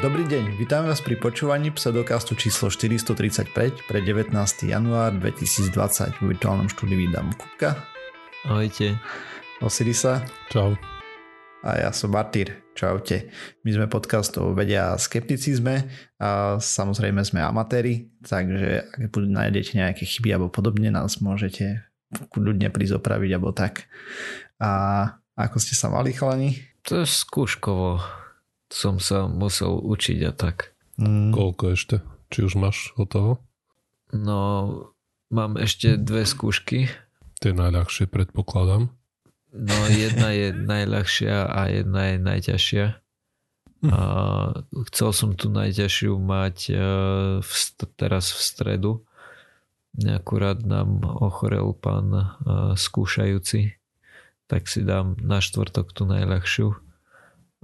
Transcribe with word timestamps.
Dobrý 0.00 0.24
deň, 0.24 0.56
vítam 0.56 0.88
vás 0.88 1.04
pri 1.04 1.20
počúvaní 1.20 1.76
pseudokastu 1.76 2.32
číslo 2.32 2.72
435 2.72 3.84
pre 3.84 4.00
19. 4.00 4.32
január 4.64 5.12
2020 5.12 6.16
v 6.16 6.22
virtuálnom 6.24 6.72
štúdiu 6.72 7.04
vydám 7.04 7.28
Kupka. 7.36 7.84
Ahojte. 8.48 8.96
Osirisa. 9.60 10.24
Čau. 10.48 10.72
A 11.60 11.84
ja 11.84 11.92
som 11.92 12.16
Martyr. 12.16 12.64
Čaute. 12.72 13.28
My 13.60 13.76
sme 13.76 13.92
podcast 13.92 14.32
o 14.40 14.56
vede 14.56 14.80
a 14.80 14.96
skepticizme 14.96 15.84
a 16.16 16.56
samozrejme 16.56 17.20
sme 17.20 17.44
amatéri, 17.44 18.08
takže 18.24 18.88
ak 18.96 19.12
nájdete 19.12 19.84
nejaké 19.84 20.08
chyby 20.08 20.32
alebo 20.32 20.48
podobne, 20.48 20.88
nás 20.88 21.20
môžete 21.20 21.84
kľudne 22.32 22.72
prísť 22.72 23.04
opraviť 23.04 23.36
alebo 23.36 23.52
tak. 23.52 23.84
A 24.64 25.04
ako 25.36 25.60
ste 25.60 25.76
sa 25.76 25.92
mali 25.92 26.16
chalani? 26.16 26.56
To 26.88 27.04
je 27.04 27.04
skúškovo 27.04 28.19
som 28.70 29.02
sa 29.02 29.26
musel 29.26 29.82
učiť 29.82 30.18
a 30.24 30.32
tak. 30.32 30.72
Mm. 30.96 31.34
Koľko 31.34 31.64
ešte? 31.74 31.96
Či 32.30 32.46
už 32.46 32.54
máš 32.54 32.94
o 32.94 33.04
toho? 33.04 33.42
No, 34.14 34.38
mám 35.30 35.58
ešte 35.58 35.98
dve 35.98 36.22
skúšky. 36.22 36.86
Tie 37.42 37.52
najľahšie 37.54 38.06
predpokladám. 38.06 38.90
No, 39.50 39.76
jedna 39.90 40.30
je 40.30 40.54
najľahšia 40.54 41.50
a 41.50 41.60
jedna 41.74 42.14
je 42.14 42.16
najťažšia. 42.22 42.86
Hm. 43.80 43.90
A 43.90 44.00
chcel 44.92 45.10
som 45.10 45.30
tu 45.34 45.48
najťažšiu 45.50 46.12
mať 46.20 46.56
e, 46.70 46.74
v, 47.40 47.52
teraz 47.96 48.30
v 48.30 48.40
stredu. 48.44 48.92
Akurát 50.06 50.62
nám 50.62 51.02
ochorel 51.02 51.74
pán 51.74 52.12
e, 52.14 52.24
skúšajúci, 52.78 53.74
tak 54.46 54.70
si 54.70 54.86
dám 54.86 55.18
na 55.18 55.42
štvrtok 55.42 55.90
tú 55.90 56.06
najľahšiu. 56.06 56.76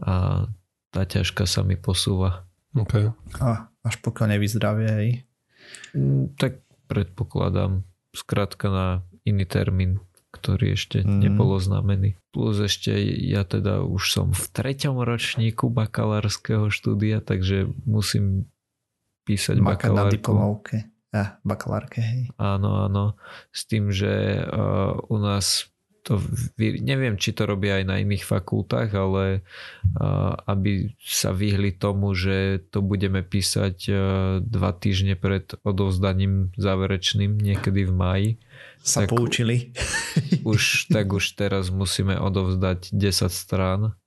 A 0.02 0.46
tá 0.90 1.06
ťažka 1.06 1.44
sa 1.48 1.66
mi 1.66 1.74
posúva. 1.78 2.46
Okay. 2.76 3.08
A 3.40 3.72
až 3.86 3.94
pokiaľ 4.04 4.36
nevyzdravie, 4.36 4.88
hej? 4.88 5.10
Mm, 5.96 6.36
tak 6.36 6.60
predpokladám 6.86 7.82
skrátka 8.12 8.68
na 8.68 8.86
iný 9.24 9.44
termín, 9.48 10.00
ktorý 10.30 10.76
ešte 10.76 11.02
mm. 11.02 11.24
nebol 11.24 11.56
oznámený. 11.56 12.20
Plus 12.30 12.60
ešte 12.60 12.92
ja 13.26 13.42
teda 13.48 13.82
už 13.82 14.02
som 14.12 14.26
v 14.36 14.44
treťom 14.52 15.00
ročníku 15.00 15.72
bakalárskeho 15.72 16.68
štúdia, 16.68 17.24
takže 17.24 17.72
musím 17.88 18.48
písať 19.26 19.58
Maka 19.58 19.90
bakalárku. 19.90 20.06
na 20.06 20.14
diplomovke. 20.14 20.76
Ja, 21.14 21.40
bakalárke, 21.42 22.04
hej. 22.04 22.22
Áno, 22.36 22.84
áno. 22.84 23.16
S 23.48 23.64
tým, 23.64 23.88
že 23.88 24.44
uh, 24.44 25.00
u 25.08 25.16
nás 25.16 25.70
to 26.06 26.22
neviem, 26.62 27.18
či 27.18 27.34
to 27.34 27.50
robia 27.50 27.82
aj 27.82 27.84
na 27.90 27.98
iných 27.98 28.22
fakultách, 28.22 28.94
ale 28.94 29.42
aby 30.46 30.94
sa 31.02 31.34
vyhli 31.34 31.74
tomu, 31.74 32.14
že 32.14 32.62
to 32.70 32.78
budeme 32.78 33.26
písať 33.26 33.90
dva 34.38 34.70
týždne 34.70 35.18
pred 35.18 35.50
odovzdaním 35.66 36.54
záverečným 36.54 37.34
niekedy 37.34 37.90
v 37.90 37.92
máji. 37.92 38.30
Sa 38.86 39.02
tak 39.02 39.18
poučili. 39.18 39.74
Už, 40.46 40.86
tak 40.94 41.10
už 41.10 41.34
teraz 41.34 41.74
musíme 41.74 42.22
odovzdať 42.22 42.94
10 42.94 43.26
strán. 43.34 43.98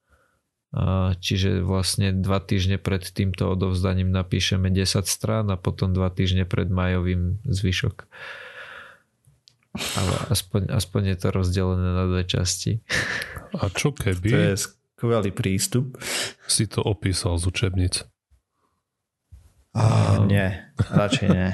Čiže 1.19 1.65
vlastne 1.65 2.15
dva 2.15 2.39
týždne 2.39 2.79
pred 2.79 3.01
týmto 3.01 3.51
odovzdaním 3.51 4.13
napíšeme 4.13 4.71
10 4.71 5.03
strán 5.03 5.51
a 5.51 5.59
potom 5.59 5.91
dva 5.91 6.13
týždne 6.13 6.47
pred 6.47 6.71
majovým 6.71 7.43
zvyšok. 7.43 8.07
Ale 9.75 10.15
aspoň, 10.33 10.73
aspoň 10.73 11.01
je 11.13 11.17
to 11.21 11.27
rozdelené 11.29 11.89
na 11.93 12.03
dve 12.09 12.23
časti. 12.25 12.81
A 13.53 13.69
čo 13.69 13.93
keby... 13.93 14.29
To 14.33 14.39
je 14.53 14.55
skvelý 14.57 15.31
prístup. 15.31 15.95
Si 16.49 16.65
to 16.65 16.81
opísal 16.81 17.37
z 17.37 17.47
učebnic. 17.47 17.93
Oh, 19.77 20.25
nie, 20.25 20.49
radšej 20.89 21.27
nie. 21.29 21.49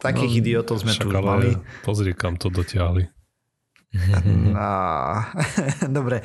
Takých 0.00 0.32
no, 0.32 0.38
idiotov 0.42 0.76
sme 0.82 0.92
tu 0.96 1.06
mali. 1.12 1.54
Pozri, 1.86 2.16
kam 2.16 2.34
to 2.34 2.50
dotiahli. 2.50 3.06
No, 4.54 4.70
dobre, 5.98 6.22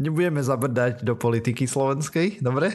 nebudeme 0.00 0.40
zabrdať 0.40 1.04
do 1.04 1.12
politiky 1.12 1.68
slovenskej, 1.68 2.40
dobre? 2.40 2.72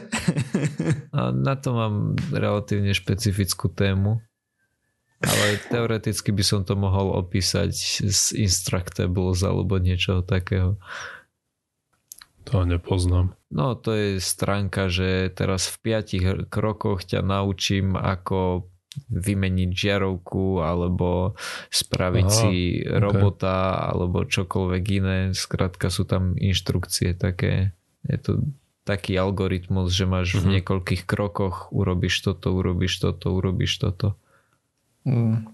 A 1.10 1.34
na 1.34 1.58
to 1.58 1.74
mám 1.74 2.14
relatívne 2.30 2.94
špecifickú 2.94 3.66
tému. 3.70 4.22
Ale 5.18 5.58
teoreticky 5.66 6.30
by 6.30 6.44
som 6.46 6.62
to 6.62 6.78
mohol 6.78 7.18
opísať 7.18 7.74
z 8.06 8.22
Instructables 8.38 9.42
alebo 9.42 9.82
niečo 9.82 10.22
takého. 10.22 10.78
To 12.46 12.64
nepoznám. 12.64 13.34
No 13.50 13.74
to 13.74 13.92
je 13.92 14.08
stránka, 14.22 14.88
že 14.88 15.28
teraz 15.34 15.68
v 15.68 15.76
piatich 15.84 16.24
krokoch 16.48 17.04
ťa 17.04 17.20
naučím, 17.20 17.98
ako 17.98 18.70
vymeniť 19.06 19.70
žiarovku 19.70 20.64
alebo 20.64 21.38
spraviť 21.70 22.26
Aha, 22.26 22.34
si 22.34 22.82
robota 22.88 23.56
okay. 23.74 23.84
alebo 23.94 24.18
čokoľvek 24.26 24.84
iné. 24.90 25.18
Skrátka 25.36 25.92
sú 25.92 26.08
tam 26.08 26.34
inštrukcie 26.34 27.14
také. 27.14 27.76
Je 28.06 28.18
to 28.18 28.32
taký 28.88 29.20
algoritmus, 29.20 29.92
že 29.92 30.08
máš 30.08 30.32
uh-huh. 30.32 30.40
v 30.40 30.44
mhm. 30.44 30.52
niekoľkých 30.58 31.02
krokoch 31.04 31.68
urobíš 31.74 32.24
toto, 32.24 32.56
urobíš 32.56 33.04
toto, 33.04 33.36
urobíš 33.36 33.76
toto. 33.82 34.16
Mm. 35.04 35.46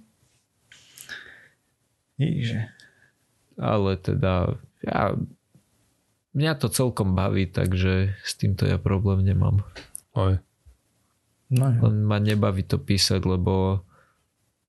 Ale 3.59 3.91
teda 3.99 4.59
ja, 4.83 5.19
mňa 6.35 6.53
to 6.59 6.69
celkom 6.71 7.15
baví, 7.15 7.51
takže 7.51 8.15
s 8.23 8.33
týmto 8.39 8.67
ja 8.67 8.79
problém 8.79 9.25
nemám. 9.27 9.67
Aj. 10.15 10.39
No, 11.55 11.67
Len 11.71 11.97
ma 12.03 12.19
nebaví 12.19 12.67
to 12.67 12.81
písať, 12.81 13.23
lebo 13.23 13.85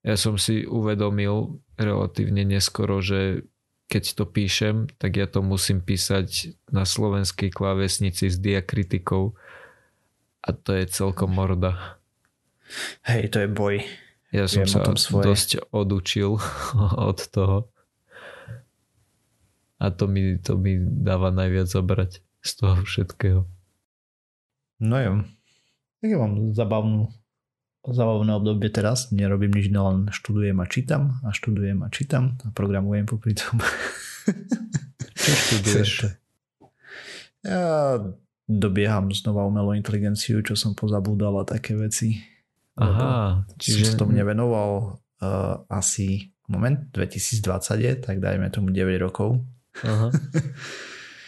ja 0.05 0.15
som 0.19 0.37
si 0.37 0.69
uvedomil 0.69 1.57
relatívne 1.81 2.45
neskoro, 2.45 3.01
že 3.01 3.49
keď 3.85 4.03
to 4.17 4.23
píšem, 4.25 4.75
tak 4.97 5.17
ja 5.17 5.29
to 5.29 5.45
musím 5.45 5.81
písať 5.81 6.57
na 6.73 6.85
slovenskej 6.85 7.53
klávesnici 7.53 8.29
s 8.29 8.37
diakritikou 8.41 9.37
a 10.45 10.49
to 10.53 10.73
je 10.73 10.85
celkom 10.89 11.33
morda. 11.33 12.01
Hej, 13.05 13.33
to 13.33 13.45
je 13.45 13.49
boj. 13.49 13.75
Ja 14.35 14.51
som 14.51 14.67
sa 14.67 14.83
dosť 15.23 15.71
odučil 15.71 16.35
od 17.09 17.19
toho. 17.31 17.71
A 19.79 19.91
to 19.91 20.07
mi, 20.11 20.35
to 20.39 20.59
mi 20.59 20.79
dáva 20.79 21.31
najviac 21.31 21.71
zabrať 21.71 22.19
z 22.43 22.51
toho 22.59 22.75
všetkého. 22.83 23.41
No 24.83 24.95
jo. 24.99 25.13
Tak 26.03 26.07
ja 26.11 26.17
mám 26.19 26.51
zabavnú, 26.51 27.11
zabavné 27.87 28.31
obdobie 28.35 28.71
teraz. 28.71 29.11
Nerobím 29.15 29.55
nič, 29.55 29.71
len 29.71 30.11
študujem 30.11 30.59
a 30.59 30.65
čítam 30.67 31.23
a 31.23 31.31
študujem 31.31 31.79
a 31.83 31.87
čítam 31.91 32.35
a 32.43 32.51
programujem 32.51 33.07
popri 33.07 33.39
tom. 33.39 33.63
Čo 35.15 35.31
študuješ? 35.31 35.91
Ja 37.45 37.97
dobieham 38.45 39.09
znova 39.09 39.45
umelú 39.45 39.73
inteligenciu, 39.73 40.41
čo 40.45 40.53
som 40.53 40.77
pozabúdal 40.77 41.41
a 41.41 41.49
také 41.49 41.73
veci. 41.73 42.34
Aha, 42.75 43.47
čiže... 43.55 43.95
Som 43.95 44.07
tomu 44.07 44.19
nevenoval 44.19 44.99
uh, 45.23 45.63
asi 45.71 46.35
moment 46.51 46.77
2020 46.91 47.41
je, 47.81 47.93
tak 47.97 48.19
dajme 48.19 48.51
tomu 48.51 48.69
9 48.69 48.99
rokov. 49.01 49.41
Aha. 49.83 50.11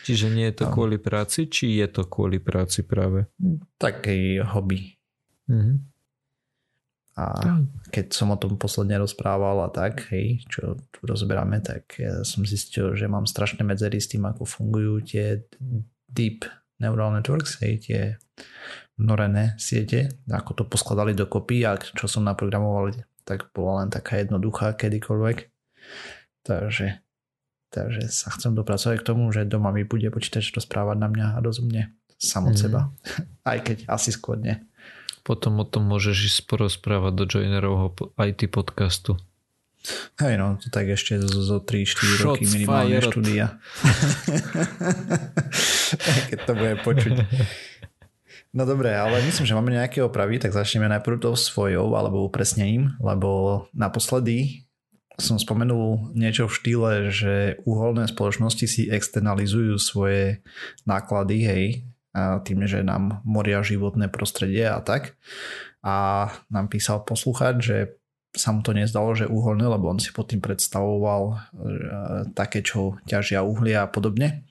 Čiže 0.08 0.32
nie 0.32 0.48
je 0.48 0.64
to 0.64 0.72
kvôli 0.72 0.96
práci, 0.96 1.52
či 1.52 1.84
je 1.84 1.88
to 1.92 2.08
kvôli 2.08 2.40
práci 2.40 2.88
práve? 2.88 3.28
Taký 3.76 4.40
hobby. 4.40 4.96
Uh-huh. 5.52 5.84
A 7.20 7.60
keď 7.92 8.16
som 8.16 8.32
o 8.32 8.40
tom 8.40 8.56
posledne 8.56 9.04
rozprával 9.04 9.68
a 9.68 9.70
tak, 9.74 10.08
hej, 10.16 10.48
čo 10.48 10.80
tu 10.96 11.00
rozberáme, 11.04 11.60
tak 11.60 12.00
ja 12.00 12.24
som 12.24 12.48
zistil, 12.48 12.96
že 12.96 13.12
mám 13.12 13.28
strašné 13.28 13.68
medzery 13.68 14.00
s 14.00 14.08
tým, 14.08 14.24
ako 14.24 14.48
fungujú 14.48 15.04
tie 15.04 15.44
deep 16.08 16.48
neural 16.78 17.14
networks, 17.14 17.58
hej, 17.62 17.74
tie 17.84 18.02
norené 18.98 19.54
siete, 19.62 20.18
ako 20.26 20.52
to 20.58 20.64
poskladali 20.66 21.14
dokopy 21.14 21.62
a 21.66 21.78
čo 21.78 22.10
som 22.10 22.26
naprogramoval, 22.26 22.98
tak 23.28 23.54
bola 23.54 23.86
len 23.86 23.90
taká 23.94 24.18
jednoduchá 24.18 24.74
kedykoľvek. 24.74 25.38
Takže, 26.42 26.88
takže 27.70 28.02
sa 28.10 28.34
chcem 28.34 28.58
dopracovať 28.58 29.04
k 29.04 29.08
tomu, 29.08 29.30
že 29.30 29.46
doma 29.46 29.70
mi 29.70 29.86
bude 29.86 30.10
počítač 30.10 30.56
rozprávať 30.56 30.98
na 30.98 31.08
mňa 31.12 31.26
a 31.38 31.44
rozumne 31.44 31.94
sam 32.18 32.50
od 32.50 32.58
mm. 32.58 32.62
seba. 32.62 32.90
Aj 33.52 33.60
keď 33.62 33.86
asi 33.86 34.10
skôr 34.10 34.42
nie. 34.42 34.58
Potom 35.22 35.60
o 35.60 35.68
tom 35.68 35.92
môžeš 35.92 36.18
ísť 36.34 36.40
porozprávať 36.48 37.14
do 37.14 37.24
Joinerovho 37.28 37.92
IT 38.16 38.48
podcastu. 38.48 39.20
Hej 40.20 40.36
no, 40.36 40.58
to 40.60 40.68
tak 40.68 40.90
ešte 40.92 41.22
zo, 41.22 41.40
zo 41.46 41.58
3-4 41.64 42.26
roky 42.26 42.44
minimálne 42.50 43.00
fired. 43.00 43.08
štúdia. 43.08 43.46
Keď 46.34 46.40
to 46.44 46.54
bude 46.58 46.74
počuť. 46.84 47.16
No 48.52 48.66
dobre, 48.66 48.92
ale 48.92 49.22
myslím, 49.24 49.46
že 49.46 49.56
máme 49.56 49.72
nejaké 49.72 50.02
opravy, 50.02 50.42
tak 50.42 50.56
začneme 50.56 50.90
najprv 50.90 51.22
tou 51.22 51.36
svojou 51.38 51.94
alebo 51.94 52.26
upresnením, 52.26 52.98
lebo 52.98 53.64
naposledy 53.72 54.68
som 55.18 55.42
spomenul 55.42 56.14
niečo 56.14 56.46
v 56.46 56.56
štýle, 56.58 56.92
že 57.10 57.36
uholné 57.66 58.06
spoločnosti 58.06 58.66
si 58.70 58.84
externalizujú 58.86 59.82
svoje 59.82 60.46
náklady, 60.86 61.38
hej, 61.42 61.64
tým, 62.46 62.66
že 62.70 62.86
nám 62.86 63.22
moria 63.26 63.62
životné 63.66 64.10
prostredie 64.14 64.70
a 64.70 64.78
tak. 64.82 65.18
A 65.82 66.30
nám 66.50 66.70
písal 66.70 67.02
posluchať, 67.02 67.56
že 67.62 67.78
sa 68.38 68.54
mu 68.54 68.62
to 68.62 68.72
nezdalo, 68.72 69.18
že 69.18 69.26
uholné, 69.26 69.66
lebo 69.66 69.90
on 69.90 70.00
si 70.00 70.14
pod 70.14 70.30
tým 70.30 70.40
predstavoval 70.40 71.22
e, 71.30 71.36
také, 72.38 72.62
čo 72.62 73.02
ťažia 73.10 73.42
uhlia 73.42 73.84
a 73.86 73.92
podobne. 73.92 74.46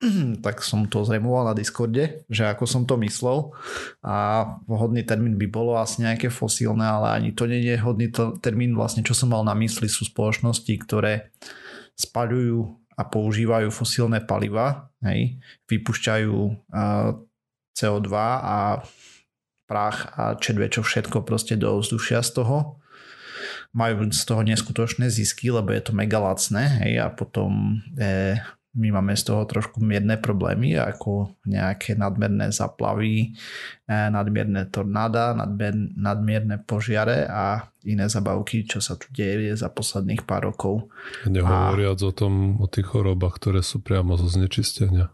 tak 0.44 0.64
som 0.64 0.88
to 0.88 1.04
zremoval 1.04 1.44
na 1.44 1.52
Discorde, 1.52 2.24
že 2.32 2.48
ako 2.48 2.64
som 2.64 2.82
to 2.88 2.96
myslel. 3.04 3.52
A 4.00 4.46
vhodný 4.64 5.04
termín 5.04 5.36
by 5.36 5.46
bolo 5.50 5.76
asi 5.76 6.00
nejaké 6.00 6.32
fosílne, 6.32 6.84
ale 6.84 7.12
ani 7.20 7.30
to 7.36 7.44
nie 7.44 7.60
je 7.60 7.76
hodný 7.76 8.08
termín. 8.40 8.72
Vlastne, 8.72 9.04
čo 9.04 9.12
som 9.12 9.28
mal 9.28 9.44
na 9.44 9.52
mysli 9.60 9.92
sú 9.92 10.08
spoločnosti, 10.08 10.72
ktoré 10.88 11.28
spaľujú 12.00 12.80
a 12.96 13.02
používajú 13.04 13.68
fosílne 13.68 14.24
paliva, 14.24 14.88
hej, 15.04 15.40
vypúšťajú 15.68 16.36
uh, 16.72 17.16
CO2 17.76 18.12
a 18.40 18.84
prach 19.64 20.10
a 20.18 20.34
čedve 20.34 20.66
čo 20.66 20.82
všetko 20.82 21.22
proste 21.22 21.54
do 21.54 21.78
vzdušia 21.78 22.26
z 22.26 22.42
toho 22.42 22.79
majú 23.70 24.10
z 24.10 24.22
toho 24.26 24.42
neskutočné 24.42 25.06
zisky, 25.10 25.50
lebo 25.50 25.70
je 25.70 25.82
to 25.82 25.92
mega 25.94 26.18
lacné 26.18 26.82
hej, 26.82 26.98
a 26.98 27.06
potom 27.10 27.78
eh, 27.98 28.42
my 28.70 28.94
máme 28.94 29.18
z 29.18 29.26
toho 29.26 29.42
trošku 29.50 29.82
mierne 29.82 30.14
problémy, 30.14 30.78
ako 30.78 31.34
nejaké 31.42 31.98
nadmerné 31.98 32.54
zaplavy, 32.54 33.34
e, 33.82 33.96
nadmierne 34.14 34.70
tornáda, 34.70 35.34
nadmierne, 35.34 35.90
nadmierne 35.98 36.56
požiare 36.62 37.26
a 37.26 37.66
iné 37.82 38.06
zabavky, 38.06 38.62
čo 38.62 38.78
sa 38.78 38.94
tu 38.94 39.10
deje 39.10 39.58
za 39.58 39.74
posledných 39.74 40.22
pár 40.22 40.54
rokov. 40.54 40.86
Nehovoriac 41.26 41.98
a... 41.98 42.06
o 42.06 42.12
tom, 42.14 42.62
o 42.62 42.70
tých 42.70 42.86
chorobách, 42.86 43.42
ktoré 43.42 43.60
sú 43.66 43.82
priamo 43.82 44.14
zo 44.14 44.30
znečistenia. 44.30 45.10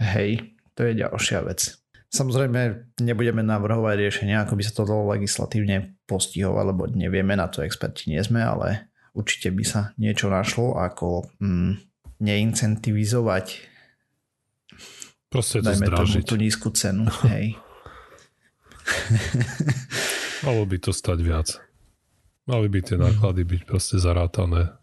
Hej, 0.00 0.56
to 0.72 0.88
je 0.88 0.96
ďalšia 0.96 1.44
vec. 1.44 1.76
Samozrejme, 2.06 2.94
nebudeme 3.02 3.42
navrhovať 3.42 3.94
riešenia, 3.98 4.46
ako 4.46 4.54
by 4.56 4.62
sa 4.62 4.72
to 4.72 4.82
dalo 4.86 5.10
legislatívne 5.10 5.98
postihovať, 6.06 6.64
lebo 6.70 6.82
nevieme, 6.86 7.34
na 7.34 7.50
to 7.50 7.66
experti 7.66 8.14
nie 8.14 8.22
sme, 8.22 8.40
ale 8.40 8.94
určite 9.12 9.50
by 9.50 9.64
sa 9.66 9.80
niečo 9.98 10.30
našlo, 10.30 10.78
ako 10.78 11.26
mm, 11.42 11.72
neincentivizovať 12.22 13.76
Proste 15.26 15.58
to 15.60 15.68
dajme 15.68 15.90
tomu 15.90 16.22
tú 16.22 16.38
nízku 16.38 16.70
cenu. 16.72 17.10
Hej. 17.28 17.58
Malo 20.46 20.62
by 20.64 20.76
to 20.78 20.94
stať 20.94 21.18
viac. 21.20 21.48
Mali 22.46 22.70
by 22.70 22.78
tie 22.80 22.94
náklady 22.94 23.42
byť 23.42 23.60
proste 23.66 23.98
zarátané 23.98 24.78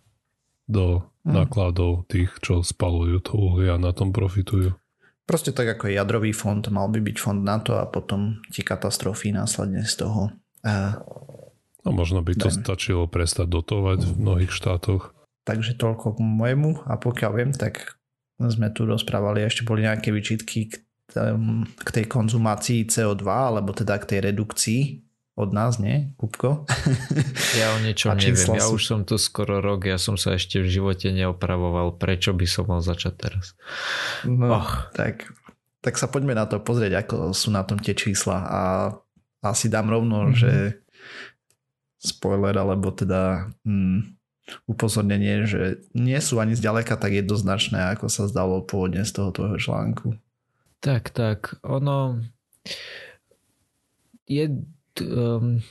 do 0.68 1.08
mm. 1.24 1.32
nákladov 1.32 2.04
tých, 2.12 2.30
čo 2.44 2.60
spalujú 2.60 3.24
to 3.24 3.34
uhlie 3.40 3.72
a 3.72 3.80
na 3.80 3.96
tom 3.96 4.12
profitujú. 4.12 4.76
Proste 5.24 5.56
tak 5.56 5.80
ako 5.80 5.88
je 5.88 5.96
jadrový 5.96 6.36
fond, 6.36 6.60
mal 6.68 6.92
by 6.92 7.00
byť 7.00 7.18
fond 7.20 7.40
na 7.40 7.60
to 7.64 7.80
a 7.80 7.88
potom 7.88 8.44
tie 8.52 8.60
katastrofy 8.60 9.32
následne 9.32 9.88
z 9.88 10.04
toho. 10.04 10.36
Uh, 10.64 11.00
no 11.88 11.96
možno 11.96 12.20
by 12.20 12.36
to 12.36 12.52
dajme. 12.52 12.60
stačilo 12.60 13.04
prestať 13.08 13.48
dotovať 13.48 14.04
v 14.04 14.12
mnohých 14.20 14.52
štátoch. 14.52 15.16
Takže 15.48 15.80
toľko 15.80 16.16
k 16.16 16.20
môjmu 16.20 16.88
a 16.88 17.00
pokiaľ 17.00 17.32
viem, 17.36 17.52
tak 17.56 18.00
sme 18.40 18.72
tu 18.76 18.84
rozprávali, 18.84 19.44
ešte 19.44 19.64
boli 19.64 19.88
nejaké 19.88 20.12
vyčitky 20.12 20.72
k, 20.72 20.74
k 21.64 21.90
tej 21.92 22.06
konzumácii 22.08 22.88
CO2, 22.88 23.24
alebo 23.28 23.72
teda 23.72 23.96
k 24.00 24.08
tej 24.16 24.20
redukcii 24.32 24.82
od 25.34 25.50
nás, 25.50 25.82
nie, 25.82 26.14
Kupko? 26.18 26.70
Ja 27.60 27.74
o 27.74 27.82
niečom 27.82 28.18
neviem, 28.18 28.58
ja 28.58 28.66
už 28.70 28.82
som 28.82 29.02
tu 29.06 29.18
skoro 29.22 29.62
rok, 29.62 29.86
ja 29.86 30.02
som 30.02 30.18
sa 30.18 30.38
ešte 30.38 30.62
v 30.62 30.70
živote 30.70 31.14
neopravoval, 31.14 31.98
prečo 31.98 32.34
by 32.34 32.46
som 32.50 32.66
mal 32.70 32.82
začať 32.82 33.14
teraz? 33.18 33.46
No, 34.26 34.62
oh. 34.62 34.70
tak, 34.94 35.30
tak 35.82 35.98
sa 35.98 36.10
poďme 36.10 36.34
na 36.34 36.50
to 36.50 36.58
pozrieť, 36.62 37.06
ako 37.06 37.16
sú 37.34 37.54
na 37.54 37.62
tom 37.62 37.78
tie 37.78 37.94
čísla 37.94 38.38
a 38.46 38.62
asi 39.46 39.70
dám 39.70 39.90
rovno, 39.90 40.30
mm-hmm. 40.30 40.38
že 40.38 40.52
spoiler, 42.02 42.58
alebo 42.58 42.90
teda 42.90 43.54
hm, 43.66 44.18
upozornenie, 44.68 45.48
že 45.48 45.82
nie 45.96 46.20
sú 46.20 46.38
ani 46.38 46.54
zďaleka 46.54 47.00
tak 47.00 47.16
jednoznačné, 47.16 47.96
ako 47.96 48.12
sa 48.12 48.28
zdalo 48.28 48.66
pôvodne 48.66 49.08
z 49.08 49.12
toho 49.14 49.30
tvojho 49.32 49.58
článku. 49.58 50.20
Tak, 50.84 51.16
tak. 51.16 51.58
Ono 51.64 52.20
je 54.28 54.52
um, 55.02 55.64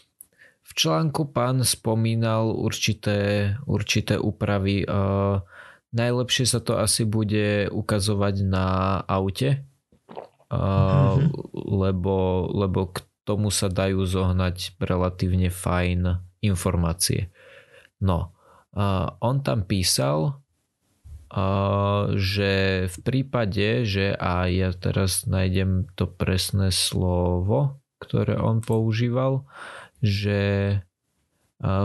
v 0.63 0.71
článku 0.73 1.31
pán 1.31 1.63
spomínal 1.63 2.51
určité, 2.51 3.55
určité 3.69 4.17
úpravy. 4.19 4.89
Uh, 4.89 5.45
najlepšie 5.93 6.49
sa 6.49 6.59
to 6.65 6.81
asi 6.81 7.05
bude 7.05 7.69
ukazovať 7.71 8.35
na 8.49 8.99
aute, 9.05 9.63
uh, 10.49 10.57
mm-hmm. 10.57 11.31
lebo, 11.55 12.49
lebo 12.51 12.91
k 12.91 13.05
tomu 13.23 13.53
sa 13.53 13.71
dajú 13.71 14.03
zohnať 14.03 14.81
relatívne 14.83 15.53
fajn 15.53 16.19
informácie. 16.43 17.31
No, 18.03 18.35
Uh, 18.73 19.13
on 19.21 19.45
tam 19.45 19.69
písal, 19.69 20.41
uh, 21.29 22.09
že 22.17 22.89
v 22.89 22.97
prípade, 23.05 23.85
že 23.85 24.17
a 24.17 24.49
ja 24.49 24.73
teraz 24.73 25.29
nájdem 25.29 25.93
to 25.93 26.09
presné 26.09 26.73
slovo, 26.73 27.82
ktoré 28.03 28.35
on 28.35 28.59
používal, 28.59 29.47
že 30.03 30.83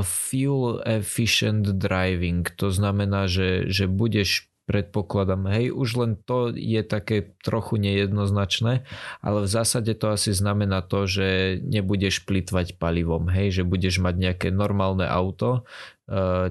fuel 0.02 0.81
efficient 0.90 1.69
driving, 1.78 2.50
to 2.58 2.74
znamená, 2.74 3.30
že, 3.30 3.69
že 3.69 3.86
budeš 3.86 4.50
predpokladám. 4.68 5.48
Hej, 5.48 5.72
už 5.72 5.90
len 5.96 6.12
to 6.28 6.52
je 6.52 6.84
také 6.84 7.38
trochu 7.40 7.80
nejednoznačné, 7.80 8.84
ale 9.24 9.40
v 9.46 9.50
zásade 9.50 9.96
to 9.96 10.12
asi 10.12 10.36
znamená 10.36 10.84
to, 10.84 11.08
že 11.08 11.62
nebudeš 11.64 12.28
plitvať 12.28 12.75
palivom, 12.75 13.31
hej, 13.31 13.62
že 13.62 13.63
budeš 13.63 14.04
mať 14.04 14.16
nejaké 14.18 14.48
normálne 14.52 15.08
auto, 15.08 15.63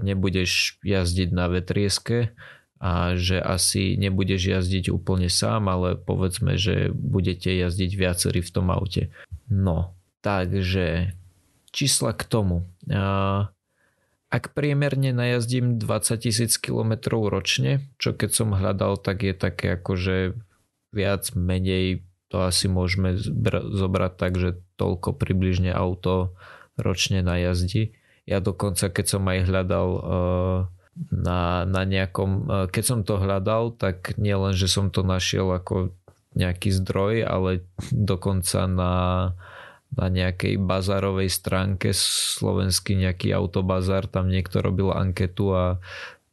nebudeš 0.01 0.81
jazdiť 0.81 1.29
na 1.35 1.53
vetrieske 1.53 2.33
a 2.81 3.21
že 3.21 3.37
asi 3.37 4.01
nebudeš 4.01 4.49
jazdiť 4.49 4.89
úplne 4.89 5.29
sám, 5.29 5.69
ale 5.69 6.01
povedzme, 6.01 6.57
že 6.57 6.89
budete 6.97 7.53
jazdiť 7.53 7.91
viacerí 7.93 8.41
v 8.41 8.53
tom 8.53 8.73
aute. 8.73 9.13
No, 9.47 9.95
takže 10.21 11.15
čísla 11.71 12.17
k 12.17 12.23
tomu. 12.25 12.67
Ak 14.27 14.53
priemerne 14.59 15.15
najazdím 15.15 15.79
20 15.79 16.19
tisíc 16.19 16.59
km 16.59 16.99
ročne, 17.31 17.87
čo 18.03 18.11
keď 18.11 18.31
som 18.35 18.59
hľadal, 18.59 18.99
tak 18.99 19.23
je 19.23 19.35
také 19.37 19.79
akože 19.79 20.35
viac, 20.91 21.31
menej, 21.39 22.03
to 22.27 22.43
asi 22.43 22.67
môžeme 22.67 23.15
zobrať 23.55 24.13
tak, 24.19 24.33
že 24.35 24.59
toľko 24.75 25.15
približne 25.15 25.71
auto 25.71 26.35
ročne 26.75 27.23
najazdí. 27.23 27.95
Ja 28.27 28.43
dokonca, 28.43 28.91
keď 28.91 29.07
som 29.07 29.23
aj 29.31 29.47
hľadal 29.47 29.89
uh, 29.95 30.59
na, 31.15 31.63
na 31.63 31.83
nejakom, 31.87 32.31
uh, 32.51 32.67
keď 32.67 32.83
som 32.83 33.01
to 33.07 33.23
hľadal, 33.23 33.71
tak 33.79 34.19
nie 34.19 34.35
len, 34.35 34.59
že 34.59 34.67
som 34.67 34.91
to 34.91 35.07
našiel 35.07 35.55
ako 35.55 35.95
nejaký 36.37 36.69
zdroj, 36.71 37.25
ale 37.25 37.65
dokonca 37.91 38.69
na 38.69 38.95
na 39.95 40.13
nejakej 40.13 40.61
bazárovej 40.61 41.31
stránke 41.33 41.95
slovenský 41.97 42.99
nejaký 42.99 43.33
autobazár, 43.33 44.11
tam 44.11 44.29
niekto 44.29 44.61
robil 44.61 44.93
anketu 44.93 45.55
a 45.55 45.65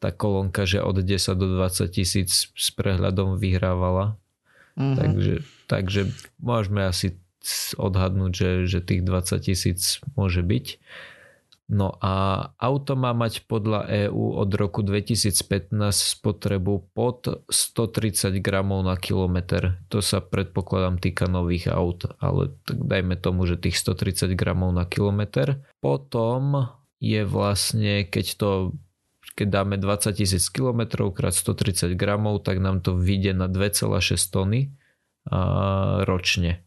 tá 0.03 0.12
kolónka, 0.12 0.67
že 0.67 0.83
od 0.83 1.00
10 1.00 1.15
do 1.39 1.48
20 1.55 1.88
tisíc 1.88 2.51
s 2.51 2.67
prehľadom 2.75 3.39
vyhrávala. 3.39 4.19
Mm-hmm. 4.75 4.95
Takže, 5.00 5.33
takže 5.69 6.01
môžeme 6.43 6.83
asi 6.83 7.15
odhadnúť, 7.79 8.31
že, 8.36 8.50
že 8.67 8.79
tých 8.83 9.05
20 9.05 9.48
tisíc 9.48 10.03
môže 10.19 10.43
byť. 10.43 10.65
No 11.72 11.96
a 12.03 12.43
auto 12.60 13.00
má 13.00 13.15
mať 13.15 13.48
podľa 13.48 13.88
EÚ 14.12 14.36
od 14.36 14.51
roku 14.51 14.84
2015 14.84 15.72
spotrebu 15.89 16.91
pod 16.91 17.48
130 17.48 18.43
gramov 18.43 18.84
na 18.84 19.00
kilometr. 19.00 19.79
To 19.88 20.03
sa 20.03 20.20
predpokladám 20.20 21.00
týka 21.00 21.32
nových 21.32 21.72
aut, 21.72 22.03
ale 22.20 22.51
tak 22.67 22.84
dajme 22.84 23.15
tomu, 23.15 23.48
že 23.48 23.55
tých 23.55 23.79
130 23.79 24.36
gramov 24.36 24.75
na 24.75 24.84
kilometr. 24.84 25.63
Potom 25.79 26.67
je 27.00 27.24
vlastne, 27.24 28.03
keď 28.05 28.25
to 28.38 28.50
keď 29.34 29.48
dáme 29.50 29.82
20 29.82 30.13
tisíc 30.13 30.46
km 30.53 31.10
krát 31.10 31.34
130 31.34 31.98
gramov, 31.98 32.46
tak 32.46 32.62
nám 32.62 32.86
to 32.86 32.93
vyjde 32.93 33.34
na 33.34 33.50
2,6 33.50 34.13
tony 34.29 34.70
ročne. 36.05 36.62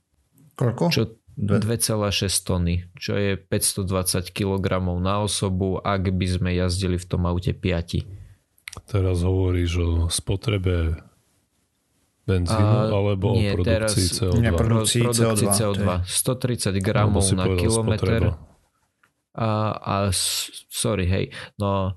Koľko? 0.58 0.84
Čo 0.90 1.04
2,6 1.36 2.48
tony, 2.48 2.88
čo 2.96 3.12
je 3.12 3.36
520 3.36 4.32
kg 4.32 4.80
na 4.96 5.20
osobu, 5.20 5.76
ak 5.84 6.08
by 6.08 6.26
sme 6.26 6.50
jazdili 6.56 6.96
v 6.96 7.06
tom 7.06 7.28
aute 7.28 7.52
5. 7.52 8.88
Teraz 8.88 9.20
hovoríš 9.20 9.72
o 9.80 9.88
spotrebe 10.08 10.96
benzínu 12.24 12.76
a, 12.76 12.88
alebo 12.88 13.36
nie, 13.36 13.52
o 13.52 13.60
produkcii 13.60 14.06
teraz, 14.08 14.18
CO2? 14.18 14.40
Nie, 14.40 14.52
produkcii, 14.52 15.02
produkcii 15.04 15.48
CO2. 15.52 15.84
CO2. 15.84 15.88
130 16.08 16.80
gramov 16.80 17.26
na 17.36 17.46
kilometr. 17.52 18.34
A, 19.36 19.48
a 19.76 19.94
sorry, 20.72 21.04
hej, 21.04 21.24
no 21.60 21.92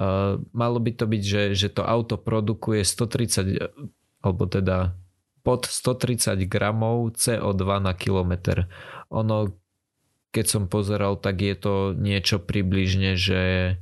uh, 0.00 0.40
malo 0.56 0.78
by 0.80 0.90
to 0.96 1.04
byť, 1.04 1.22
že, 1.22 1.42
že 1.52 1.68
to 1.68 1.84
auto 1.84 2.16
produkuje 2.16 2.80
130 2.80 3.60
alebo 4.20 4.44
teda 4.48 4.96
pod 5.40 5.66
130 5.66 6.44
gramov 6.46 7.16
CO2 7.16 7.62
na 7.80 7.92
kilometr. 7.96 8.68
Ono, 9.10 9.52
keď 10.30 10.46
som 10.46 10.64
pozeral, 10.70 11.16
tak 11.16 11.42
je 11.42 11.56
to 11.56 11.74
niečo 11.96 12.38
približne, 12.38 13.16
že, 13.16 13.76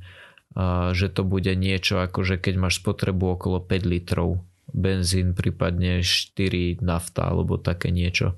že 0.93 1.07
to 1.11 1.21
bude 1.27 1.51
niečo 1.53 1.99
ako, 2.01 2.25
že 2.25 2.35
keď 2.41 2.53
máš 2.57 2.81
spotrebu 2.81 3.37
okolo 3.37 3.59
5 3.61 3.85
litrov 3.85 4.41
benzín, 4.69 5.33
prípadne 5.33 6.01
4 6.05 6.81
nafta 6.81 7.29
alebo 7.29 7.57
také 7.57 7.89
niečo 7.89 8.37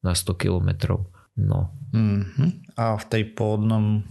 na 0.00 0.16
100 0.16 0.34
kilometrov. 0.34 1.08
No. 1.38 1.70
Mm-hmm. 1.94 2.74
A 2.74 2.98
v 2.98 3.04
tej 3.06 3.24
pôvodnom 3.32 4.02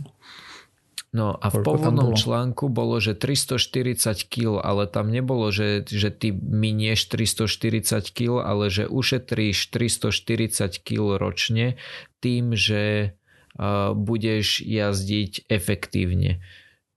No 1.17 1.33
a 1.33 1.49
v 1.49 1.65
pôvodnom 1.65 2.13
článku 2.13 2.69
bolo, 2.69 3.01
že 3.01 3.17
340 3.17 3.97
kg, 4.29 4.61
ale 4.61 4.85
tam 4.85 5.09
nebolo, 5.09 5.49
že, 5.49 5.81
že 5.89 6.13
ty 6.13 6.29
minieš 6.29 7.09
340 7.09 8.13
kg, 8.13 8.45
ale 8.45 8.69
že 8.69 8.85
ušetríš 8.85 9.73
340 9.73 10.77
kg 10.85 11.17
ročne 11.17 11.81
tým, 12.21 12.53
že 12.53 13.17
uh, 13.57 13.97
budeš 13.97 14.61
jazdiť 14.61 15.49
efektívne. 15.49 16.37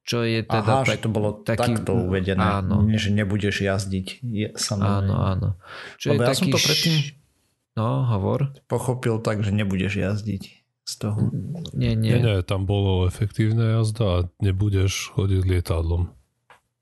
Čo 0.05 0.29
je 0.29 0.45
teda 0.45 0.85
Aha, 0.85 0.85
tak, 0.85 1.01
že 1.01 1.09
to 1.09 1.09
bolo 1.09 1.41
taký, 1.41 1.81
takto 1.81 1.97
uvedené, 1.97 2.61
áno. 2.61 2.85
Že 2.93 3.25
nebudeš 3.25 3.65
jazdiť. 3.65 4.21
Je, 4.21 4.53
áno, 4.77 5.17
áno. 5.17 5.49
Čo 5.97 6.13
Lebo 6.13 6.21
je 6.21 6.29
ja 6.29 6.29
taký... 6.29 6.37
som 6.37 6.47
to 6.53 6.61
predtým 6.61 6.97
No, 7.79 8.05
hovor. 8.05 8.53
Pochopil 8.69 9.23
tak, 9.23 9.41
že 9.47 9.55
nebudeš 9.55 9.97
jazdiť 9.97 10.60
z 10.85 10.95
toho. 10.99 11.31
Nie, 11.77 11.95
nie. 11.95 12.17
Nie, 12.17 12.21
nie, 12.21 12.39
tam 12.43 12.67
bolo 12.67 13.07
efektívna 13.07 13.81
jazda 13.81 14.05
a 14.07 14.19
nebudeš 14.43 15.15
chodiť 15.15 15.43
lietadlom. 15.47 16.11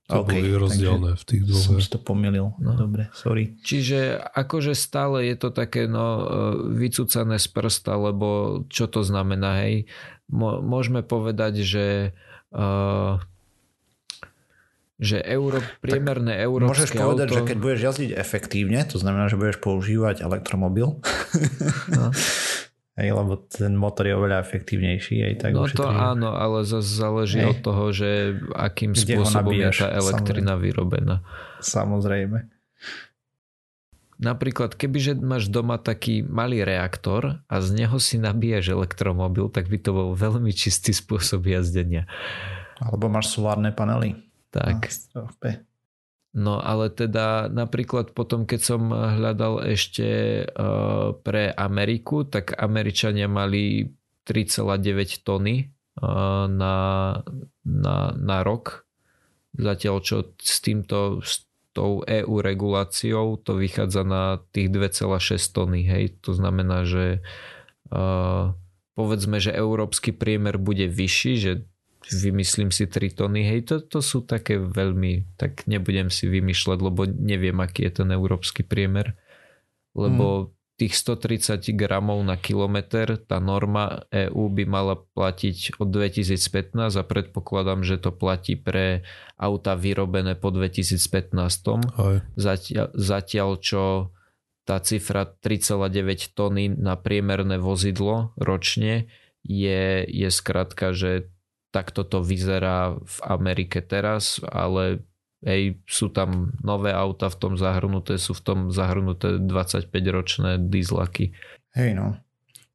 To 0.08 0.24
okay, 0.24 0.40
boli 0.40 0.56
rozdielne 0.56 1.20
v 1.20 1.24
tých 1.28 1.42
dvoch. 1.44 1.60
Som 1.60 1.76
si 1.84 1.92
to 1.92 2.00
pomýlil. 2.00 2.56
No. 2.56 2.72
Dobre, 2.72 3.12
sorry. 3.12 3.60
Čiže 3.60 4.16
akože 4.16 4.72
stále 4.72 5.28
je 5.28 5.36
to 5.36 5.52
také 5.52 5.84
no, 5.84 6.00
e, 6.00 6.24
vycúcané 6.80 7.36
z 7.36 7.44
prsta, 7.52 7.92
lebo 7.92 8.60
čo 8.72 8.88
to 8.88 9.04
znamená, 9.04 9.68
hej? 9.68 9.84
Môžeme 10.32 11.04
povedať, 11.04 11.64
že 11.64 12.16
uh, 12.52 13.16
že 14.98 15.22
euro, 15.22 15.62
priemerné 15.78 16.42
európske 16.42 16.74
Môžeš 16.74 16.90
povedať, 16.98 17.26
auto... 17.30 17.36
že 17.38 17.42
keď 17.54 17.58
budeš 17.62 17.80
jazdiť 17.86 18.10
efektívne, 18.18 18.80
to 18.82 18.98
znamená, 18.98 19.30
že 19.30 19.38
budeš 19.38 19.62
používať 19.62 20.26
elektromobil, 20.26 20.98
no. 21.94 22.06
Hej, 22.98 23.14
lebo 23.14 23.38
ten 23.46 23.78
motor 23.78 24.10
je 24.10 24.14
oveľa 24.18 24.42
efektívnejší. 24.42 25.22
Aj 25.22 25.34
tak 25.38 25.54
no 25.54 25.70
to 25.70 25.86
áno, 25.86 26.34
ale 26.34 26.66
zase 26.66 26.98
záleží 26.98 27.38
hej. 27.38 27.54
od 27.54 27.58
toho, 27.62 27.84
že 27.94 28.42
akým 28.58 28.90
Kde 28.90 29.22
spôsobom 29.22 29.54
je 29.54 29.70
tá 29.70 29.86
elektrina 29.94 30.58
samozrejme. 30.58 30.66
vyrobená. 30.66 31.16
Samozrejme. 31.62 32.38
Napríklad, 34.18 34.74
kebyže 34.74 35.14
máš 35.14 35.46
doma 35.46 35.78
taký 35.78 36.26
malý 36.26 36.66
reaktor 36.66 37.38
a 37.46 37.62
z 37.62 37.86
neho 37.86 38.02
si 38.02 38.18
nabíjaš 38.18 38.74
elektromobil, 38.74 39.46
tak 39.46 39.70
by 39.70 39.78
to 39.78 39.94
bol 39.94 40.08
veľmi 40.18 40.50
čistý 40.50 40.90
spôsob 41.00 41.46
jazdenia. 41.46 42.10
Alebo 42.82 43.06
máš 43.06 43.30
solárne 43.30 43.70
panely. 43.70 44.18
Tak. 44.50 44.90
No, 45.14 45.30
No 46.36 46.60
ale 46.60 46.92
teda 46.92 47.48
napríklad 47.48 48.12
potom, 48.12 48.44
keď 48.44 48.60
som 48.60 48.92
hľadal 48.92 49.64
ešte 49.64 50.44
uh, 50.44 51.16
pre 51.24 51.48
Ameriku, 51.56 52.28
tak 52.28 52.52
Američania 52.52 53.26
mali 53.26 53.88
3,9 54.28 55.24
tony 55.24 55.72
uh, 56.04 56.44
na, 56.44 56.76
na, 57.64 57.96
na 58.12 58.38
rok. 58.44 58.84
Zatiaľ 59.56 59.96
čo 60.04 60.36
s 60.36 60.60
týmto 60.60 61.24
s 61.24 61.48
tou 61.72 62.04
EU 62.04 62.34
reguláciou 62.44 63.40
to 63.40 63.56
vychádza 63.56 64.04
na 64.04 64.42
tých 64.52 64.68
2,6 64.68 65.40
tony. 65.56 65.88
Hej? 65.88 66.20
To 66.28 66.36
znamená, 66.36 66.84
že 66.84 67.24
uh, 67.88 68.52
povedzme, 68.98 69.40
že 69.40 69.56
európsky 69.56 70.12
priemer 70.12 70.60
bude 70.60 70.90
vyšší, 70.90 71.32
že 71.40 71.52
vymyslím 72.08 72.72
si 72.72 72.88
3 72.88 73.12
tony, 73.12 73.44
hej, 73.44 73.68
to, 73.68 73.76
to 73.84 74.00
sú 74.00 74.24
také 74.24 74.56
veľmi, 74.58 75.36
tak 75.36 75.68
nebudem 75.68 76.08
si 76.08 76.28
vymýšľať, 76.28 76.78
lebo 76.80 77.04
neviem, 77.04 77.56
aký 77.60 77.88
je 77.88 78.02
ten 78.02 78.08
európsky 78.12 78.64
priemer, 78.64 79.16
lebo 79.92 80.48
hmm. 80.48 80.80
tých 80.80 80.94
130 80.96 81.74
gramov 81.76 82.22
na 82.24 82.40
kilometr, 82.40 83.20
tá 83.20 83.42
norma 83.42 84.08
EU 84.08 84.48
by 84.48 84.64
mala 84.64 84.94
platiť 84.96 85.80
od 85.82 85.88
2015 85.90 86.96
a 86.96 87.02
predpokladám, 87.04 87.84
že 87.84 88.00
to 88.00 88.14
platí 88.14 88.56
pre 88.56 89.04
auta 89.36 89.76
vyrobené 89.76 90.38
po 90.38 90.48
2015. 90.48 90.98
Zatiaľ, 92.38 92.88
zatiaľ 92.96 93.50
čo 93.60 94.14
tá 94.68 94.84
cifra 94.84 95.24
3,9 95.24 96.36
tony 96.36 96.68
na 96.68 97.00
priemerné 97.00 97.56
vozidlo 97.56 98.36
ročne 98.36 99.08
je, 99.40 100.04
je 100.04 100.28
skratka, 100.28 100.92
že 100.92 101.32
takto 101.70 102.04
to 102.04 102.24
vyzerá 102.24 102.96
v 102.96 103.18
Amerike 103.28 103.84
teraz, 103.84 104.40
ale 104.48 105.04
hej, 105.44 105.78
sú 105.84 106.08
tam 106.10 106.56
nové 106.64 106.90
auta 106.90 107.28
v 107.28 107.36
tom 107.36 107.52
zahrnuté, 107.54 108.16
sú 108.16 108.32
v 108.34 108.42
tom 108.42 108.58
zahrnuté 108.72 109.38
25-ročné 109.38 110.58
dieslaky. 110.66 111.36
Hej 111.76 111.90
no. 111.94 112.16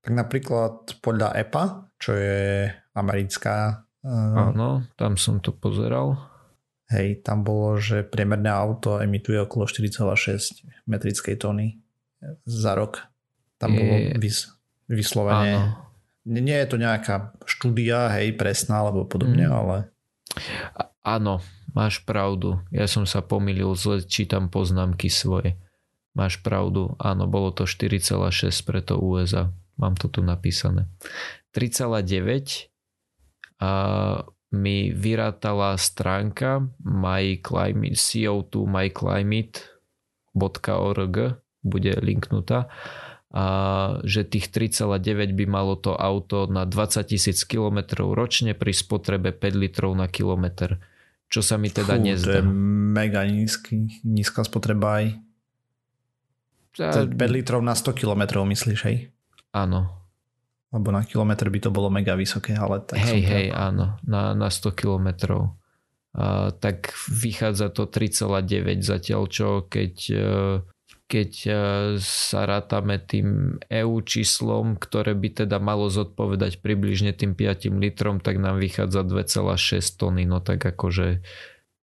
Tak 0.03 0.13
napríklad 0.13 0.99
podľa 0.99 1.31
EPA, 1.39 1.63
čo 1.95 2.11
je 2.13 2.67
americká... 2.93 3.87
Uh, 4.03 4.51
Áno, 4.51 4.83
tam 4.99 5.15
som 5.15 5.39
to 5.39 5.55
pozeral. 5.55 6.19
Hej, 6.91 7.23
tam 7.23 7.47
bolo, 7.47 7.79
že 7.79 8.03
priemerné 8.03 8.51
auto 8.51 8.99
emituje 8.99 9.39
okolo 9.39 9.63
4,6 9.63 10.67
metrickej 10.85 11.39
tony 11.39 11.79
za 12.43 12.75
rok. 12.75 12.99
Tam 13.55 13.71
je... 13.71 13.79
bolo 13.79 13.95
vys- 14.19 14.51
vyslovene... 14.91 15.55
Áno 15.55 15.82
nie 16.23 16.55
je 16.55 16.67
to 16.67 16.77
nejaká 16.79 17.35
štúdia, 17.43 18.07
hej, 18.15 18.33
presná 18.39 18.79
alebo 18.83 19.03
podobne, 19.03 19.47
mm. 19.47 19.53
ale... 19.53 19.91
Áno, 21.03 21.43
máš 21.75 21.99
pravdu. 22.01 22.63
Ja 22.71 22.87
som 22.87 23.03
sa 23.03 23.19
pomýlil, 23.19 23.75
zle 23.75 24.01
čítam 24.07 24.47
poznámky 24.47 25.11
svoje. 25.11 25.59
Máš 26.15 26.39
pravdu, 26.39 26.95
áno, 27.01 27.27
bolo 27.27 27.51
to 27.51 27.67
4,6 27.67 28.63
pre 28.63 28.79
to 28.85 28.95
USA. 29.01 29.51
Mám 29.75 29.97
to 29.97 30.07
tu 30.07 30.21
napísané. 30.23 30.85
3,9 31.51 32.69
a 33.59 33.71
mi 34.53 34.93
vyrátala 34.93 35.73
stránka 35.81 36.69
myclimate, 36.85 37.97
co2 37.97 38.53
myclimate.org 38.69 39.55
bude 41.65 41.93
linknutá 42.03 42.69
a 43.33 43.45
že 44.05 44.21
tých 44.21 44.53
3,9 44.53 45.33
by 45.33 45.45
malo 45.49 45.73
to 45.73 45.97
auto 45.97 46.45
na 46.45 46.69
20 46.69 47.01
tisíc 47.09 47.41
km 47.49 47.81
ročne 48.13 48.53
pri 48.53 48.69
spotrebe 48.69 49.33
5 49.33 49.57
litrov 49.57 49.97
na 49.97 50.05
kilometr. 50.05 50.77
Čo 51.33 51.41
sa 51.41 51.57
mi 51.57 51.73
teda 51.73 51.97
Fú, 51.97 52.05
nezdá. 52.05 52.29
To 52.29 52.45
je 52.45 52.45
mega 52.93 53.25
nízky, 53.25 53.89
nízka 54.05 54.45
spotreba 54.45 55.01
aj. 55.01 55.05
A... 56.77 57.09
5 57.09 57.17
litrov 57.33 57.65
na 57.65 57.73
100 57.73 57.97
km 57.97 58.45
myslíš, 58.45 58.79
hej? 58.85 59.09
Áno. 59.49 60.05
Lebo 60.69 60.93
na 60.93 61.01
kilometr 61.01 61.49
by 61.49 61.57
to 61.57 61.69
bolo 61.73 61.89
mega 61.89 62.13
vysoké, 62.13 62.53
ale 62.53 62.85
tak 62.85 63.01
Hej, 63.01 63.21
hej, 63.25 63.45
teda... 63.49 63.57
áno, 63.69 63.85
na, 64.05 64.37
na 64.37 64.49
100 64.53 64.77
km. 64.77 65.09
A, 66.13 66.53
tak 66.53 66.93
vychádza 67.09 67.73
to 67.73 67.89
3,9 67.89 68.85
zatiaľ 68.85 69.25
čo 69.25 69.65
keď 69.65 69.93
keď 71.13 71.31
e, 71.45 71.51
sa 72.01 72.49
rátame 72.49 72.97
tým 72.97 73.61
EU 73.69 74.01
číslom, 74.01 74.81
ktoré 74.81 75.13
by 75.13 75.45
teda 75.45 75.61
malo 75.61 75.85
zodpovedať 75.93 76.65
približne 76.65 77.13
tým 77.13 77.37
5 77.37 77.69
litrom, 77.77 78.17
tak 78.17 78.41
nám 78.41 78.57
vychádza 78.57 79.05
2,6 79.05 79.77
tony. 79.93 80.25
No 80.25 80.41
tak 80.41 80.65
akože 80.65 81.21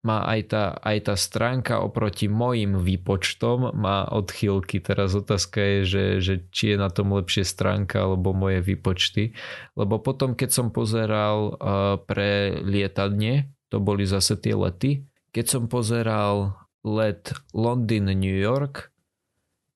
má 0.00 0.24
aj 0.24 0.40
tá, 0.48 0.64
aj 0.80 1.12
tá 1.12 1.14
stránka 1.20 1.84
oproti 1.84 2.32
mojim 2.32 2.80
výpočtom 2.80 3.76
má 3.76 4.08
odchýlky. 4.08 4.80
Teraz 4.80 5.12
otázka 5.12 5.60
je, 5.60 5.78
že, 5.84 6.04
že 6.24 6.34
či 6.48 6.72
je 6.72 6.76
na 6.80 6.88
tom 6.88 7.12
lepšie 7.12 7.44
stránka 7.44 8.08
alebo 8.08 8.32
moje 8.32 8.64
výpočty. 8.64 9.36
Lebo 9.76 10.00
potom, 10.00 10.32
keď 10.32 10.50
som 10.54 10.72
pozeral 10.72 11.52
uh, 11.52 12.00
pre 12.00 12.56
lietadne, 12.64 13.52
to 13.68 13.82
boli 13.82 14.08
zase 14.08 14.40
tie 14.40 14.56
lety, 14.56 15.04
keď 15.34 15.44
som 15.44 15.62
pozeral 15.68 16.56
let 16.86 17.34
London, 17.52 18.08
New 18.14 18.38
York, 18.38 18.88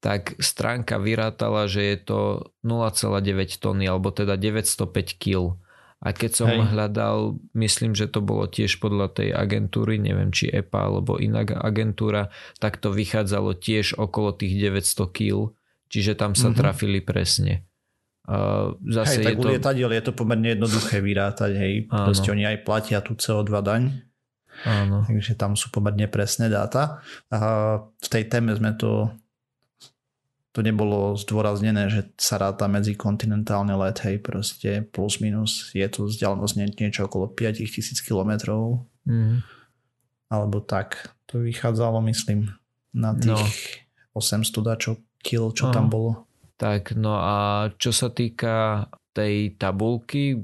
tak 0.02 0.34
stránka 0.42 0.98
vyrátala, 0.98 1.70
že 1.70 1.94
je 1.94 1.98
to 2.02 2.18
0,9 2.66 3.22
tony, 3.62 3.86
alebo 3.86 4.10
teda 4.10 4.34
905 4.34 4.90
kg. 5.14 5.54
A 6.02 6.10
keď 6.10 6.30
som 6.34 6.50
Hej. 6.50 6.74
hľadal, 6.74 7.38
myslím, 7.54 7.94
že 7.94 8.10
to 8.10 8.18
bolo 8.18 8.50
tiež 8.50 8.82
podľa 8.82 9.22
tej 9.22 9.30
agentúry, 9.30 10.02
neviem 10.02 10.34
či 10.34 10.50
EPA 10.50 10.90
alebo 10.90 11.22
iná 11.22 11.46
agentúra, 11.46 12.34
tak 12.58 12.82
to 12.82 12.90
vychádzalo 12.90 13.54
tiež 13.54 13.94
okolo 13.94 14.34
tých 14.34 14.58
900 14.58 15.06
kg, 15.14 15.54
čiže 15.86 16.18
tam 16.18 16.34
sa 16.34 16.50
mm-hmm. 16.50 16.58
trafili 16.58 16.98
presne. 16.98 17.70
Uh, 18.26 18.74
zase 18.82 19.22
hej, 19.22 19.26
tak 19.30 19.34
je 19.38 19.42
to... 19.46 19.50
lietadiel 19.54 19.90
je 19.94 20.02
to 20.02 20.12
pomerne 20.18 20.58
jednoduché 20.58 20.98
vyrátať, 20.98 21.54
hej, 21.54 21.74
Áno. 21.94 22.10
proste 22.10 22.34
oni 22.34 22.50
aj 22.50 22.66
platia 22.66 22.98
tú 22.98 23.14
CO2 23.14 23.54
daň, 23.62 23.82
Áno. 24.66 25.06
takže 25.06 25.38
tam 25.38 25.54
sú 25.54 25.70
pomerne 25.70 26.10
presné 26.10 26.50
dáta. 26.50 26.98
A 27.30 27.38
v 27.78 28.08
tej 28.10 28.26
téme 28.26 28.50
sme 28.58 28.74
to 28.74 29.14
to 30.52 30.60
nebolo 30.60 31.16
zdôraznené, 31.16 31.88
že 31.88 32.12
sa 32.20 32.36
ráta 32.36 32.68
medzikontinentálny 32.68 33.72
let, 33.72 34.04
hej, 34.04 34.20
proste 34.20 34.84
plus 34.84 35.16
minus 35.24 35.72
je 35.72 35.88
to 35.88 36.04
vzdialenosť 36.04 36.54
nie, 36.60 36.68
niečo 36.76 37.08
okolo 37.08 37.32
5000 37.32 38.04
km. 38.04 38.32
Mm. 39.08 39.40
Alebo 40.28 40.60
tak. 40.60 41.16
To 41.32 41.40
vychádzalo, 41.40 42.04
myslím, 42.12 42.52
na 42.92 43.16
tých 43.16 43.88
no. 44.12 44.20
800 44.20 44.68
dačo 44.68 45.00
kil, 45.24 45.56
čo 45.56 45.72
Aha. 45.72 45.74
tam 45.74 45.88
bolo. 45.88 46.28
Tak, 46.60 47.00
no 47.00 47.16
a 47.16 47.68
čo 47.80 47.88
sa 47.88 48.12
týka 48.12 48.86
tej 49.16 49.56
tabulky, 49.56 50.36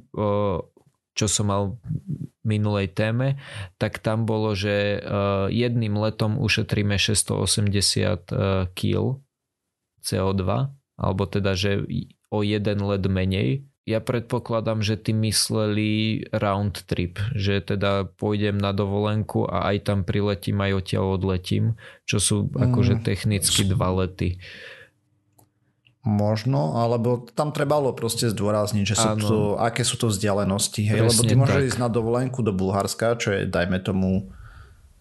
čo 1.12 1.26
som 1.28 1.52
mal 1.52 1.76
minulej 2.48 2.96
téme, 2.96 3.36
tak 3.76 4.00
tam 4.00 4.24
bolo, 4.24 4.56
že 4.56 5.04
jedným 5.52 6.00
letom 6.00 6.40
ušetríme 6.40 6.96
680 6.96 8.72
kg 8.72 9.20
CO2, 10.02 10.42
alebo 10.98 11.22
teda, 11.30 11.54
že 11.54 11.86
o 12.28 12.44
jeden 12.44 12.78
let 12.84 13.04
menej. 13.06 13.64
Ja 13.88 14.04
predpokladám, 14.04 14.84
že 14.84 15.00
ty 15.00 15.16
mysleli 15.16 16.20
round 16.28 16.84
trip, 16.84 17.16
že 17.32 17.64
teda 17.64 18.04
pôjdem 18.20 18.60
na 18.60 18.76
dovolenku 18.76 19.48
a 19.48 19.72
aj 19.72 19.88
tam 19.88 19.98
priletím, 20.04 20.60
aj 20.60 20.84
odtiaľ 20.84 21.16
odletím, 21.16 21.80
čo 22.04 22.20
sú 22.20 22.36
akože 22.52 23.00
mm. 23.00 23.02
technicky 23.08 23.64
dva 23.64 24.04
lety. 24.04 24.36
Možno, 26.04 26.76
alebo 26.76 27.24
tam 27.32 27.52
trebalo 27.56 27.96
proste 27.96 28.28
zdôrazniť, 28.28 28.84
že 28.84 28.96
sú 28.96 29.08
to, 29.24 29.36
aké 29.56 29.88
sú 29.88 29.96
to 29.96 30.12
vzdialenosti. 30.12 30.84
Hej? 30.84 31.08
Lebo 31.08 31.22
ty 31.24 31.34
môžeš 31.36 31.72
ísť 31.72 31.80
na 31.80 31.88
dovolenku 31.88 32.44
do 32.44 32.52
Bulharska, 32.52 33.16
čo 33.16 33.32
je, 33.32 33.48
dajme 33.48 33.80
tomu, 33.80 34.28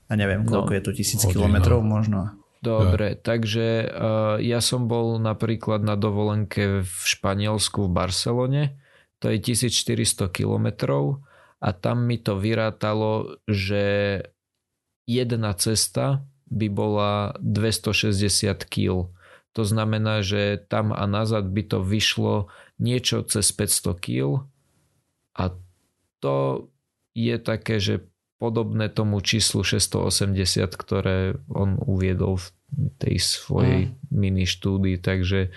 ja 0.08 0.16
neviem, 0.16 0.48
koľko 0.48 0.72
no, 0.72 0.76
je 0.80 0.84
to, 0.84 0.92
tisíc 0.96 1.20
kilometrov 1.28 1.84
možno. 1.84 2.40
Dobre, 2.58 3.14
ja. 3.14 3.20
takže 3.20 3.68
uh, 3.86 4.36
ja 4.42 4.60
som 4.60 4.90
bol 4.90 5.22
napríklad 5.22 5.86
na 5.86 5.94
dovolenke 5.94 6.82
v 6.82 6.98
Španielsku 7.06 7.86
v 7.86 7.94
Barcelone, 7.94 8.64
to 9.22 9.34
je 9.34 9.38
1400 9.42 10.30
kilometrov 10.30 11.22
a 11.58 11.70
tam 11.74 12.06
mi 12.06 12.22
to 12.22 12.38
vyrátalo, 12.38 13.42
že 13.50 14.22
jedna 15.10 15.54
cesta 15.58 16.26
by 16.48 16.68
bola 16.70 17.34
260 17.42 18.68
kg. 18.70 19.10
To 19.58 19.64
znamená, 19.66 20.22
že 20.22 20.62
tam 20.70 20.94
a 20.94 21.10
nazad 21.10 21.50
by 21.50 21.66
to 21.66 21.82
vyšlo 21.82 22.54
niečo 22.78 23.26
cez 23.26 23.50
500 23.50 23.98
kg 23.98 24.46
a 25.34 25.54
to 26.22 26.70
je 27.18 27.36
také, 27.42 27.82
že 27.82 28.06
podobné 28.38 28.90
tomu 28.94 29.22
číslu 29.22 29.66
680, 29.66 30.38
ktoré 30.78 31.38
on 31.50 31.82
uviedol 31.82 32.38
v 32.38 32.48
tej 33.02 33.18
svojej 33.18 33.80
mm. 33.90 33.94
mini 34.14 34.46
štúdii, 34.46 35.02
takže 35.02 35.50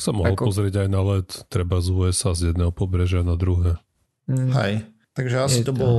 sa 0.00 0.10
mohol 0.16 0.32
ako... 0.32 0.48
pozrieť 0.48 0.86
aj 0.86 0.88
na 0.88 1.02
let, 1.04 1.28
treba 1.52 1.80
z 1.84 1.88
USA 1.92 2.32
z 2.32 2.52
jedného 2.52 2.72
pobrežia 2.72 3.20
na 3.20 3.36
druhé. 3.36 3.76
Mm. 4.30 4.50
Hej, 4.56 4.72
takže 5.12 5.36
asi 5.44 5.60
to, 5.60 5.70
to 5.70 5.72
bol 5.76 5.96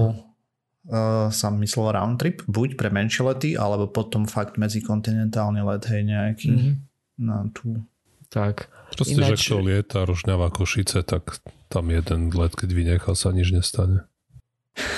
uh, 0.90 1.30
som 1.30 1.60
myslel 1.62 1.94
round 1.94 2.18
trip, 2.18 2.42
buď 2.50 2.80
pre 2.80 2.90
menšie 2.90 3.24
lety, 3.28 3.50
alebo 3.54 3.86
potom 3.92 4.26
fakt 4.26 4.58
medzikontinentálny 4.58 5.62
let, 5.62 5.86
hej, 5.86 6.02
nejaký 6.02 6.50
mm. 6.50 6.74
na 7.22 7.46
tú 7.54 7.86
tak. 8.28 8.68
Proste, 8.92 9.16
Ináč... 9.20 9.48
že 9.48 9.56
kto 9.56 9.64
lieta 9.64 10.04
Rožňava 10.04 10.52
Košice, 10.52 11.04
tak 11.04 11.40
tam 11.72 11.92
jeden 11.92 12.32
let, 12.36 12.56
keď 12.56 12.70
vynechal 12.72 13.16
sa 13.16 13.32
nič 13.32 13.52
nestane. 13.52 14.08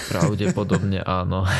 Pravdepodobne 0.09 1.01
áno. 1.03 1.47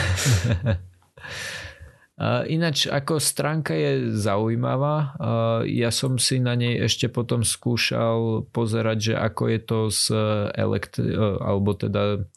Ináč 2.52 2.92
ako 2.92 3.16
stránka 3.16 3.72
je 3.72 4.12
zaujímavá. 4.12 5.16
Ja 5.64 5.88
som 5.88 6.20
si 6.20 6.44
na 6.44 6.52
nej 6.60 6.76
ešte 6.76 7.08
potom 7.08 7.48
skúšal 7.48 8.44
pozerať, 8.52 8.98
že 9.00 9.14
ako 9.16 9.44
je 9.48 9.60
to 9.64 9.80
s 9.88 10.12
elekt- 10.52 11.00
alebo 11.40 11.80
teda 11.80 12.28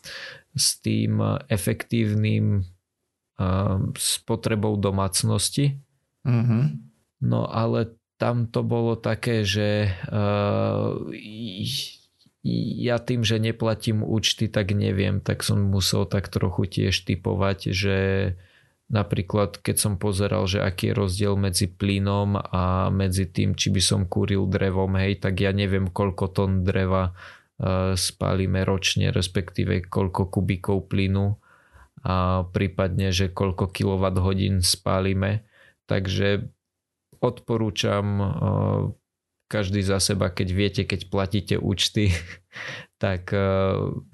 s 0.54 0.78
tým 0.78 1.18
efektívnym 1.50 2.62
spotrebou 3.98 4.78
domácnosti. 4.78 5.82
Mm-hmm. 6.22 6.64
No 7.26 7.50
ale 7.50 7.98
tam 8.22 8.46
to 8.46 8.62
bolo 8.62 8.94
také, 8.94 9.42
že 9.42 9.90
ja 12.42 12.98
tým, 12.98 13.22
že 13.22 13.38
neplatím 13.38 14.02
účty, 14.02 14.50
tak 14.50 14.74
neviem, 14.74 15.22
tak 15.22 15.46
som 15.46 15.62
musel 15.62 16.10
tak 16.10 16.26
trochu 16.26 16.66
tiež 16.66 17.06
typovať, 17.06 17.70
že 17.70 17.98
napríklad 18.90 19.62
keď 19.62 19.76
som 19.78 19.94
pozeral, 19.94 20.50
že 20.50 20.58
aký 20.58 20.90
je 20.90 20.98
rozdiel 20.98 21.34
medzi 21.38 21.70
plynom 21.70 22.34
a 22.36 22.90
medzi 22.90 23.30
tým, 23.30 23.54
či 23.54 23.70
by 23.70 23.78
som 23.78 24.00
kúril 24.10 24.50
drevom, 24.50 24.98
hej, 24.98 25.22
tak 25.22 25.38
ja 25.38 25.54
neviem, 25.54 25.86
koľko 25.86 26.34
tón 26.34 26.66
dreva 26.66 27.14
uh, 27.14 27.94
spálime 27.94 28.66
ročne, 28.66 29.14
respektíve 29.14 29.86
koľko 29.86 30.28
kubíkov 30.28 30.90
plynu 30.90 31.38
a 32.02 32.42
prípadne, 32.50 33.14
že 33.14 33.30
koľko 33.30 33.70
kWh 33.70 34.58
spálime. 34.66 35.46
Takže 35.86 36.50
odporúčam 37.22 38.06
uh, 38.18 38.30
každý 39.52 39.84
za 39.84 40.00
seba, 40.00 40.32
keď 40.32 40.48
viete, 40.56 40.82
keď 40.88 41.12
platíte 41.12 41.54
účty, 41.60 42.16
tak 43.04 43.28
eh, 43.36 43.44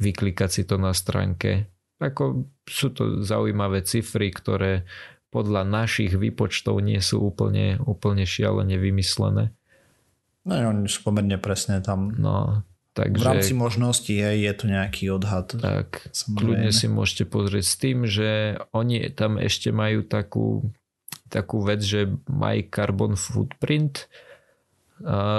vyklikať 0.02 0.50
si 0.50 0.62
to 0.66 0.82
na 0.82 0.90
stránke. 0.90 1.70
Ako 2.02 2.50
sú 2.66 2.90
to 2.90 3.22
zaujímavé 3.22 3.86
cifry, 3.86 4.34
ktoré 4.34 4.86
podľa 5.28 5.66
našich 5.66 6.14
výpočtov 6.14 6.80
nie 6.82 6.98
sú 6.98 7.20
úplne, 7.22 7.78
úplne 7.84 8.24
šialene 8.24 8.80
vymyslené. 8.80 9.54
No, 10.48 10.52
oni 10.56 10.88
sú 10.88 11.04
pomerne 11.04 11.36
presne 11.36 11.84
tam. 11.84 12.14
No, 12.16 12.64
takže, 12.96 13.20
v 13.20 13.28
rámci 13.28 13.52
možností 13.52 14.16
je, 14.16 14.48
je 14.48 14.52
to 14.56 14.64
nejaký 14.70 15.12
odhad. 15.12 15.52
Tak, 15.52 16.08
samozrejme. 16.14 16.38
kľudne 16.38 16.70
si 16.72 16.86
môžete 16.88 17.24
pozrieť 17.28 17.64
s 17.66 17.76
tým, 17.76 17.98
že 18.08 18.56
oni 18.72 19.12
tam 19.12 19.36
ešte 19.36 19.68
majú 19.74 20.06
takú, 20.06 20.64
takú 21.28 21.60
vec, 21.60 21.84
že 21.84 22.08
My 22.30 22.64
Carbon 22.64 23.18
Footprint, 23.18 24.08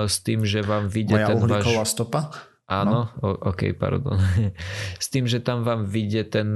s 0.05 0.17
tým, 0.23 0.47
že 0.47 0.63
vám 0.63 0.87
vyjde 0.87 1.15
Moja 1.15 1.27
ten 1.27 1.37
váš... 1.43 1.67
stopa? 1.91 2.31
Áno, 2.69 3.09
no. 3.17 3.33
ok, 3.49 3.73
pardon. 3.73 4.21
S 5.03 5.09
tým, 5.09 5.25
že 5.25 5.41
tam 5.41 5.65
vám 5.65 5.89
vyjde 5.89 6.37
ten 6.37 6.53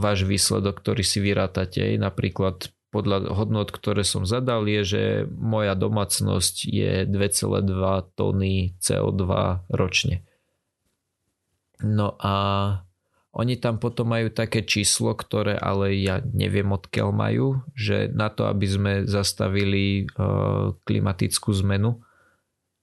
váš 0.00 0.24
výsledok, 0.24 0.80
ktorý 0.80 1.04
si 1.04 1.20
vyrátate. 1.20 1.92
Napríklad 2.00 2.72
podľa 2.88 3.32
hodnot, 3.32 3.68
ktoré 3.68 4.00
som 4.00 4.24
zadal, 4.24 4.64
je, 4.64 4.80
že 4.84 5.02
moja 5.28 5.76
domácnosť 5.76 6.56
je 6.68 6.92
2,2 7.04 7.68
tony 8.16 8.76
CO2 8.80 9.24
ročne. 9.68 10.24
No 11.84 12.16
a 12.16 12.34
oni 13.32 13.56
tam 13.56 13.80
potom 13.80 14.12
majú 14.12 14.28
také 14.28 14.60
číslo, 14.60 15.16
ktoré 15.16 15.56
ale 15.56 15.96
ja 16.04 16.20
neviem 16.20 16.68
odkiaľ 16.68 17.08
majú, 17.16 17.46
že 17.72 18.12
na 18.12 18.28
to, 18.28 18.44
aby 18.44 18.66
sme 18.68 18.92
zastavili 19.08 20.04
klimatickú 20.84 21.48
zmenu, 21.64 22.04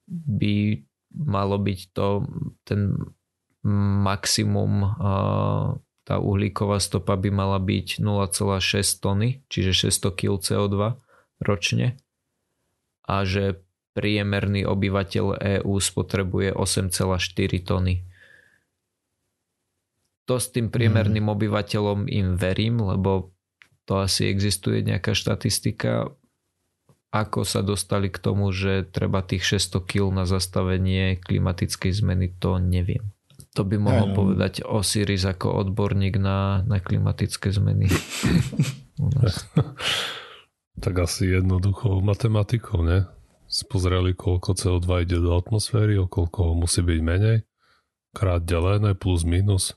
by 0.10 0.82
malo 1.14 1.62
byť 1.62 1.80
to 1.94 2.26
ten 2.66 2.98
maximum 4.06 4.98
tá 6.10 6.18
uhlíková 6.18 6.82
stopa 6.82 7.14
by 7.14 7.30
mala 7.30 7.62
byť 7.62 8.02
0,6 8.02 8.82
tony, 8.98 9.46
čiže 9.46 9.94
600 9.94 10.10
kg 10.18 10.42
CO2 10.42 10.98
ročne 11.46 12.02
a 13.10 13.26
že 13.26 13.62
priemerný 13.98 14.70
obyvateľ 14.70 15.26
EÚ 15.62 15.74
spotrebuje 15.82 16.54
8,4 16.54 17.66
tony. 17.66 18.06
To 20.30 20.38
s 20.38 20.54
tým 20.54 20.70
priemerným 20.70 21.26
mm. 21.26 21.34
obyvateľom 21.34 22.00
im 22.06 22.38
verím, 22.38 22.86
lebo 22.86 23.34
to 23.90 23.98
asi 23.98 24.30
existuje 24.30 24.86
nejaká 24.86 25.18
štatistika 25.18 26.14
ako 27.10 27.42
sa 27.42 27.66
dostali 27.66 28.14
k 28.14 28.22
tomu, 28.22 28.54
že 28.54 28.86
treba 28.86 29.26
tých 29.26 29.58
600 29.58 29.82
kg 29.82 30.06
na 30.14 30.30
zastavenie 30.30 31.18
klimatickej 31.18 31.90
zmeny, 31.90 32.38
to 32.38 32.62
neviem. 32.62 33.02
To 33.58 33.66
by 33.66 33.82
mohol 33.82 34.14
no. 34.14 34.16
povedať 34.16 34.62
Osiris 34.62 35.26
ako 35.26 35.58
odborník 35.66 36.22
na, 36.22 36.62
na 36.70 36.78
klimatické 36.78 37.50
zmeny. 37.50 37.90
tak 40.84 40.94
asi 41.02 41.34
jednoducho 41.34 41.98
matematikou, 42.06 42.86
ne? 42.86 43.10
Spozreli, 43.50 44.14
koľko 44.14 44.54
CO2 44.54 45.10
ide 45.10 45.18
do 45.18 45.34
atmosféry, 45.34 45.98
o 45.98 46.06
koľko 46.06 46.54
musí 46.54 46.86
byť 46.86 47.00
menej. 47.02 47.38
Krát 48.14 48.46
delené 48.46 48.94
plus 48.94 49.26
minus. 49.26 49.74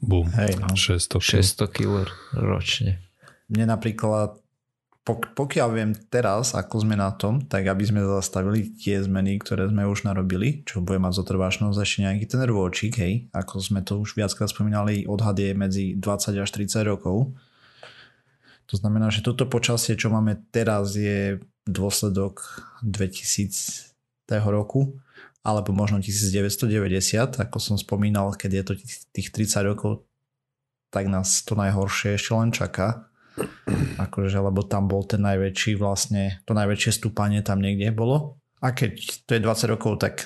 Bum. 0.00 0.32
Hej, 0.32 0.56
no. 0.56 0.72
600 0.72 1.20
kg. 1.20 1.20
600 1.20 1.76
kg 1.76 1.92
ročne. 2.32 3.04
Mne 3.52 3.76
napríklad 3.76 4.40
pokiaľ 5.14 5.68
viem 5.70 5.92
teraz, 6.10 6.50
ako 6.50 6.82
sme 6.82 6.98
na 6.98 7.14
tom, 7.14 7.38
tak 7.46 7.70
aby 7.70 7.86
sme 7.86 8.02
zastavili 8.02 8.74
tie 8.74 8.98
zmeny, 8.98 9.38
ktoré 9.38 9.70
sme 9.70 9.86
už 9.86 10.02
narobili, 10.02 10.66
čo 10.66 10.82
bude 10.82 10.98
mať 10.98 11.22
zotrvášnosť 11.22 11.78
ešte 11.78 11.98
nejaký 12.02 12.26
ten 12.26 12.42
rôčik, 12.42 12.98
hej, 12.98 13.30
ako 13.30 13.54
sme 13.62 13.86
to 13.86 14.02
už 14.02 14.18
viackrát 14.18 14.50
spomínali, 14.50 15.06
odhad 15.06 15.38
je 15.38 15.54
medzi 15.54 15.84
20 15.94 16.42
až 16.42 16.50
30 16.50 16.82
rokov. 16.90 17.30
To 18.66 18.74
znamená, 18.74 19.14
že 19.14 19.22
toto 19.22 19.46
počasie, 19.46 19.94
čo 19.94 20.10
máme 20.10 20.42
teraz, 20.50 20.98
je 20.98 21.38
dôsledok 21.70 22.42
2000 22.82 23.94
roku, 24.50 24.98
alebo 25.46 25.70
možno 25.70 26.02
1990, 26.02 27.38
ako 27.38 27.58
som 27.62 27.78
spomínal, 27.78 28.34
keď 28.34 28.50
je 28.50 28.62
to 28.66 28.72
tých 29.14 29.30
30 29.30 29.70
rokov, 29.70 30.02
tak 30.90 31.06
nás 31.06 31.46
to 31.46 31.54
najhoršie 31.54 32.18
ešte 32.18 32.34
len 32.34 32.50
čaká. 32.50 33.06
Akože, 34.00 34.38
lebo 34.40 34.64
tam 34.64 34.88
bol 34.88 35.04
ten 35.04 35.20
najväčší 35.20 35.76
vlastne, 35.76 36.40
to 36.48 36.56
najväčšie 36.56 37.02
stúpanie 37.02 37.44
tam 37.44 37.60
niekde 37.60 37.92
bolo. 37.92 38.40
A 38.64 38.72
keď 38.72 39.22
to 39.28 39.36
je 39.36 39.44
20 39.44 39.72
rokov, 39.76 40.00
tak 40.00 40.24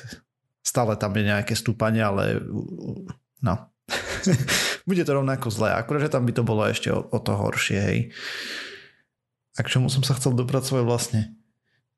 stále 0.62 0.94
tam 0.94 1.11
je 1.18 1.25
nejaké 1.27 1.55
stúpanie, 1.59 2.03
ale 2.03 2.38
no. 3.42 3.55
Bude 4.88 5.03
to 5.03 5.12
rovnako 5.18 5.51
zlé. 5.51 5.75
Akurát, 5.75 6.07
že 6.07 6.14
tam 6.14 6.23
by 6.23 6.33
to 6.35 6.42
bolo 6.46 6.62
ešte 6.66 6.94
o, 6.94 7.03
o 7.03 7.18
to 7.18 7.35
horšie, 7.35 7.79
hej. 7.79 7.99
A 9.59 9.66
k 9.66 9.70
čomu 9.77 9.90
som 9.90 10.07
sa 10.07 10.14
chcel 10.14 10.38
dopracovať 10.38 10.83
vlastne? 10.87 11.35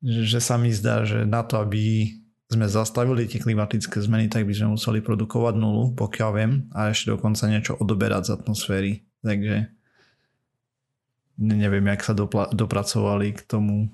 Že 0.01 0.39
sa 0.41 0.57
mi 0.57 0.73
zdá, 0.73 1.05
že 1.05 1.23
na 1.23 1.45
to, 1.45 1.61
aby 1.61 2.11
sme 2.49 2.67
zastavili 2.69 3.29
tie 3.29 3.39
klimatické 3.39 3.97
zmeny, 4.01 4.29
tak 4.29 4.45
by 4.45 4.53
sme 4.53 4.75
museli 4.75 4.99
produkovať 5.01 5.53
nulu, 5.57 5.97
pokiaľ 5.97 6.29
viem, 6.33 6.51
a 6.73 6.93
ešte 6.93 7.13
dokonca 7.13 7.49
niečo 7.49 7.77
odoberať 7.77 8.29
z 8.29 8.33
atmosféry. 8.41 8.91
Takže 9.23 9.73
neviem, 11.37 11.85
jak 11.93 12.01
sa 12.03 12.13
dopla- 12.13 12.51
dopracovali 12.53 13.33
k 13.33 13.41
tomu 13.45 13.89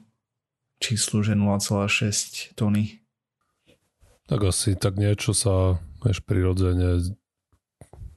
číslu, 0.79 1.23
že 1.23 1.35
0,6 1.35 2.55
tony. 2.55 3.03
Tak 4.29 4.45
asi 4.45 4.77
tak 4.77 4.95
niečo 4.95 5.33
sa 5.33 5.81
vieš, 6.05 6.23
prirodzene 6.23 7.01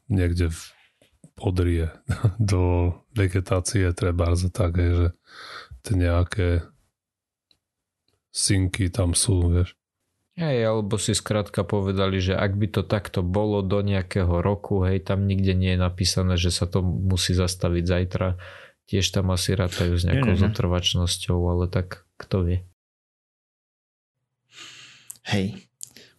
niekde 0.06 0.52
v 0.52 0.61
odrie 1.40 1.90
do 2.38 2.94
vegetácie 3.16 3.90
treba 3.96 4.37
za 4.37 4.52
tak, 4.52 4.78
že 4.78 5.16
tie 5.82 5.94
nejaké 5.98 6.48
synky 8.32 8.88
tam 8.88 9.12
sú, 9.12 9.50
vieš. 9.50 9.76
Hej, 10.32 10.64
alebo 10.64 10.96
si 10.96 11.12
skrátka 11.12 11.61
povedali, 11.61 12.16
že 12.16 12.32
ak 12.32 12.56
by 12.56 12.66
to 12.72 12.82
takto 12.88 13.20
bolo 13.20 13.61
do 13.61 13.85
nejakého 13.85 14.40
roku, 14.40 14.80
hej, 14.88 15.04
tam 15.04 15.28
nikde 15.28 15.52
nie 15.52 15.76
je 15.76 15.80
napísané, 15.85 16.40
že 16.40 16.48
sa 16.48 16.64
to 16.64 16.80
musí 16.80 17.37
zastaviť 17.37 17.85
zajtra. 17.85 18.40
Tiež 18.90 19.14
tam 19.14 19.31
asi 19.31 19.55
rátajú 19.55 19.95
s 19.95 20.05
nejakou 20.05 20.35
zotrvačnosťou, 20.35 21.38
ale 21.38 21.71
tak 21.71 22.05
kto 22.18 22.37
vie. 22.45 22.59
Hej. 25.27 25.66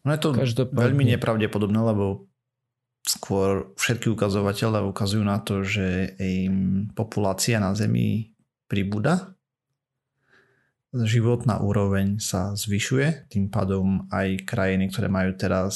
No 0.04 0.16
je 0.16 0.20
to 0.20 0.30
Každopádne... 0.32 0.80
veľmi 0.80 1.04
nepravdepodobné, 1.16 1.80
lebo 1.80 2.28
skôr 3.04 3.76
všetky 3.76 4.08
ukazovatele 4.12 4.80
ukazujú 4.80 5.24
na 5.24 5.44
to, 5.44 5.64
že 5.64 6.16
im 6.20 6.88
populácia 6.96 7.60
na 7.60 7.76
Zemi 7.76 8.32
pribúda 8.72 9.36
životná 10.94 11.58
úroveň 11.58 12.22
sa 12.22 12.54
zvyšuje, 12.54 13.26
tým 13.34 13.50
pádom 13.50 14.06
aj 14.14 14.46
krajiny, 14.46 14.94
ktoré 14.94 15.10
majú 15.10 15.34
teraz 15.34 15.76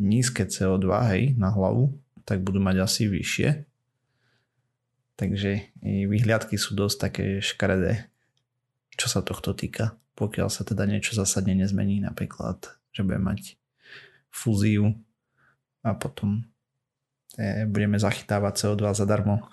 nízke 0.00 0.48
CO2 0.48 0.88
hej, 1.12 1.22
na 1.36 1.52
hlavu, 1.52 1.92
tak 2.24 2.40
budú 2.40 2.56
mať 2.56 2.88
asi 2.88 3.04
vyššie. 3.04 3.68
Takže 5.20 5.76
vyhliadky 5.84 6.56
sú 6.56 6.72
dosť 6.72 6.96
také 6.96 7.24
škaredé, 7.44 8.08
čo 8.96 9.12
sa 9.12 9.20
tohto 9.20 9.52
týka. 9.52 10.00
Pokiaľ 10.16 10.48
sa 10.48 10.64
teda 10.64 10.88
niečo 10.88 11.12
zásadne 11.12 11.52
nezmení, 11.52 12.00
napríklad, 12.00 12.72
že 12.96 13.04
bude 13.04 13.20
mať 13.20 13.60
fúziu 14.32 14.96
a 15.84 15.92
potom 15.92 16.48
E, 17.38 17.62
budeme 17.70 17.94
zachytávať 17.94 18.66
CO2 18.66 18.84
zadarmo. 18.90 19.46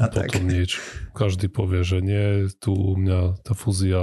A 0.00 0.08
Potom 0.12 0.42
tak. 0.42 0.48
nič. 0.48 0.80
Každý 1.12 1.52
povie, 1.52 1.84
že 1.84 2.00
nie, 2.00 2.48
tu 2.56 2.72
u 2.72 2.96
mňa 2.96 3.44
tá 3.44 3.52
fúzia 3.52 4.00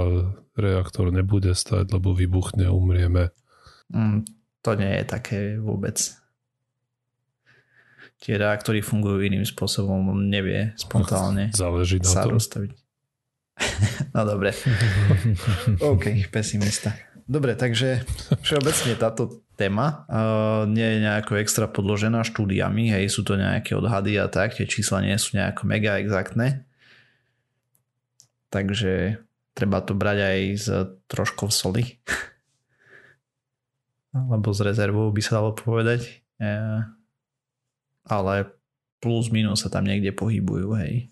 reaktor 0.54 1.10
nebude 1.10 1.50
stať, 1.58 1.90
lebo 1.90 2.14
vybuchne, 2.14 2.70
umrieme. 2.70 3.34
Mm, 3.90 4.22
to 4.62 4.70
nie 4.78 5.02
je 5.02 5.04
také 5.04 5.38
vôbec. 5.58 5.98
Tie 8.24 8.40
reaktory 8.40 8.80
fungujú 8.80 9.20
iným 9.20 9.44
spôsobom, 9.44 10.16
on 10.16 10.32
nevie 10.32 10.72
spontánne 10.80 11.52
Záleží 11.60 12.00
na 12.00 12.08
sa 12.08 12.24
tom. 12.24 12.40
rozstaviť. 12.40 12.72
no 14.16 14.20
dobre. 14.24 14.56
OK, 15.92 16.32
pesimista. 16.32 16.96
Dobre, 17.28 17.52
takže 17.52 18.00
všeobecne 18.40 18.96
táto 18.96 19.44
téma 19.60 20.08
uh, 20.08 20.64
nie 20.64 20.84
je 20.84 20.98
nejako 21.04 21.36
extra 21.36 21.68
podložená 21.68 22.24
štúdiami, 22.24 22.96
hej, 22.96 23.12
sú 23.12 23.24
to 23.28 23.36
nejaké 23.36 23.76
odhady 23.76 24.16
a 24.16 24.28
tak, 24.32 24.56
tie 24.56 24.64
čísla 24.64 25.04
nie 25.04 25.16
sú 25.20 25.36
nejako 25.36 25.68
mega 25.68 26.00
exaktné. 26.00 26.64
Takže 28.48 29.20
treba 29.52 29.84
to 29.84 29.92
brať 29.92 30.18
aj 30.20 30.38
s 30.56 30.66
troškou 31.12 31.52
soli. 31.52 32.00
Alebo 34.14 34.52
s 34.54 34.60
rezervou 34.64 35.10
by 35.12 35.20
sa 35.20 35.42
dalo 35.42 35.52
povedať. 35.52 36.24
Uh, 36.40 36.86
ale 38.04 38.52
plus 39.00 39.28
minus 39.28 39.64
sa 39.64 39.72
tam 39.72 39.84
niekde 39.84 40.12
pohybujú, 40.12 40.76
hej. 40.80 41.08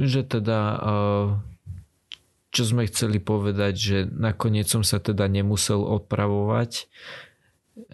Že 0.00 0.40
teda 0.40 0.58
uh, 0.80 1.28
čo 2.50 2.66
sme 2.66 2.82
chceli 2.90 3.22
povedať, 3.22 3.74
že 3.78 3.98
nakoniec 4.10 4.66
som 4.66 4.82
sa 4.82 4.98
teda 4.98 5.30
nemusel 5.30 5.86
opravovať. 5.86 6.90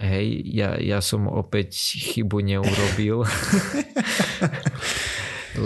Hej, 0.00 0.26
ja, 0.48 0.80
ja 0.80 1.04
som 1.04 1.28
opäť 1.28 1.76
chybu 1.76 2.40
neurobil. 2.40 3.22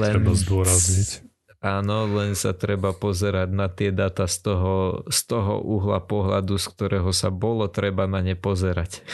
len, 0.01 0.13
treba 0.19 0.35
zdôrazniť. 0.35 1.31
Áno, 1.63 2.11
len 2.11 2.35
sa 2.35 2.51
treba 2.51 2.91
pozerať 2.91 3.49
na 3.55 3.71
tie 3.71 3.95
data 3.95 4.27
z 4.27 4.51
toho, 4.51 5.07
z 5.07 5.21
toho 5.29 5.63
uhla 5.63 6.03
pohľadu, 6.03 6.59
z 6.59 6.67
ktorého 6.75 7.15
sa 7.15 7.31
bolo 7.31 7.71
treba 7.71 8.11
na 8.11 8.25
ne 8.25 8.35
pozerať. 8.35 9.07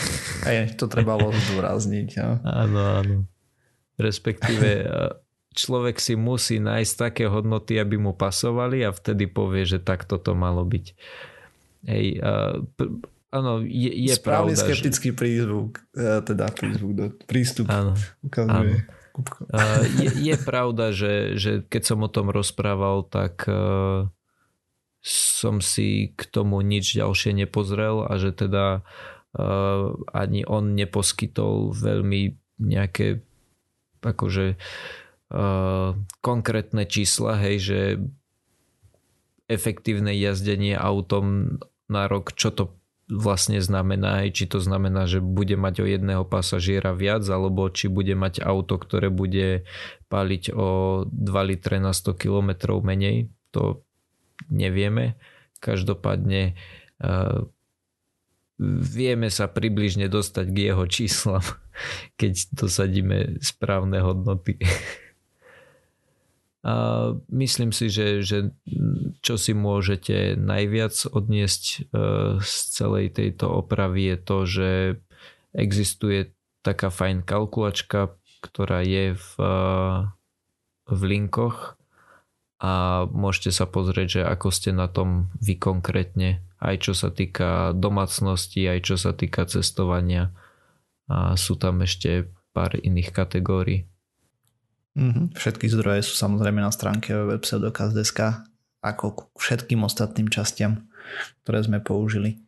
Aj 0.46 0.72
to 0.72 0.88
trebalo 0.88 1.36
zdôrazniť. 1.52 2.08
Ja. 2.16 2.40
Áno, 2.42 2.80
áno. 3.04 3.16
Respektíve 3.96 4.68
človek 5.56 5.96
si 5.96 6.14
musí 6.14 6.60
nájsť 6.60 6.92
také 6.94 7.24
hodnoty, 7.26 7.80
aby 7.80 7.96
mu 7.96 8.12
pasovali 8.12 8.84
a 8.84 8.92
vtedy 8.92 9.24
povie, 9.26 9.64
že 9.64 9.80
takto 9.80 10.20
to 10.20 10.36
malo 10.36 10.62
byť. 10.62 10.86
Hej, 11.88 12.06
uh, 12.20 12.60
áno, 13.32 13.64
je, 13.64 13.90
je 13.90 14.12
Správny 14.12 14.52
pravda, 14.52 14.62
skeptický 14.68 15.10
že... 15.10 15.16
prízvuk, 15.16 15.80
uh, 15.96 16.20
teda 16.20 16.52
prízvuk, 16.52 16.92
do, 16.92 17.04
prístup 17.24 17.72
áno, 17.72 17.96
ukazuje. 18.20 18.84
Áno. 18.84 18.94
Je, 19.96 20.12
je 20.12 20.36
pravda, 20.36 20.92
že, 20.92 21.40
že 21.40 21.64
keď 21.64 21.82
som 21.88 22.04
o 22.04 22.12
tom 22.12 22.28
rozprával, 22.28 23.00
tak 23.08 23.48
uh, 23.48 24.12
som 25.06 25.64
si 25.64 26.12
k 26.12 26.22
tomu 26.28 26.60
nič 26.60 26.92
ďalšie 26.92 27.32
nepozrel 27.32 28.04
a 28.04 28.20
že 28.20 28.36
teda 28.36 28.84
uh, 29.38 29.96
ani 30.12 30.44
on 30.44 30.76
neposkytol 30.76 31.72
veľmi 31.72 32.36
nejaké 32.60 33.24
akože 34.06 34.54
uh, 34.56 35.98
konkrétne 36.22 36.84
čísla, 36.86 37.38
hej, 37.42 37.56
že 37.58 37.78
efektívne 39.46 40.10
jazdenie 40.14 40.74
autom 40.74 41.58
na 41.86 42.10
rok, 42.10 42.34
čo 42.34 42.50
to 42.50 42.74
vlastne 43.06 43.62
znamená, 43.62 44.26
či 44.34 44.50
to 44.50 44.58
znamená, 44.58 45.06
že 45.06 45.22
bude 45.22 45.54
mať 45.54 45.74
o 45.82 45.86
jedného 45.86 46.26
pasažiera 46.26 46.90
viac, 46.90 47.22
alebo 47.30 47.70
či 47.70 47.86
bude 47.86 48.18
mať 48.18 48.42
auto, 48.42 48.82
ktoré 48.82 49.14
bude 49.14 49.62
paliť 50.10 50.50
o 50.50 50.68
2 51.06 51.50
litre 51.50 51.78
na 51.78 51.94
100 51.94 52.18
km 52.18 52.50
menej, 52.82 53.30
to 53.54 53.86
nevieme. 54.50 55.14
Každopádne 55.62 56.58
uh, 56.98 57.46
vieme 58.60 59.28
sa 59.28 59.48
približne 59.48 60.08
dostať 60.08 60.46
k 60.52 60.58
jeho 60.72 60.84
číslam, 60.88 61.44
keď 62.20 62.32
dosadíme 62.56 63.40
správne 63.44 64.00
hodnoty. 64.00 64.60
A 66.66 66.74
myslím 67.30 67.70
si, 67.70 67.86
že, 67.86 68.26
že 68.26 68.50
čo 69.22 69.38
si 69.38 69.54
môžete 69.54 70.34
najviac 70.34 70.98
odniesť 71.14 71.62
e, 71.62 71.76
z 72.42 72.54
celej 72.74 73.14
tejto 73.14 73.46
opravy 73.46 74.10
je 74.10 74.16
to, 74.18 74.38
že 74.50 74.70
existuje 75.54 76.34
taká 76.66 76.90
fajn 76.90 77.22
kalkulačka, 77.22 78.18
ktorá 78.42 78.82
je 78.82 79.14
v, 79.14 79.30
e, 79.38 79.62
v 80.90 81.00
linkoch 81.06 81.78
a 82.58 83.04
môžete 83.14 83.54
sa 83.54 83.70
pozrieť, 83.70 84.08
že 84.08 84.22
ako 84.26 84.48
ste 84.50 84.74
na 84.74 84.90
tom 84.90 85.30
vy 85.38 85.54
konkrétne, 85.62 86.42
aj 86.60 86.76
čo 86.80 86.92
sa 86.96 87.12
týka 87.12 87.76
domácnosti, 87.76 88.64
aj 88.64 88.80
čo 88.84 88.96
sa 88.96 89.12
týka 89.12 89.44
cestovania 89.44 90.32
a 91.06 91.38
sú 91.38 91.54
tam 91.54 91.84
ešte 91.84 92.32
pár 92.50 92.74
iných 92.74 93.10
kategórií. 93.12 93.86
Mm-hmm. 94.96 95.36
Všetky 95.36 95.68
zdroje 95.68 96.08
sú 96.08 96.16
samozrejme 96.16 96.64
na 96.64 96.72
stránke 96.72 97.12
www.pseudokaz.sk 97.12 98.48
ako 98.80 99.06
k 99.12 99.18
všetkým 99.36 99.84
ostatným 99.84 100.32
častiam, 100.32 100.88
ktoré 101.44 101.60
sme 101.60 101.78
použili. 101.84 102.40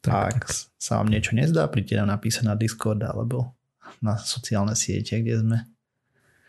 Tak, 0.00 0.12
Ak 0.12 0.44
tak. 0.48 0.76
sa 0.76 1.00
vám 1.00 1.08
niečo 1.12 1.32
nezdá, 1.36 1.68
príďte 1.68 2.00
nám 2.00 2.20
napísať 2.20 2.44
na 2.48 2.56
Discord 2.56 3.00
alebo 3.04 3.56
na 4.00 4.16
sociálne 4.16 4.76
siete, 4.76 5.20
kde 5.20 5.40
sme. 5.40 5.58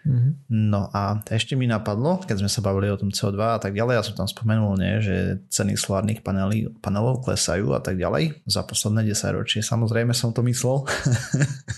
Mm-hmm. 0.02 0.34
No 0.50 0.90
a 0.90 1.22
ešte 1.30 1.54
mi 1.54 1.70
napadlo, 1.70 2.22
keď 2.26 2.42
sme 2.42 2.50
sa 2.50 2.66
bavili 2.66 2.90
o 2.90 2.98
tom 2.98 3.14
CO2 3.14 3.38
a 3.38 3.60
tak 3.62 3.78
ďalej, 3.78 3.94
ja 4.02 4.04
som 4.06 4.16
tam 4.18 4.30
spomenul, 4.30 4.74
nie, 4.82 4.98
že 4.98 5.46
ceny 5.54 5.78
solárnych 5.78 6.26
panelí, 6.26 6.74
panelov 6.82 7.22
klesajú 7.22 7.70
a 7.78 7.82
tak 7.84 8.02
ďalej 8.02 8.42
za 8.50 8.66
posledné 8.66 9.06
10 9.14 9.38
ročie. 9.38 9.62
Samozrejme 9.62 10.14
som 10.18 10.34
to 10.34 10.42
myslel, 10.42 10.90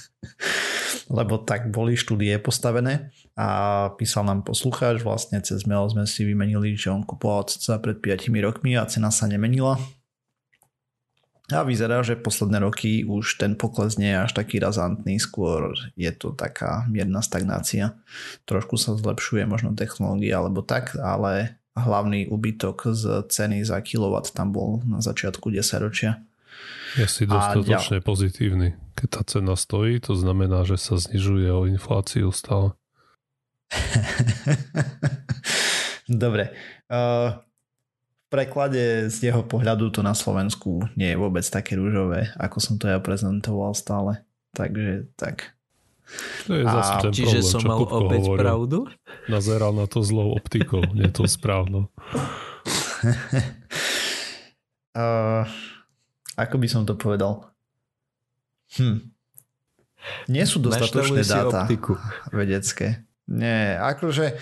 lebo 1.19 1.43
tak 1.43 1.67
boli 1.67 1.99
štúdie 1.99 2.39
postavené 2.39 3.11
a 3.35 3.91
písal 3.99 4.23
nám 4.23 4.47
poslucháč, 4.47 5.03
vlastne 5.03 5.43
cez 5.43 5.67
mail 5.67 5.83
sme 5.91 6.07
si 6.07 6.23
vymenili, 6.23 6.79
že 6.79 6.95
on 6.95 7.03
kupoval 7.03 7.51
cca 7.51 7.83
pred 7.83 7.99
5 7.99 8.31
rokmi 8.39 8.79
a 8.79 8.87
cena 8.87 9.11
sa 9.11 9.27
nemenila 9.27 9.75
a 11.51 11.59
vyzerá, 11.67 11.99
že 12.07 12.15
posledné 12.15 12.63
roky 12.63 13.03
už 13.03 13.35
ten 13.35 13.59
pokles 13.59 13.99
nie 13.99 14.15
je 14.15 14.23
až 14.23 14.31
taký 14.31 14.63
razantný, 14.63 15.19
skôr 15.19 15.75
je 15.99 16.11
to 16.15 16.31
taká 16.31 16.87
mierna 16.87 17.19
stagnácia. 17.19 17.99
Trošku 18.47 18.79
sa 18.79 18.95
zlepšuje 18.95 19.43
možno 19.43 19.75
technológia 19.75 20.39
alebo 20.39 20.63
tak, 20.63 20.95
ale 20.95 21.59
hlavný 21.75 22.31
úbytok 22.31 22.95
z 22.95 23.27
ceny 23.27 23.67
za 23.67 23.75
kilowatt 23.83 24.31
tam 24.31 24.55
bol 24.55 24.79
na 24.87 25.03
začiatku 25.03 25.51
10 25.51 25.83
ročia. 25.83 26.23
Je 26.95 27.09
si 27.11 27.27
dostatočne 27.27 27.99
ja. 27.99 28.05
pozitívny. 28.05 28.67
Keď 28.95 29.07
tá 29.09 29.21
cena 29.25 29.57
stojí, 29.57 29.99
to 29.99 30.13
znamená, 30.15 30.63
že 30.63 30.77
sa 30.79 30.95
znižuje 30.95 31.49
o 31.49 31.65
infláciu 31.65 32.29
stále. 32.29 32.77
Dobre. 36.07 36.53
Uh, 36.87 37.41
preklade 38.33 39.13
z 39.13 39.29
jeho 39.29 39.45
pohľadu 39.45 39.93
to 39.93 40.01
na 40.01 40.17
Slovensku 40.17 40.89
nie 40.97 41.13
je 41.13 41.21
vôbec 41.21 41.45
také 41.45 41.77
rúžové, 41.77 42.33
ako 42.41 42.57
som 42.57 42.81
to 42.81 42.89
ja 42.89 42.97
prezentoval 42.97 43.77
stále. 43.77 44.25
Takže 44.57 45.05
tak. 45.13 45.53
To 46.49 46.57
je 46.57 46.65
zase 46.65 46.93
ten 47.05 47.13
čiže 47.13 47.39
problém, 47.45 47.53
som 47.53 47.61
mal 47.61 47.79
opäť 47.85 48.21
hovoril. 48.25 48.41
pravdu? 48.41 48.79
Nazeral 49.29 49.71
na 49.77 49.85
to 49.85 50.01
zlou 50.01 50.33
optikou, 50.33 50.81
nie 50.97 51.09
to 51.13 51.29
správno. 51.29 51.93
uh, 54.97 55.45
ako 56.43 56.55
by 56.57 56.67
som 56.69 56.89
to 56.89 56.97
povedal? 56.97 57.53
Hm. 58.81 59.13
Nie 60.27 60.43
sú 60.49 60.59
dostatočné 60.59 61.23
dáta 61.23 61.63
optiku. 61.63 61.95
vedecké. 62.33 63.05
Nie, 63.29 63.79
akože 63.79 64.35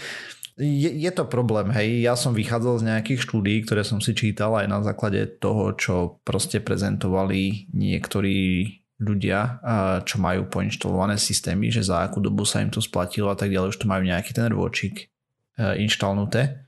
je, 0.60 0.90
je 0.92 1.12
to 1.12 1.24
problém, 1.28 1.72
hej. 1.72 2.04
Ja 2.04 2.20
som 2.20 2.36
vychádzal 2.36 2.84
z 2.84 2.88
nejakých 2.92 3.20
štúdí, 3.24 3.56
ktoré 3.64 3.88
som 3.88 4.04
si 4.04 4.12
čítal 4.12 4.56
aj 4.58 4.68
na 4.68 4.80
základe 4.84 5.24
toho, 5.40 5.72
čo 5.76 6.20
proste 6.28 6.60
prezentovali 6.60 7.72
niektorí 7.72 8.68
ľudia, 9.02 9.58
čo 10.06 10.22
majú 10.22 10.46
poinštalované 10.46 11.18
systémy, 11.18 11.74
že 11.74 11.82
za 11.82 12.06
akú 12.06 12.22
dobu 12.22 12.46
sa 12.46 12.62
im 12.62 12.70
to 12.70 12.78
splatilo 12.78 13.34
a 13.34 13.38
tak 13.38 13.50
ďalej, 13.50 13.74
už 13.74 13.82
to 13.82 13.90
majú 13.90 14.06
nejaký 14.06 14.32
ten 14.38 14.46
rôčik 14.54 15.10
e, 15.58 15.82
inštalnuté, 15.82 16.62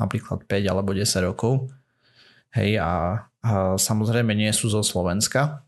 napríklad 0.00 0.48
5 0.48 0.64
alebo 0.64 0.96
10 0.96 1.28
rokov. 1.28 1.68
Hej, 2.56 2.80
a, 2.80 3.28
a 3.44 3.76
samozrejme 3.76 4.32
nie 4.32 4.48
sú 4.56 4.72
zo 4.72 4.80
Slovenska, 4.80 5.63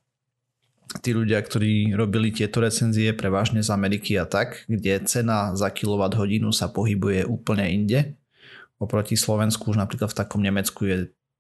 tí 1.03 1.11
ľudia, 1.11 1.43
ktorí 1.43 1.95
robili 1.99 2.31
tieto 2.31 2.63
recenzie 2.63 3.11
prevažne 3.11 3.61
z 3.63 3.71
Ameriky 3.75 4.15
a 4.17 4.25
tak, 4.27 4.65
kde 4.71 5.03
cena 5.05 5.53
za 5.59 5.75
kWh 5.75 6.47
sa 6.55 6.71
pohybuje 6.71 7.27
úplne 7.27 7.67
inde. 7.67 8.15
Oproti 8.79 9.17
Slovensku 9.17 9.73
už 9.73 9.81
napríklad 9.81 10.13
v 10.13 10.19
takom 10.19 10.41
Nemecku 10.45 10.87
je 10.87 10.97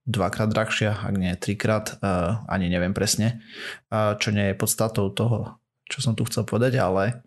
dvakrát 0.07 0.51
drahšia, 0.51 0.99
ak 1.03 1.15
nie 1.19 1.35
trikrát, 1.37 1.99
uh, 2.01 2.43
ani 2.47 2.71
neviem 2.71 2.95
presne, 2.95 3.43
uh, 3.91 4.15
čo 4.17 4.31
nie 4.31 4.55
je 4.55 4.59
podstatou 4.59 5.11
toho, 5.11 5.59
čo 5.87 5.99
som 6.03 6.15
tu 6.15 6.23
chcel 6.27 6.47
povedať, 6.47 6.79
ale 6.79 7.27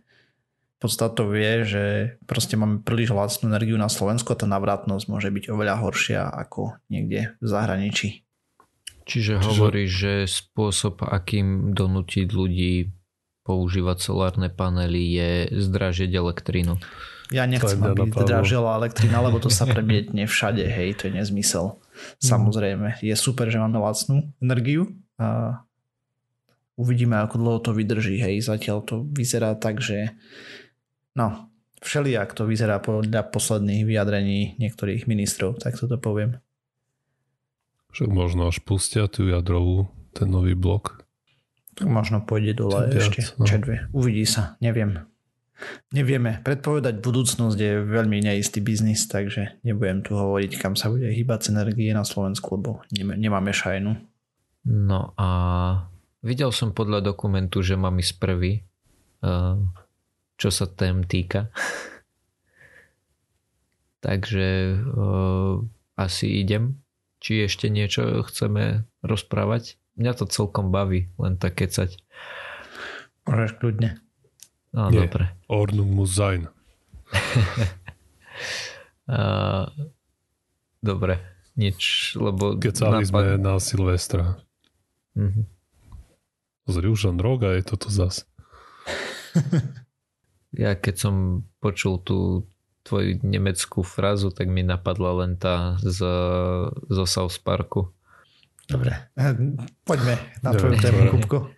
podstatou 0.80 1.28
je, 1.36 1.54
že 1.68 1.84
proste 2.24 2.56
máme 2.56 2.82
príliš 2.82 3.12
lacnú 3.12 3.52
energiu 3.52 3.76
na 3.76 3.92
Slovensku 3.92 4.32
a 4.32 4.40
tá 4.40 4.48
navratnosť 4.48 5.06
môže 5.12 5.30
byť 5.30 5.52
oveľa 5.52 5.76
horšia 5.84 6.24
ako 6.24 6.80
niekde 6.88 7.36
v 7.44 7.46
zahraničí. 7.46 8.24
Čiže, 9.10 9.42
Čiže 9.42 9.50
hovoríš, 9.58 9.90
že 9.90 10.14
spôsob, 10.30 11.02
akým 11.02 11.74
donútiť 11.74 12.30
ľudí 12.30 12.94
používať 13.42 13.98
solárne 13.98 14.54
panely 14.54 15.18
je 15.18 15.32
zdražiť 15.58 16.14
elektrínu. 16.14 16.78
Ja 17.34 17.50
nechcem, 17.50 17.82
aby 17.82 18.14
zdražila 18.14 18.78
elektrina, 18.78 19.26
lebo 19.26 19.42
to 19.42 19.50
sa 19.50 19.66
premietne 19.74 20.30
všade, 20.30 20.62
hej, 20.62 21.02
to 21.02 21.10
je 21.10 21.18
nezmysel. 21.18 21.82
Mhm. 21.82 22.22
Samozrejme, 22.22 22.88
je 23.02 23.16
super, 23.18 23.50
že 23.50 23.58
máme 23.58 23.82
lacnú 23.82 24.30
energiu 24.38 24.94
a 25.18 25.62
uvidíme, 26.78 27.18
ako 27.18 27.36
dlho 27.42 27.60
to 27.66 27.72
vydrží, 27.74 28.22
hej, 28.22 28.46
zatiaľ 28.46 28.86
to 28.86 29.10
vyzerá 29.10 29.58
tak, 29.58 29.82
že 29.82 30.14
no, 31.18 31.50
všelijak 31.82 32.38
to 32.38 32.46
vyzerá 32.46 32.80
podľa 32.80 33.28
posledných 33.34 33.84
vyjadrení 33.84 34.56
niektorých 34.62 35.10
ministrov, 35.10 35.60
tak 35.60 35.76
toto 35.76 35.98
poviem. 35.98 36.40
Však 37.90 38.10
možno 38.10 38.50
až 38.50 38.62
pustia 38.62 39.10
tú 39.10 39.26
jadrovú, 39.30 39.90
ten 40.14 40.30
nový 40.30 40.54
blok. 40.54 41.02
Tak 41.74 41.88
možno 41.90 42.22
pôjde 42.22 42.60
dole 42.60 42.92
Ten 42.92 43.02
ešte. 43.02 43.20
Viac, 43.24 43.40
no. 43.40 43.46
Čedve. 43.48 43.76
Uvidí 43.96 44.26
sa, 44.28 44.60
neviem. 44.60 45.06
Nevieme. 45.92 46.40
Predpovedať 46.40 47.04
budúcnosť 47.04 47.58
je 47.60 47.74
veľmi 47.84 48.24
neistý 48.24 48.64
biznis, 48.64 49.08
takže 49.12 49.60
nebudem 49.68 50.00
tu 50.06 50.16
hovoriť, 50.16 50.56
kam 50.56 50.80
sa 50.80 50.88
bude 50.88 51.12
hýbať 51.12 51.52
energie 51.52 51.92
na 51.92 52.08
Slovensku, 52.08 52.56
lebo 52.56 52.80
nemáme 52.96 53.52
šajnu. 53.52 53.92
No 54.70 55.12
a 55.20 55.28
videl 56.24 56.56
som 56.56 56.72
podľa 56.72 57.12
dokumentu, 57.12 57.60
že 57.60 57.76
mám 57.76 58.00
ísť 58.00 58.16
prvý, 58.24 58.64
eh, 59.24 59.56
čo 60.40 60.50
sa 60.52 60.66
tém 60.68 61.04
týka. 61.04 61.52
takže 64.00 64.80
uh, 64.80 65.60
asi 66.00 66.40
idem 66.40 66.79
či 67.20 67.46
ešte 67.46 67.68
niečo 67.68 68.24
chceme 68.26 68.88
rozprávať. 69.04 69.78
Mňa 70.00 70.12
to 70.16 70.26
celkom 70.32 70.72
baví, 70.72 71.12
len 71.20 71.36
tak 71.36 71.60
kecať. 71.60 72.00
Môžeš 73.28 73.60
kľudne. 73.60 74.00
No, 74.72 74.88
Nie, 74.90 75.06
dobre. 75.06 75.36
Ordnung 75.52 75.92
muss 75.92 76.16
sein. 76.16 76.48
uh, 79.10 79.68
dobre, 80.80 81.20
nič, 81.60 82.14
lebo... 82.16 82.56
Kecali 82.56 83.04
napad... 83.04 83.10
sme 83.10 83.26
na 83.36 83.60
Silvestra. 83.60 84.40
Mm-hmm. 85.20 85.46
Pozri, 86.70 86.86
už 86.86 87.18
droga 87.18 87.58
je 87.58 87.66
toto 87.66 87.90
zas. 87.90 88.30
ja 90.54 90.78
keď 90.78 90.96
som 90.96 91.44
počul 91.58 91.98
tú 92.00 92.46
tvoju 92.90 93.22
nemeckú 93.22 93.86
frazu, 93.86 94.34
tak 94.34 94.50
mi 94.50 94.66
napadla 94.66 95.22
len 95.22 95.38
tá 95.38 95.78
z, 95.86 96.02
zo 96.90 97.06
South 97.06 97.38
Parku. 97.46 97.94
Dobre, 98.66 99.14
poďme 99.86 100.18
na 100.42 100.58
tvoju 100.58 100.76
tému, 100.82 101.02
Kupko. 101.14 101.54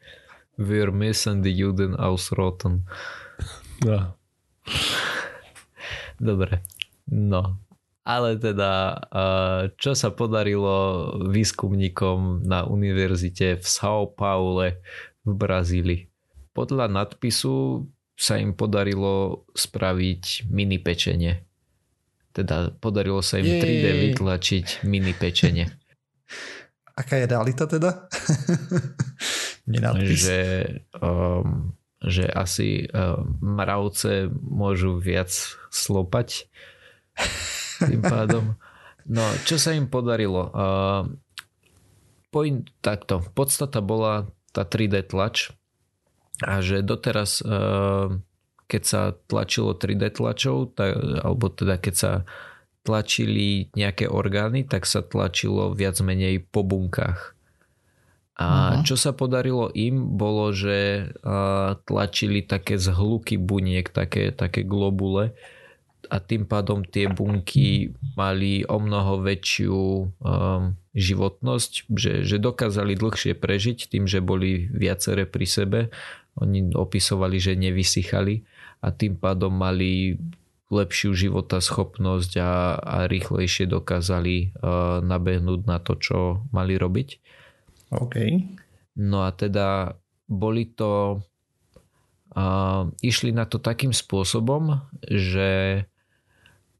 Wir 0.59 0.91
müssen 0.91 1.39
die 1.39 1.55
Juden 1.55 1.95
ausrotten. 1.95 2.83
No. 3.87 4.19
Dobre, 6.19 6.61
no. 7.07 7.57
Ale 8.01 8.33
teda, 8.37 8.97
čo 9.77 9.93
sa 9.93 10.09
podarilo 10.09 11.09
výskumníkom 11.29 12.45
na 12.45 12.65
univerzite 12.65 13.61
v 13.61 13.65
São 13.65 14.09
Paule 14.09 14.81
v 15.21 15.31
Brazílii? 15.37 16.01
Podľa 16.51 16.89
nadpisu 16.91 17.85
sa 18.21 18.37
im 18.37 18.53
podarilo 18.53 19.49
spraviť 19.57 20.45
mini 20.53 20.77
pečenie. 20.77 21.41
Teda 22.29 22.69
podarilo 22.69 23.25
sa 23.25 23.41
im 23.41 23.49
Jej. 23.49 23.61
3D 23.65 23.85
vytlačiť 24.13 24.65
mini 24.85 25.17
pečenie. 25.17 25.65
Aká 27.01 27.17
je 27.17 27.25
realita 27.25 27.65
teda? 27.65 28.05
že, 30.13 30.39
um, 31.01 31.73
že 31.97 32.29
asi 32.29 32.85
um, 32.93 33.41
mravce 33.41 34.29
môžu 34.29 35.01
viac 35.01 35.33
slopať 35.73 36.45
tým 37.89 38.05
pádom. 38.05 38.53
No, 39.09 39.25
čo 39.49 39.57
sa 39.57 39.73
im 39.73 39.89
podarilo? 39.89 40.53
Uh, 40.53 41.09
point, 42.29 42.69
takto, 42.85 43.25
podstata 43.33 43.81
bola 43.81 44.29
tá 44.53 44.61
3D 44.61 45.09
tlač, 45.09 45.49
a 46.43 46.61
že 46.61 46.81
doteraz 46.81 47.41
eh, 47.45 48.07
keď 48.71 48.83
sa 48.87 49.11
tlačilo 49.27 49.75
3D 49.75 50.15
tlačov, 50.15 50.79
tak, 50.79 50.95
alebo 50.95 51.51
teda 51.51 51.75
keď 51.75 51.95
sa 51.95 52.11
tlačili 52.87 53.67
nejaké 53.75 54.07
orgány, 54.07 54.63
tak 54.63 54.87
sa 54.87 55.03
tlačilo 55.03 55.75
viac 55.75 55.99
menej 55.99 56.39
po 56.47 56.63
bunkách. 56.63 57.35
A 58.39 58.47
uh-huh. 58.47 58.87
čo 58.87 58.95
sa 58.95 59.11
podarilo 59.11 59.69
im, 59.75 60.15
bolo, 60.15 60.55
že 60.55 61.11
uh, 61.19 61.77
tlačili 61.83 62.47
také 62.47 62.79
zhluky 62.79 63.35
buniek, 63.35 63.91
také, 63.91 64.31
také 64.31 64.63
globule 64.63 65.35
a 66.11 66.19
tým 66.19 66.43
pádom 66.43 66.83
tie 66.83 67.07
bunky 67.07 67.95
mali 68.19 68.67
o 68.67 68.83
mnoho 68.83 69.23
väčšiu 69.23 69.79
um, 70.19 70.75
životnosť, 70.91 71.87
že, 71.87 72.27
že 72.27 72.35
dokázali 72.35 72.99
dlhšie 72.99 73.31
prežiť 73.39 73.87
tým, 73.87 74.11
že 74.11 74.19
boli 74.19 74.67
viaceré 74.67 75.23
pri 75.23 75.47
sebe 75.47 75.79
oni 76.39 76.71
opisovali, 76.71 77.37
že 77.41 77.59
nevysychali 77.59 78.47
a 78.79 78.95
tým 78.95 79.19
pádom 79.19 79.51
mali 79.51 80.15
lepšiu 80.71 81.11
schopnosť 81.59 82.31
a, 82.39 82.79
a 82.79 82.97
rýchlejšie 83.11 83.67
dokázali 83.67 84.55
uh, 84.55 85.03
nabehnúť 85.03 85.67
na 85.67 85.83
to, 85.83 85.99
čo 85.99 86.47
mali 86.55 86.79
robiť. 86.79 87.19
OK. 87.91 88.15
No 88.95 89.27
a 89.27 89.35
teda 89.35 89.99
boli 90.31 90.71
to 90.71 91.19
uh, 92.31 92.87
išli 93.03 93.35
na 93.35 93.43
to 93.43 93.59
takým 93.59 93.91
spôsobom, 93.91 94.79
že 95.03 95.83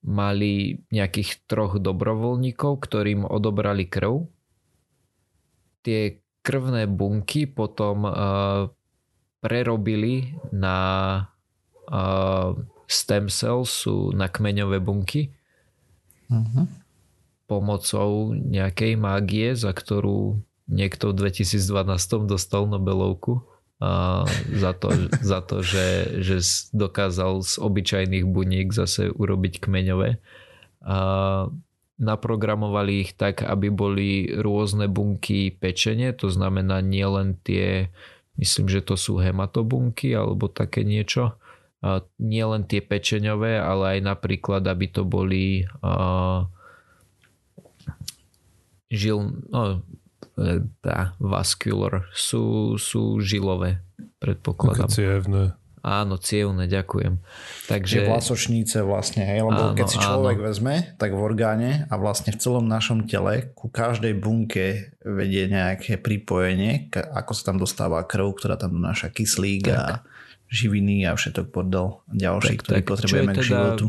mali 0.01 0.81
nejakých 0.89 1.45
troch 1.45 1.77
dobrovoľníkov, 1.77 2.81
ktorým 2.81 3.21
odobrali 3.25 3.85
krv. 3.85 4.25
Tie 5.85 6.21
krvné 6.41 6.89
bunky 6.89 7.45
potom 7.45 8.05
uh, 8.05 8.65
prerobili 9.41 10.37
na 10.49 10.77
uh, 11.89 12.57
stem 12.89 13.29
cells 13.29 13.85
sú 13.85 14.09
na 14.13 14.25
kmeňové 14.25 14.81
bunky 14.81 15.29
uh-huh. 16.29 16.65
pomocou 17.45 18.33
nejakej 18.33 18.97
mágie, 18.97 19.53
za 19.53 19.69
ktorú 19.69 20.41
niekto 20.65 21.13
v 21.13 21.29
2012 21.29 22.25
dostal 22.25 22.65
Nobelovku 22.65 23.50
za 24.54 24.72
to, 24.78 24.94
za 25.26 25.41
to 25.41 25.65
že, 25.65 26.22
že 26.22 26.38
dokázal 26.70 27.41
z 27.41 27.58
obyčajných 27.58 28.26
buniek 28.30 28.70
zase 28.70 29.10
urobiť 29.10 29.58
kmeňové. 29.58 30.22
A 30.86 30.98
naprogramovali 32.02 33.06
ich 33.06 33.12
tak, 33.13 33.46
aby 33.46 33.70
boli 33.70 34.30
rôzne 34.34 34.89
bunky 34.89 35.54
pečenie, 35.54 36.13
to 36.17 36.34
znamená 36.34 36.82
nielen 36.82 37.38
tie, 37.46 37.94
myslím, 38.41 38.70
že 38.70 38.82
to 38.82 38.98
sú 38.98 39.22
hematobunky 39.22 40.10
alebo 40.17 40.50
také 40.50 40.82
niečo, 40.82 41.38
nie 42.22 42.46
len 42.46 42.65
tie 42.65 42.82
pečeňové, 42.82 43.58
ale 43.58 43.98
aj 43.98 44.00
napríklad, 44.06 44.65
aby 44.65 44.86
to 44.89 45.02
boli 45.06 45.65
uh, 45.82 46.46
žil, 48.89 49.41
no, 49.50 49.82
tá, 50.82 51.13
vascular, 51.20 52.08
sú, 52.15 52.76
sú 52.80 53.20
žilové, 53.20 53.82
predpokladám. 54.20 54.88
Také 54.88 54.96
cievne. 54.96 55.44
Áno, 55.82 56.22
cievne, 56.22 56.70
ďakujem. 56.70 57.17
Takže... 57.65 58.06
Tie 58.06 58.06
vlasočníce 58.06 58.86
vlastne, 58.86 59.26
hej, 59.26 59.41
lebo 59.41 59.74
áno, 59.74 59.74
keď 59.74 59.88
si 59.89 59.98
človek 59.98 60.38
áno. 60.38 60.46
vezme, 60.54 60.76
tak 61.02 61.17
v 61.17 61.22
orgáne 61.26 61.89
a 61.89 61.98
vlastne 61.98 62.30
v 62.30 62.38
celom 62.38 62.70
našom 62.70 63.10
tele 63.10 63.50
ku 63.58 63.65
každej 63.65 64.13
bunke 64.22 64.94
vedie 65.02 65.50
nejaké 65.50 65.98
pripojenie, 65.98 66.94
ako 66.94 67.34
sa 67.34 67.50
tam 67.50 67.58
dostáva 67.58 68.06
krv, 68.06 68.30
ktorá 68.38 68.62
tam 68.62 68.78
donáša 68.78 69.10
kyslík 69.10 69.74
tak. 69.74 69.74
a 69.74 69.86
živiny 70.54 71.10
a 71.10 71.17
všetok 71.17 71.50
bordel 71.50 72.06
ďalší, 72.13 72.62
tak, 72.62 72.62
ktorý 72.62 72.82
tak, 72.86 72.89
potrebujeme 72.91 73.34
k 73.34 73.38
teda, 73.41 73.48
životu. 73.50 73.86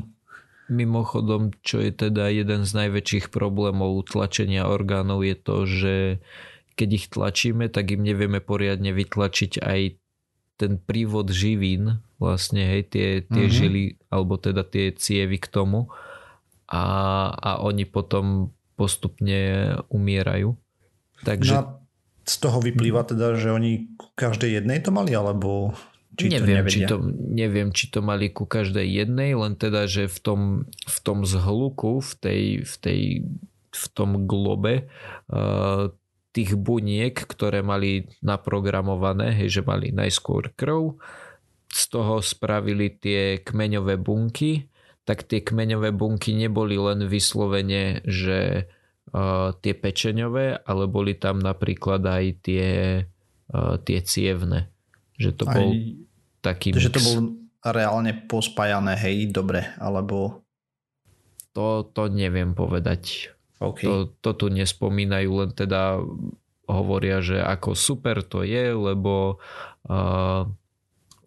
Mimochodom, 0.72 1.52
čo 1.60 1.84
je 1.84 1.92
teda 1.92 2.32
jeden 2.32 2.64
z 2.64 2.72
najväčších 2.72 3.28
problémov 3.28 4.08
tlačenia 4.08 4.64
orgánov 4.64 5.20
je 5.20 5.36
to, 5.36 5.56
že 5.68 5.94
keď 6.72 6.88
ich 6.96 7.06
tlačíme, 7.12 7.68
tak 7.68 7.92
im 7.92 8.00
nevieme 8.00 8.40
poriadne 8.40 8.96
vytlačiť 8.96 9.60
aj 9.60 9.80
ten 10.56 10.80
prívod 10.80 11.28
živín, 11.28 12.00
vlastne 12.16 12.64
hej, 12.64 12.88
tie, 12.88 13.08
tie 13.28 13.44
mm-hmm. 13.44 13.58
žily, 13.60 13.84
alebo 14.08 14.40
teda 14.40 14.64
tie 14.64 14.96
cievy 14.96 15.36
k 15.36 15.52
tomu 15.52 15.92
a, 16.70 16.84
a 17.36 17.50
oni 17.60 17.84
potom 17.84 18.56
postupne 18.80 19.76
umierajú. 19.92 20.56
Takže... 21.28 21.52
No 21.52 21.82
z 22.22 22.36
toho 22.38 22.62
vyplýva 22.62 23.02
teda, 23.02 23.34
že 23.34 23.50
oni 23.50 23.98
každej 24.14 24.62
jednej 24.62 24.78
to 24.78 24.94
mali, 24.94 25.10
alebo 25.10 25.74
či 26.12 26.28
neviem, 26.28 26.64
to 26.64 26.68
či 26.68 26.80
to, 26.84 26.96
neviem, 27.32 27.68
či 27.72 27.84
to 27.88 28.04
mali 28.04 28.28
ku 28.28 28.44
každej 28.44 28.84
jednej, 28.84 29.32
len 29.32 29.56
teda, 29.56 29.88
že 29.88 30.08
v 30.08 30.18
tom, 30.20 30.40
v 30.68 30.98
tom 31.00 31.24
zhluku, 31.24 32.04
v, 32.04 32.12
tej, 32.20 32.42
v, 32.68 32.74
tej, 32.80 33.00
v 33.72 33.84
tom 33.96 34.28
globe 34.28 34.92
uh, 35.32 35.88
tých 36.32 36.56
buniek, 36.56 37.12
ktoré 37.16 37.60
mali 37.60 38.08
naprogramované, 38.24 39.36
hej, 39.36 39.60
že 39.60 39.62
mali 39.64 39.92
najskôr 39.92 40.52
krv, 40.52 40.96
z 41.72 41.82
toho 41.88 42.20
spravili 42.20 42.92
tie 42.92 43.40
kmeňové 43.40 43.96
bunky, 43.96 44.68
tak 45.08 45.24
tie 45.24 45.40
kmeňové 45.40 45.92
bunky 45.96 46.36
neboli 46.36 46.76
len 46.76 47.08
vyslovene, 47.08 48.04
že 48.04 48.68
uh, 49.12 49.56
tie 49.60 49.72
pečeňové, 49.72 50.64
ale 50.68 50.84
boli 50.88 51.16
tam 51.16 51.40
napríklad 51.40 52.04
aj 52.04 52.24
tie, 52.44 52.68
uh, 53.52 53.76
tie 53.80 53.98
cievne. 54.04 54.71
Že 55.22 55.30
to 55.38 55.44
Aj, 55.46 55.54
bol 55.54 55.70
taký 56.42 56.74
Že 56.74 56.90
to 56.90 57.00
bol 57.06 57.18
reálne 57.62 58.10
pospájané, 58.26 58.98
hej, 58.98 59.30
dobre, 59.30 59.70
alebo... 59.78 60.42
To, 61.54 61.86
to 61.86 62.10
neviem 62.10 62.58
povedať. 62.58 63.30
Okay. 63.62 63.86
To, 63.86 64.10
to 64.18 64.30
tu 64.34 64.46
nespomínajú, 64.50 65.30
len 65.46 65.50
teda 65.54 66.02
hovoria, 66.66 67.22
že 67.22 67.38
ako 67.38 67.78
super 67.78 68.26
to 68.26 68.42
je, 68.42 68.74
lebo, 68.74 69.38
uh, 69.86 70.50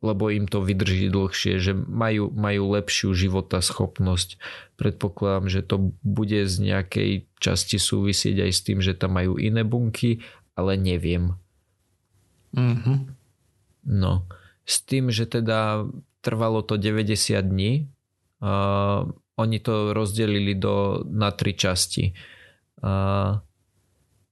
lebo 0.03 0.23
im 0.27 0.43
to 0.49 0.59
vydrží 0.59 1.07
dlhšie, 1.07 1.63
že 1.63 1.71
majú, 1.71 2.27
majú 2.35 2.75
lepšiu 2.75 3.15
schopnosť. 3.63 4.35
Predpokladám, 4.75 5.47
že 5.47 5.61
to 5.63 5.95
bude 6.03 6.43
z 6.43 6.55
nejakej 6.59 7.11
časti 7.39 7.79
súvisieť 7.79 8.43
aj 8.43 8.51
s 8.51 8.59
tým, 8.67 8.83
že 8.83 8.91
tam 8.91 9.15
majú 9.15 9.39
iné 9.39 9.63
bunky, 9.63 10.19
ale 10.59 10.75
neviem. 10.75 11.39
Mm-hmm. 12.51 13.14
No, 13.85 14.25
s 14.65 14.81
tým, 14.81 15.13
že 15.13 15.29
teda 15.29 15.85
trvalo 16.25 16.65
to 16.65 16.81
90 16.81 17.37
dní. 17.45 17.85
Uh, 18.41 19.13
oni 19.37 19.57
to 19.61 19.93
rozdelili 19.93 20.57
do, 20.57 21.05
na 21.05 21.29
tri 21.29 21.53
časti. 21.53 22.17
Uh, 22.81 23.37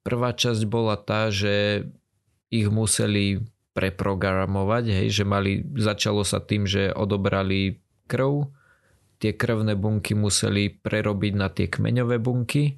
prvá 0.01 0.33
časť 0.33 0.65
bola 0.65 0.97
tá, 0.97 1.29
že 1.29 1.85
ich 2.49 2.65
museli 2.69 3.45
preprogramovať, 3.73 4.83
hej, 4.89 5.07
že 5.21 5.23
mali, 5.25 5.65
začalo 5.77 6.21
sa 6.21 6.37
tým, 6.37 6.69
že 6.69 6.93
odobrali 6.93 7.81
krv, 8.05 8.53
tie 9.17 9.33
krvné 9.33 9.73
bunky 9.73 10.13
museli 10.13 10.69
prerobiť 10.69 11.33
na 11.33 11.49
tie 11.49 11.65
kmeňové 11.65 12.21
bunky 12.21 12.77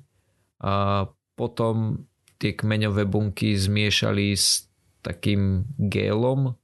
a 0.64 1.04
potom 1.36 2.08
tie 2.40 2.56
kmeňové 2.56 3.04
bunky 3.04 3.60
zmiešali 3.60 4.32
s 4.32 4.72
takým 5.04 5.68
gélom, 5.76 6.56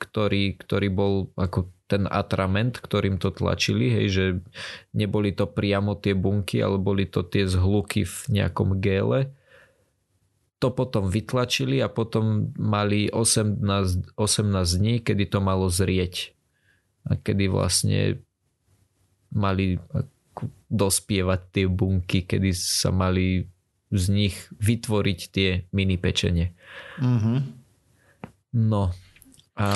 ktorý, 0.00 0.56
ktorý 0.56 0.88
bol 0.88 1.14
ako 1.36 1.68
ten 1.90 2.06
atrament, 2.06 2.78
ktorým 2.78 3.18
to 3.18 3.34
tlačili, 3.34 3.90
hej, 3.90 4.06
že 4.08 4.24
neboli 4.94 5.34
to 5.34 5.50
priamo 5.50 5.98
tie 5.98 6.14
bunky, 6.14 6.62
ale 6.62 6.78
boli 6.78 7.04
to 7.04 7.26
tie 7.26 7.44
zhluky 7.44 8.06
v 8.06 8.40
nejakom 8.40 8.78
géle. 8.78 9.34
To 10.62 10.70
potom 10.70 11.10
vytlačili 11.10 11.82
a 11.82 11.90
potom 11.90 12.54
mali 12.54 13.10
18, 13.10 14.14
18 14.14 14.80
dní, 14.80 14.94
kedy 15.02 15.24
to 15.26 15.42
malo 15.42 15.66
zrieť. 15.66 16.32
A 17.08 17.16
kedy 17.18 17.50
vlastne 17.50 18.22
mali 19.34 19.80
dospievať 20.70 21.40
tie 21.50 21.66
bunky, 21.66 22.22
kedy 22.22 22.54
sa 22.54 22.94
mali 22.94 23.50
z 23.90 24.04
nich 24.14 24.36
vytvoriť 24.62 25.20
tie 25.34 25.66
mini 25.74 25.98
pečenie. 25.98 26.54
Mm-hmm. 27.02 27.38
No, 28.54 28.94
a, 29.58 29.66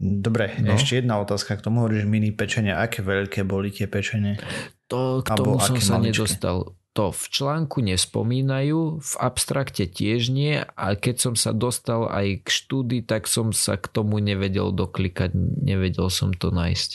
Dobre, 0.00 0.56
no. 0.64 0.74
ešte 0.74 1.04
jedna 1.04 1.20
otázka 1.20 1.58
k 1.58 1.64
tomu. 1.64 1.84
Hovoríš 1.84 2.08
mini 2.08 2.32
pečenie. 2.32 2.72
Aké 2.74 3.04
veľké 3.04 3.44
boli 3.44 3.70
tie 3.70 3.86
pečenie? 3.86 4.40
To, 4.88 5.20
k 5.20 5.28
tomu 5.36 5.60
som 5.60 5.76
sa 5.78 6.00
maličké? 6.00 6.24
nedostal. 6.24 6.78
To 6.96 7.14
v 7.14 7.24
článku 7.30 7.78
nespomínajú, 7.84 8.98
v 8.98 9.12
abstrakte 9.22 9.86
tiež 9.86 10.34
nie 10.34 10.58
a 10.58 10.86
keď 10.98 11.16
som 11.30 11.34
sa 11.38 11.54
dostal 11.54 12.10
aj 12.10 12.42
k 12.42 12.48
štúdii, 12.50 13.06
tak 13.06 13.30
som 13.30 13.54
sa 13.54 13.78
k 13.78 13.86
tomu 13.86 14.18
nevedel 14.18 14.74
doklikať, 14.74 15.30
nevedel 15.62 16.10
som 16.10 16.34
to 16.34 16.50
nájsť. 16.50 16.90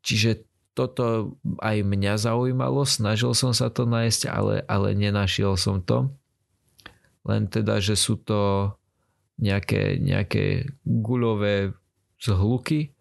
Čiže 0.00 0.48
toto 0.72 1.36
aj 1.60 1.84
mňa 1.84 2.16
zaujímalo, 2.16 2.88
snažil 2.88 3.36
som 3.36 3.52
sa 3.52 3.68
to 3.68 3.84
nájsť, 3.84 4.32
ale, 4.32 4.64
ale 4.64 4.96
nenašiel 4.96 5.60
som 5.60 5.84
to. 5.84 6.08
Len 7.28 7.44
teda, 7.44 7.76
že 7.76 7.92
sú 7.92 8.16
to 8.16 8.72
nejaké, 9.42 9.98
nejaké 9.98 10.70
guľové 10.86 11.74
zhluky 12.22 12.94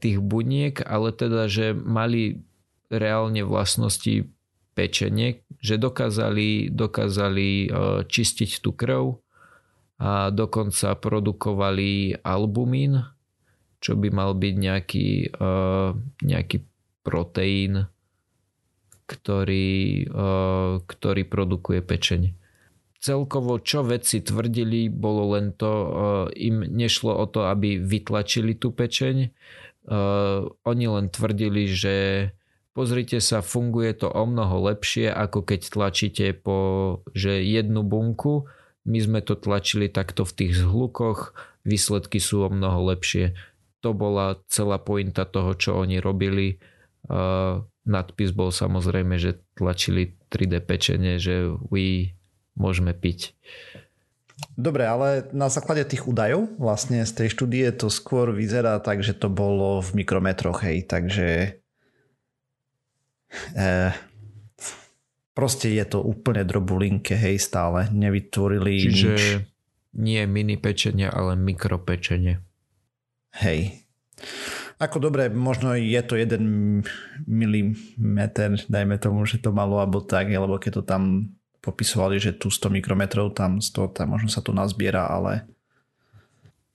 tých 0.00 0.18
buniek, 0.18 0.80
ale 0.80 1.12
teda, 1.12 1.46
že 1.46 1.76
mali 1.76 2.40
reálne 2.88 3.44
vlastnosti 3.44 4.26
pečenie, 4.72 5.44
že 5.60 5.76
dokázali, 5.76 6.72
dokázali 6.72 7.68
čistiť 8.08 8.50
tú 8.64 8.72
krv 8.72 9.20
a 10.00 10.32
dokonca 10.32 10.96
produkovali 10.96 12.16
albumín, 12.24 13.04
čo 13.84 14.00
by 14.00 14.08
mal 14.08 14.32
byť 14.32 14.54
nejaký, 14.56 15.08
nejaký 16.24 16.58
proteín, 17.04 17.84
ktorý, 19.04 20.08
ktorý 20.88 21.22
produkuje 21.28 21.84
pečenie 21.84 22.39
celkovo 23.00 23.56
čo 23.58 23.80
vedci 23.80 24.20
tvrdili, 24.20 24.92
bolo 24.92 25.34
len 25.34 25.56
to, 25.56 25.72
uh, 25.72 25.88
im 26.36 26.60
nešlo 26.68 27.16
o 27.16 27.24
to, 27.24 27.48
aby 27.48 27.80
vytlačili 27.80 28.54
tú 28.60 28.76
pečeň. 28.76 29.32
Uh, 29.88 30.52
oni 30.68 30.86
len 30.86 31.08
tvrdili, 31.08 31.64
že 31.64 32.28
pozrite 32.76 33.18
sa, 33.24 33.40
funguje 33.40 33.96
to 33.96 34.12
o 34.12 34.24
mnoho 34.28 34.68
lepšie, 34.68 35.08
ako 35.08 35.48
keď 35.48 35.60
tlačíte 35.72 36.26
po, 36.36 37.00
že 37.16 37.40
jednu 37.40 37.80
bunku, 37.80 38.44
my 38.84 38.98
sme 39.00 39.20
to 39.24 39.32
tlačili 39.32 39.88
takto 39.88 40.28
v 40.28 40.36
tých 40.36 40.52
zhlukoch, 40.60 41.32
výsledky 41.64 42.20
sú 42.20 42.44
o 42.44 42.52
mnoho 42.52 42.92
lepšie. 42.92 43.32
To 43.80 43.96
bola 43.96 44.36
celá 44.52 44.76
pointa 44.76 45.24
toho, 45.24 45.56
čo 45.56 45.80
oni 45.80 46.04
robili. 46.04 46.60
Uh, 47.08 47.64
nadpis 47.88 48.36
bol 48.36 48.52
samozrejme, 48.52 49.16
že 49.16 49.40
tlačili 49.56 50.20
3D 50.28 50.60
pečenie, 50.60 51.16
že 51.16 51.48
we 51.72 52.12
môžeme 52.60 52.92
piť. 52.92 53.32
Dobre, 54.56 54.84
ale 54.88 55.28
na 55.36 55.48
základe 55.52 55.84
tých 55.84 56.08
údajov 56.08 56.48
vlastne 56.56 57.04
z 57.04 57.12
tej 57.12 57.28
štúdie 57.32 57.64
to 57.76 57.92
skôr 57.92 58.32
vyzerá 58.32 58.80
tak, 58.80 59.04
že 59.04 59.12
to 59.12 59.28
bolo 59.28 59.84
v 59.84 60.04
mikrometroch, 60.04 60.64
hej, 60.64 60.84
takže 60.88 61.60
eh, 63.56 63.92
proste 65.36 65.72
je 65.72 65.84
to 65.84 66.00
úplne 66.00 66.44
drobulinke, 66.44 67.16
hej, 67.16 67.40
stále 67.40 67.88
nevytvorili 67.92 68.74
Čiže 68.88 69.12
nič. 69.12 69.24
nie 69.96 70.22
mini 70.24 70.56
pečenie, 70.56 71.08
ale 71.08 71.36
mikropečenie. 71.36 72.40
Hej. 73.40 73.84
Ako 74.80 74.96
dobre, 74.96 75.28
možno 75.28 75.76
je 75.76 76.00
to 76.00 76.16
jeden 76.16 76.44
milimeter, 77.28 78.56
dajme 78.68 78.96
tomu, 78.96 79.28
že 79.28 79.36
to 79.36 79.52
malo, 79.52 79.76
alebo 79.76 80.00
tak, 80.00 80.32
alebo 80.32 80.56
keď 80.56 80.80
to 80.80 80.82
tam 80.84 81.02
popisovali, 81.60 82.16
že 82.20 82.36
tu 82.36 82.48
100 82.48 82.72
mikrometrov, 82.72 83.36
tam 83.36 83.60
100, 83.60 83.96
tam 83.96 84.16
možno 84.16 84.32
sa 84.32 84.40
to 84.40 84.52
nazbiera, 84.52 85.08
ale... 85.08 85.48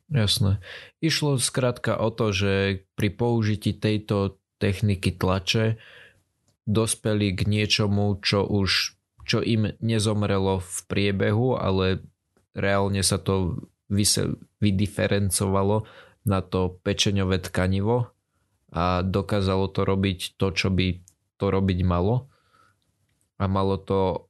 Jasné. 0.05 0.61
Išlo 1.01 1.41
skrátka 1.41 1.97
o 1.97 2.13
to, 2.13 2.29
že 2.29 2.86
pri 2.93 3.09
použití 3.09 3.73
tejto 3.73 4.38
techniky 4.61 5.09
tlače 5.17 5.81
dospeli 6.69 7.33
k 7.33 7.49
niečomu, 7.49 8.21
čo 8.21 8.45
už 8.45 8.95
čo 9.25 9.41
im 9.41 9.73
nezomrelo 9.81 10.61
v 10.61 10.77
priebehu, 10.86 11.57
ale 11.57 12.05
reálne 12.53 13.01
sa 13.01 13.17
to 13.17 13.65
vydiferencovalo 14.61 15.89
na 16.25 16.39
to 16.45 16.77
pečeňové 16.86 17.41
tkanivo 17.41 18.13
a 18.69 19.01
dokázalo 19.01 19.69
to 19.73 19.81
robiť 19.81 20.38
to, 20.38 20.47
čo 20.53 20.69
by 20.69 21.01
to 21.41 21.45
robiť 21.49 21.79
malo. 21.81 22.29
A 23.41 23.49
malo 23.51 23.75
to 23.81 24.29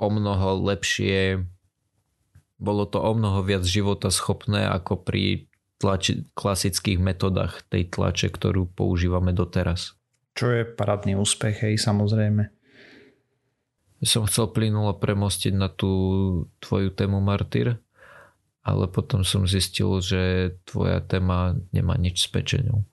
o 0.00 0.08
mnoho 0.08 0.56
lepšie, 0.64 1.44
bolo 2.56 2.88
to 2.88 2.96
o 3.04 3.12
mnoho 3.12 3.44
viac 3.44 3.68
života 3.68 4.08
schopné 4.08 4.64
ako 4.64 5.04
pri 5.04 5.50
tlači, 5.76 6.24
klasických 6.32 6.96
metodách 7.00 7.64
tej 7.68 7.92
tlače, 7.92 8.32
ktorú 8.32 8.68
používame 8.72 9.36
doteraz. 9.36 9.96
Čo 10.32 10.52
je 10.52 10.62
parádny 10.64 11.16
úspech, 11.20 11.68
hej, 11.68 11.76
samozrejme. 11.76 12.48
Som 14.00 14.24
chcel 14.24 14.48
plynulo 14.48 14.96
premostiť 14.96 15.52
na 15.52 15.68
tú 15.68 15.92
tvoju 16.64 16.88
tému 16.96 17.20
Martyr, 17.20 17.76
ale 18.64 18.88
potom 18.88 19.24
som 19.24 19.44
zistil, 19.44 20.00
že 20.00 20.54
tvoja 20.64 21.04
téma 21.04 21.56
nemá 21.72 22.00
nič 22.00 22.24
s 22.24 22.28
pečenou. 22.28 22.88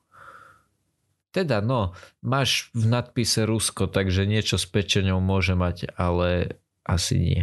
Teda 1.31 1.59
no, 1.59 1.93
máš 2.23 2.71
v 2.71 2.87
nadpise 2.87 3.43
Rusko, 3.43 3.91
takže 3.91 4.27
niečo 4.27 4.55
s 4.55 4.65
pečenou 4.67 5.19
môže 5.19 5.53
mať, 5.53 5.91
ale 5.95 6.59
asi 6.88 7.19
nie. 7.19 7.41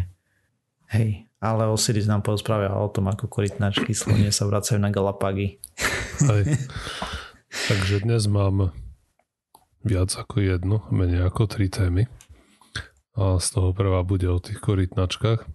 Hej, 0.88 1.28
ale 1.45 1.68
Osiris 1.68 2.09
nám 2.09 2.24
porozprávia 2.24 2.72
o 2.72 2.88
tom, 2.88 3.12
ako 3.12 3.28
korytnačky 3.28 3.92
slonie 3.92 4.32
sa 4.32 4.49
vracajú 4.49 4.80
na 4.80 4.88
Galapagy. 4.88 5.61
Hej. 6.24 6.57
Takže 7.70 8.03
dnes 8.03 8.26
mám 8.26 8.72
viac 9.84 10.11
ako 10.16 10.40
jednu, 10.40 10.80
menej 10.88 11.28
ako 11.28 11.47
tri 11.47 11.68
témy. 11.68 12.09
A 13.14 13.38
z 13.38 13.47
toho 13.55 13.70
prvá 13.70 14.03
bude 14.03 14.26
o 14.26 14.42
tých 14.42 14.59
korytnačkách. 14.59 15.47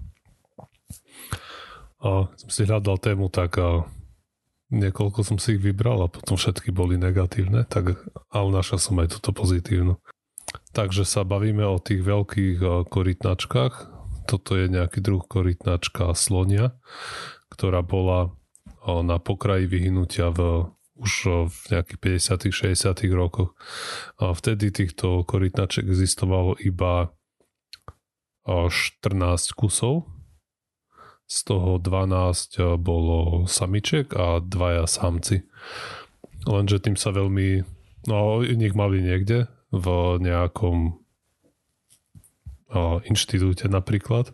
A 2.00 2.32
som 2.32 2.50
si 2.50 2.64
hľadal 2.64 2.96
tému 3.02 3.28
tak 3.28 3.60
a 3.60 3.84
niekoľko 4.72 5.26
som 5.26 5.38
si 5.42 5.58
ich 5.58 5.62
vybral 5.62 6.06
a 6.06 6.08
potom 6.08 6.40
všetky 6.40 6.72
boli 6.72 6.96
negatívne, 6.96 7.68
tak 7.68 8.00
ale 8.32 8.50
našiel 8.54 8.80
som 8.80 8.96
aj 9.02 9.20
túto 9.20 9.36
pozitívnu. 9.36 10.00
Takže 10.70 11.02
sa 11.02 11.26
bavíme 11.26 11.66
o 11.66 11.82
tých 11.82 12.06
veľkých 12.06 12.58
eh, 12.62 12.70
korytnačkách. 12.86 13.74
Toto 14.30 14.54
je 14.54 14.70
nejaký 14.70 15.02
druh 15.02 15.26
korytnačka 15.26 16.14
slonia, 16.14 16.78
ktorá 17.50 17.82
bola 17.82 18.30
eh, 18.30 19.02
na 19.02 19.18
pokraji 19.18 19.66
vyhnutia 19.66 20.30
v 20.30 20.70
už 21.00 21.14
eh, 21.26 21.34
v 21.50 21.60
nejakých 21.74 22.00
50 22.54 22.86
60 22.86 23.18
rokoch. 23.18 23.58
A 24.22 24.30
vtedy 24.38 24.70
týchto 24.70 25.26
korytnaček 25.26 25.90
existovalo 25.90 26.54
iba 26.62 27.14
14 28.50 29.06
kusov, 29.54 30.10
z 31.30 31.38
toho 31.46 31.78
12 31.78 32.82
bolo 32.82 33.46
samiček 33.46 34.18
a 34.18 34.42
dvaja 34.42 34.90
samci. 34.90 35.46
Lenže 36.50 36.82
tým 36.82 36.98
sa 36.98 37.14
veľmi, 37.14 37.62
no 38.10 38.42
nich 38.42 38.74
mali 38.74 39.06
niekde 39.06 39.46
v 39.70 39.88
nejakom 40.22 40.98
inštitúte 43.06 43.66
napríklad, 43.66 44.30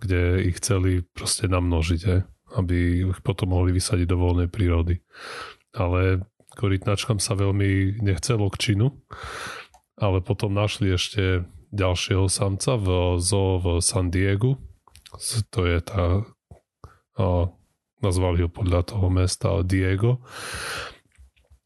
kde 0.00 0.44
ich 0.44 0.60
chceli 0.60 1.04
proste 1.12 1.48
namnožiť, 1.48 2.00
he, 2.04 2.24
aby 2.56 3.04
ich 3.08 3.20
potom 3.24 3.56
mohli 3.56 3.72
vysadiť 3.72 4.06
do 4.08 4.20
voľnej 4.20 4.48
prírody. 4.52 5.00
Ale 5.72 6.24
korytnačkám 6.56 7.16
sa 7.20 7.32
veľmi 7.36 8.00
nechcelo 8.04 8.48
k 8.52 8.60
činu, 8.60 8.92
ale 9.96 10.20
potom 10.20 10.52
našli 10.52 10.92
ešte 10.92 11.44
ďalšieho 11.72 12.28
samca 12.28 12.76
v 12.76 13.16
zoo 13.20 13.60
v 13.60 13.66
San 13.80 14.12
Diego. 14.12 14.60
To 15.52 15.60
je 15.64 15.78
tá, 15.80 16.24
nazvali 18.00 18.44
ho 18.44 18.50
podľa 18.52 18.80
toho 18.84 19.06
mesta 19.08 19.60
Diego 19.64 20.20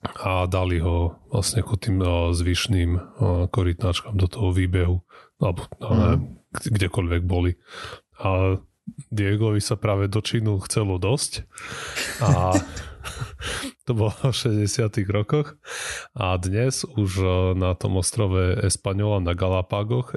a 0.04 0.44
dali 0.44 0.78
ho 0.78 1.16
vlastne 1.32 1.64
ako 1.64 1.74
tým 1.80 1.98
zvyšným 2.32 2.90
korytnačkám 3.48 4.14
do 4.14 4.28
toho 4.28 4.52
výbehu 4.52 5.00
alebo 5.40 5.66
no, 5.80 5.88
mm. 5.90 6.18
kdekoľvek 6.52 7.22
boli. 7.24 7.56
A 8.20 8.60
Diegovi 9.08 9.64
sa 9.64 9.80
práve 9.80 10.12
do 10.12 10.20
Čínu 10.20 10.60
chcelo 10.68 11.00
dosť 11.00 11.48
a 12.20 12.52
to 13.88 13.92
bolo 13.96 14.12
v 14.12 14.36
60 14.60 14.92
rokoch 15.08 15.56
a 16.12 16.36
dnes 16.36 16.84
už 16.84 17.24
na 17.56 17.72
tom 17.74 17.96
ostrove 17.96 18.60
Espaniola 18.60 19.24
na 19.24 19.32
Galapágoch 19.32 20.12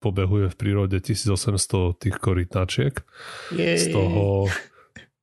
pobehuje 0.00 0.48
v 0.48 0.56
prírode 0.56 0.96
1800 0.96 2.00
tých 2.00 2.16
korytnačiek. 2.16 3.04
Z 3.52 3.92
toho 3.92 4.48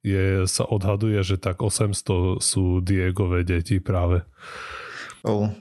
je, 0.08 0.26
sa 0.48 0.64
odhaduje, 0.64 1.20
že 1.28 1.36
tak 1.36 1.60
800 1.60 2.40
sú 2.40 2.80
Diegové 2.80 3.44
deti 3.44 3.84
práve. 3.84 4.24
Oh, 5.28 5.52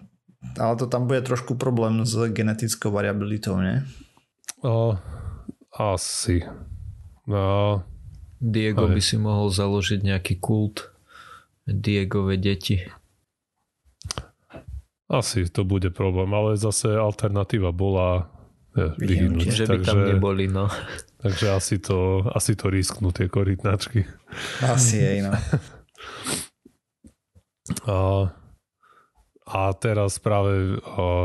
ale 0.55 0.75
to 0.79 0.87
tam 0.87 1.11
bude 1.11 1.27
trošku 1.27 1.59
problém 1.59 2.07
s 2.07 2.15
genetickou 2.31 2.95
variabilitou, 2.95 3.59
nie? 3.59 3.83
O, 4.63 4.95
asi. 5.75 6.47
No, 7.27 7.83
Diego 8.39 8.87
aj. 8.87 8.93
by 8.95 9.03
si 9.03 9.17
mohol 9.19 9.51
založiť 9.51 10.01
nejaký 10.07 10.39
kult 10.39 10.95
Diegové 11.67 12.39
deti. 12.39 12.79
Asi 15.11 15.47
to 15.51 15.67
bude 15.67 15.91
problém, 15.91 16.31
ale 16.35 16.59
zase 16.59 16.95
alternatíva 16.95 17.75
bola 17.75 18.31
vyhnúť. 18.77 19.49
Že 19.51 19.65
by 19.67 19.71
takže, 19.79 19.87
tam 19.87 19.99
neboli, 20.05 20.47
no. 20.51 20.67
Takže 21.27 21.47
asi 21.51 21.83
to, 21.83 22.23
asi 22.31 22.55
to 22.55 22.71
risknú 22.71 23.11
tie 23.11 23.27
korytnačky. 23.27 24.07
Asi 24.63 25.03
jej, 25.03 25.27
no. 25.27 25.35
A, 27.91 28.31
a 29.43 29.61
teraz 29.75 30.23
práve 30.23 30.79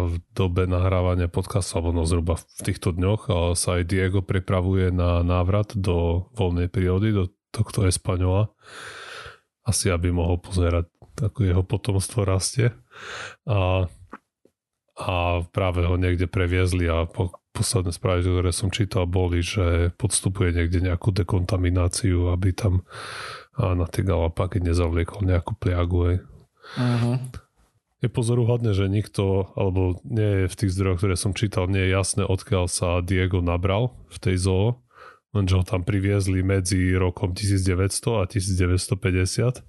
v 0.09 0.15
dobe 0.33 0.65
nahrávania 0.65 1.29
podcastu, 1.29 1.77
alebo 1.77 1.93
no 1.93 2.09
zhruba 2.09 2.41
v 2.41 2.45
týchto 2.65 2.97
dňoch 2.97 3.53
sa 3.53 3.77
aj 3.77 3.85
Diego 3.85 4.25
pripravuje 4.25 4.89
na 4.89 5.21
návrat 5.21 5.77
do 5.77 6.25
voľnej 6.33 6.65
prírody, 6.65 7.13
do 7.13 7.29
tohto 7.53 7.85
Espaňola. 7.85 8.49
Asi 9.61 9.93
aby 9.93 10.09
mohol 10.09 10.41
pozerať, 10.41 10.89
ako 11.21 11.45
jeho 11.45 11.61
potomstvo 11.61 12.25
rastie. 12.25 12.73
A, 13.45 13.85
a 14.97 15.13
práve 15.53 15.85
ho 15.85 15.93
niekde 15.93 16.25
previezli 16.25 16.89
a 16.89 17.05
po, 17.05 17.37
posledné 17.51 17.91
správy, 17.91 18.23
ktoré 18.25 18.51
som 18.55 18.71
čítal, 18.71 19.05
boli, 19.07 19.43
že 19.43 19.91
podstupuje 19.99 20.55
niekde 20.55 20.81
nejakú 20.81 21.11
dekontamináciu, 21.11 22.31
aby 22.31 22.55
tam 22.55 22.87
na 23.59 23.85
tie 23.87 24.07
Galapágy 24.07 24.63
nezavliekol 24.63 25.27
nejakú 25.27 25.53
pliagu. 25.59 26.23
Uh-huh. 26.79 27.19
Je 28.01 28.09
pozoruhodné, 28.09 28.73
že 28.73 28.89
nikto, 28.89 29.51
alebo 29.53 29.99
nie 30.07 30.47
je 30.47 30.49
v 30.49 30.55
tých 30.57 30.71
zdrojoch, 30.73 30.99
ktoré 31.03 31.15
som 31.19 31.35
čítal, 31.37 31.67
nie 31.67 31.85
je 31.85 31.93
jasné, 31.93 32.23
odkiaľ 32.25 32.65
sa 32.71 33.03
Diego 33.03 33.43
nabral 33.43 33.93
v 34.09 34.17
tej 34.17 34.35
zoo, 34.41 34.81
lenže 35.35 35.59
ho 35.59 35.63
tam 35.67 35.83
priviezli 35.85 36.41
medzi 36.41 36.95
rokom 36.97 37.35
1900 37.35 38.23
a 38.23 38.25
1950. 38.25 39.61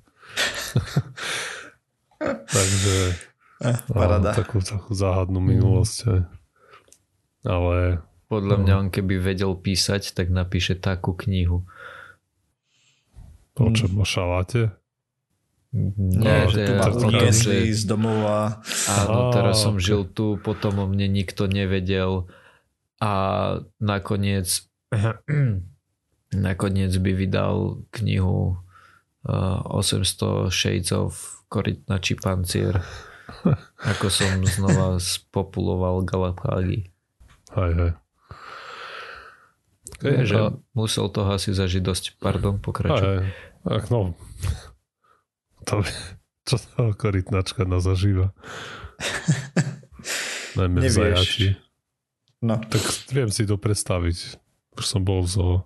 Takže 2.55 2.97
Eh, 3.63 3.79
parada. 3.95 4.35
takú, 4.35 4.59
takú 4.59 4.91
záhadnú 4.91 5.39
minulosť. 5.39 5.97
Mm. 6.11 6.27
Ale... 7.43 8.03
Podľa 8.33 8.57
mňa 8.65 8.75
on 8.81 8.89
keby 8.89 9.21
vedel 9.21 9.53
písať, 9.53 10.17
tak 10.17 10.33
napíše 10.33 10.73
takú 10.73 11.13
knihu. 11.13 11.69
O 13.61 13.69
čom? 13.77 13.93
O 14.01 14.09
šaláte? 14.09 14.73
Nie, 15.73 16.49
no, 16.49 16.53
že 16.53 16.69
tu 16.69 16.73
ma 16.77 16.89
uniesli 16.89 17.73
z 17.73 17.85
domova. 17.85 18.61
Áno, 18.89 19.33
teraz 19.33 19.61
som 19.61 19.77
žil 19.81 20.09
tu, 20.09 20.41
potom 20.41 20.81
o 20.81 20.87
mne 20.89 21.09
nikto 21.09 21.49
nevedel 21.49 22.29
a 23.01 23.13
nakoniec 23.81 24.69
nakoniec 26.49 26.93
by 26.97 27.13
vydal 27.17 27.85
knihu 28.01 28.61
uh, 29.29 29.61
800 29.81 30.53
Shades 30.53 30.93
of 30.93 31.41
Korytna 31.49 32.01
či 32.01 32.21
pancier 32.21 32.85
ako 33.97 34.07
som 34.13 34.45
znova 34.45 35.01
spopuloval 35.01 36.05
Galapágy. 36.05 36.92
Hej, 37.53 37.73
hej. 37.77 37.93
Okay, 40.03 40.27
že 40.27 40.35
musel 40.75 41.07
toho 41.15 41.31
asi 41.31 41.55
zažiť 41.55 41.83
dosť. 41.83 42.05
Pardon, 42.19 42.59
pokračuj. 42.59 43.23
Ach, 43.63 43.87
no. 43.93 44.19
To, 45.71 45.87
čo 46.43 46.57
tá 46.59 46.91
korytnačka 46.91 47.63
na 47.63 47.79
zažíva? 47.79 48.35
Najmä 50.59 50.79
v 50.83 50.91
zajači. 50.91 51.49
No. 52.43 52.59
Tak 52.59 52.83
viem 53.15 53.31
si 53.31 53.47
to 53.47 53.55
predstaviť. 53.55 54.43
Už 54.75 54.85
som 54.85 55.07
bol 55.07 55.23
v 55.23 55.31
zoo. 55.31 55.57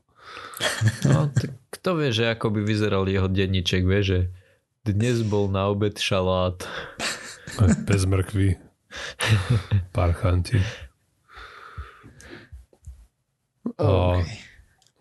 No, 1.09 1.33
tak 1.33 1.57
kto 1.73 1.97
vie, 1.97 2.11
že 2.13 2.29
ako 2.29 2.53
by 2.53 2.61
vyzeral 2.61 3.09
jeho 3.09 3.31
denníček, 3.31 3.89
vie, 3.89 4.03
že 4.05 4.19
dnes 4.85 5.25
bol 5.25 5.49
na 5.49 5.73
obed 5.73 5.97
šalát. 5.97 6.61
Bez 7.89 8.05
mrkvy. 8.05 8.61
Parchanti. 9.97 10.61
A, 13.77 14.25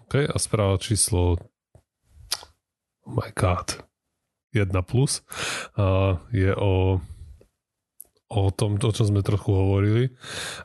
OK, 0.03 0.13
a 0.27 0.35
správa 0.35 0.75
číslo 0.75 1.39
oh 3.05 3.11
my 3.11 3.31
god 3.31 3.79
1 4.51 4.71
plus 4.87 5.23
a 5.79 6.19
je 6.31 6.51
o 6.55 6.99
o 8.25 8.49
tom, 8.49 8.81
to, 8.81 8.89
čo 8.89 9.05
sme 9.05 9.21
trochu 9.21 9.53
hovorili 9.53 10.03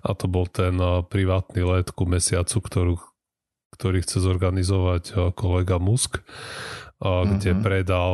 a 0.00 0.16
to 0.16 0.26
bol 0.26 0.48
ten 0.48 0.80
privátny 1.06 1.60
let 1.60 1.92
ku 1.92 2.08
mesiacu, 2.08 2.56
ktorú, 2.56 2.94
ktorý 3.76 4.00
chce 4.00 4.24
zorganizovať 4.24 5.36
kolega 5.36 5.76
Musk, 5.76 6.24
a, 7.04 7.28
kde 7.28 7.52
mm-hmm. 7.52 7.64
predal 7.64 8.12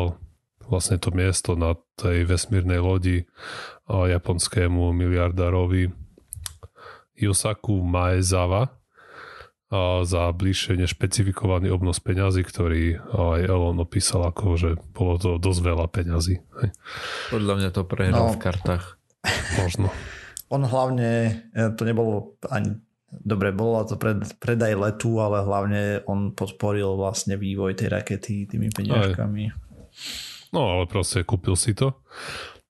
vlastne 0.67 0.99
to 0.99 1.15
miesto 1.15 1.55
na 1.55 1.79
tej 1.95 2.27
vesmírnej 2.27 2.83
lodi 2.83 3.23
japonskému 3.87 4.91
miliardárovi 4.91 5.95
Yosaku 7.15 7.87
Maezawa 7.87 8.75
za 10.07 10.31
bližšie 10.31 10.79
nešpecifikovaný 10.79 11.75
obnos 11.75 11.99
peňazí, 11.99 12.47
ktorý 12.47 13.03
aj 13.03 13.41
Elon 13.51 13.83
opísal 13.83 14.23
ako, 14.31 14.55
že 14.55 14.71
bolo 14.95 15.19
to 15.19 15.31
dosť 15.43 15.61
veľa 15.67 15.87
peňazí. 15.91 16.39
Podľa 17.35 17.55
mňa 17.59 17.71
to 17.75 17.83
prehral 17.83 18.31
no, 18.31 18.35
v 18.35 18.39
kartách. 18.39 18.95
Možno. 19.59 19.91
On 20.55 20.63
hlavne, 20.63 21.43
e, 21.51 21.75
to 21.75 21.83
nebolo 21.83 22.39
ani 22.47 22.79
Dobre, 23.07 23.55
bolo 23.55 23.87
to 23.87 23.97
pred, 23.97 24.19
predaj 24.43 24.77
letu, 24.77 25.23
ale 25.23 25.41
hlavne 25.47 26.05
on 26.11 26.35
podporil 26.35 26.99
vlastne 26.99 27.39
vývoj 27.39 27.79
tej 27.79 27.89
rakety 27.95 28.51
tými 28.51 28.69
peniažkami. 28.69 29.43
Aj. 29.47 29.57
No 30.51 30.77
ale 30.77 30.85
proste 30.91 31.23
kúpil 31.23 31.55
si 31.55 31.73
to. 31.73 31.97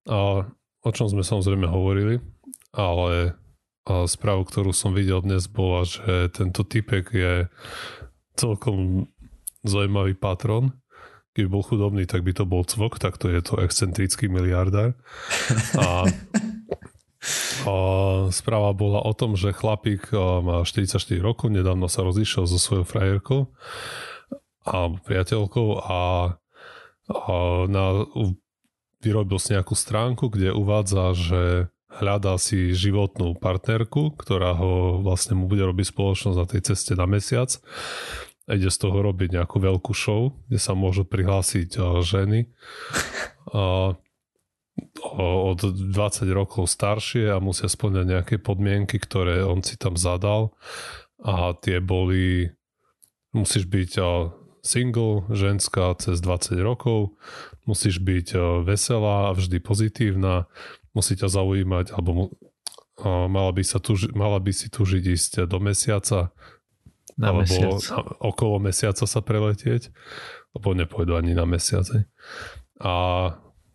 A 0.06 0.44
o 0.86 0.90
čom 0.92 1.08
sme 1.08 1.26
samozrejme 1.26 1.66
hovorili, 1.66 2.20
ale 2.76 3.34
správu, 3.86 4.42
ktorú 4.42 4.74
som 4.74 4.90
videl 4.90 5.22
dnes, 5.22 5.46
bola, 5.46 5.86
že 5.86 6.30
tento 6.34 6.66
typek 6.66 7.06
je 7.14 7.34
celkom 8.34 9.06
zaujímavý 9.62 10.18
patron. 10.18 10.74
Keby 11.38 11.48
bol 11.52 11.62
chudobný, 11.62 12.08
tak 12.08 12.26
by 12.26 12.32
to 12.34 12.44
bol 12.48 12.66
cvok, 12.66 12.98
tak 12.98 13.20
to 13.20 13.30
je 13.30 13.40
to 13.44 13.60
excentrický 13.62 14.26
miliardár. 14.26 14.98
A, 15.76 16.08
a 17.68 17.74
správa 18.32 18.72
bola 18.72 19.04
o 19.04 19.12
tom, 19.12 19.38
že 19.38 19.54
chlapík 19.54 20.10
má 20.16 20.64
44 20.66 20.98
rokov, 21.20 21.52
nedávno 21.52 21.86
sa 21.86 22.02
rozišiel 22.02 22.48
so 22.48 22.58
svojou 22.58 22.86
frajerkou 22.88 23.52
a 24.66 24.90
priateľkou 24.90 25.68
a, 25.78 26.00
a 27.06 27.34
na, 27.70 27.84
vyrobil 29.04 29.38
si 29.38 29.54
nejakú 29.54 29.78
stránku, 29.78 30.26
kde 30.32 30.50
uvádza, 30.50 31.14
že 31.14 31.42
hľadá 32.00 32.36
si 32.36 32.76
životnú 32.76 33.36
partnerku, 33.36 34.16
ktorá 34.16 34.52
ho 34.56 35.00
vlastne 35.00 35.36
mu 35.36 35.48
bude 35.48 35.64
robiť 35.64 35.92
spoločnosť 35.92 36.36
na 36.36 36.46
tej 36.46 36.60
ceste 36.72 36.92
na 36.92 37.08
mesiac. 37.08 37.50
Ide 38.46 38.70
z 38.70 38.78
toho 38.78 39.02
robiť 39.02 39.34
nejakú 39.42 39.58
veľkú 39.58 39.90
show, 39.90 40.30
kde 40.46 40.60
sa 40.62 40.78
môžu 40.78 41.02
prihlásiť 41.02 42.00
ženy. 42.04 42.46
A, 43.50 43.96
od 45.16 45.60
20 45.64 45.96
rokov 46.36 46.68
staršie 46.68 47.32
a 47.32 47.40
musia 47.40 47.64
splňať 47.64 48.04
nejaké 48.06 48.36
podmienky, 48.36 49.00
ktoré 49.00 49.40
on 49.40 49.64
si 49.64 49.80
tam 49.80 49.96
zadal. 49.96 50.52
A 51.24 51.56
tie 51.56 51.80
boli 51.80 52.52
musíš 53.32 53.64
byť 53.64 53.90
single, 54.60 55.24
ženská 55.32 55.96
cez 55.96 56.20
20 56.20 56.60
rokov, 56.60 57.16
musíš 57.64 58.02
byť 58.02 58.60
veselá 58.66 59.30
a 59.30 59.34
vždy 59.36 59.62
pozitívna, 59.62 60.50
musí 60.96 61.12
ťa 61.12 61.28
zaujímať, 61.28 61.92
alebo 61.92 62.32
mala 63.04 63.52
by, 63.52 63.60
sa 63.60 63.76
tuži, 63.76 64.08
mala 64.16 64.40
by 64.40 64.52
si 64.56 64.72
tužiť 64.72 65.04
ísť 65.04 65.32
do 65.44 65.60
mesiaca, 65.60 66.32
na 67.16 67.32
alebo 67.32 67.44
mesiac. 67.44 67.80
okolo 68.20 68.56
mesiaca 68.60 69.04
sa 69.04 69.20
preletieť, 69.20 69.92
lebo 70.56 70.72
nepôjdu 70.72 71.16
ani 71.16 71.36
na 71.36 71.44
mesiace. 71.44 72.08
A 72.80 72.94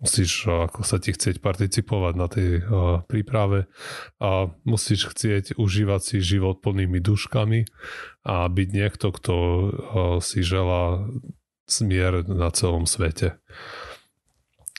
musíš 0.01 0.49
ako 0.49 0.81
sa 0.81 0.97
ti 0.97 1.13
chcieť 1.13 1.41
participovať 1.41 2.13
na 2.17 2.27
tej 2.29 2.49
uh, 2.61 2.65
príprave 3.05 3.69
a 4.17 4.49
musíš 4.65 5.13
chcieť 5.13 5.57
užívať 5.61 6.01
si 6.01 6.17
život 6.21 6.57
plnými 6.61 6.97
duškami 6.97 7.69
a 8.25 8.49
byť 8.49 8.69
niekto, 8.73 9.13
kto 9.13 9.35
uh, 9.37 9.69
si 10.17 10.41
želá 10.41 11.05
smier 11.69 12.25
na 12.25 12.49
celom 12.49 12.89
svete. 12.89 13.37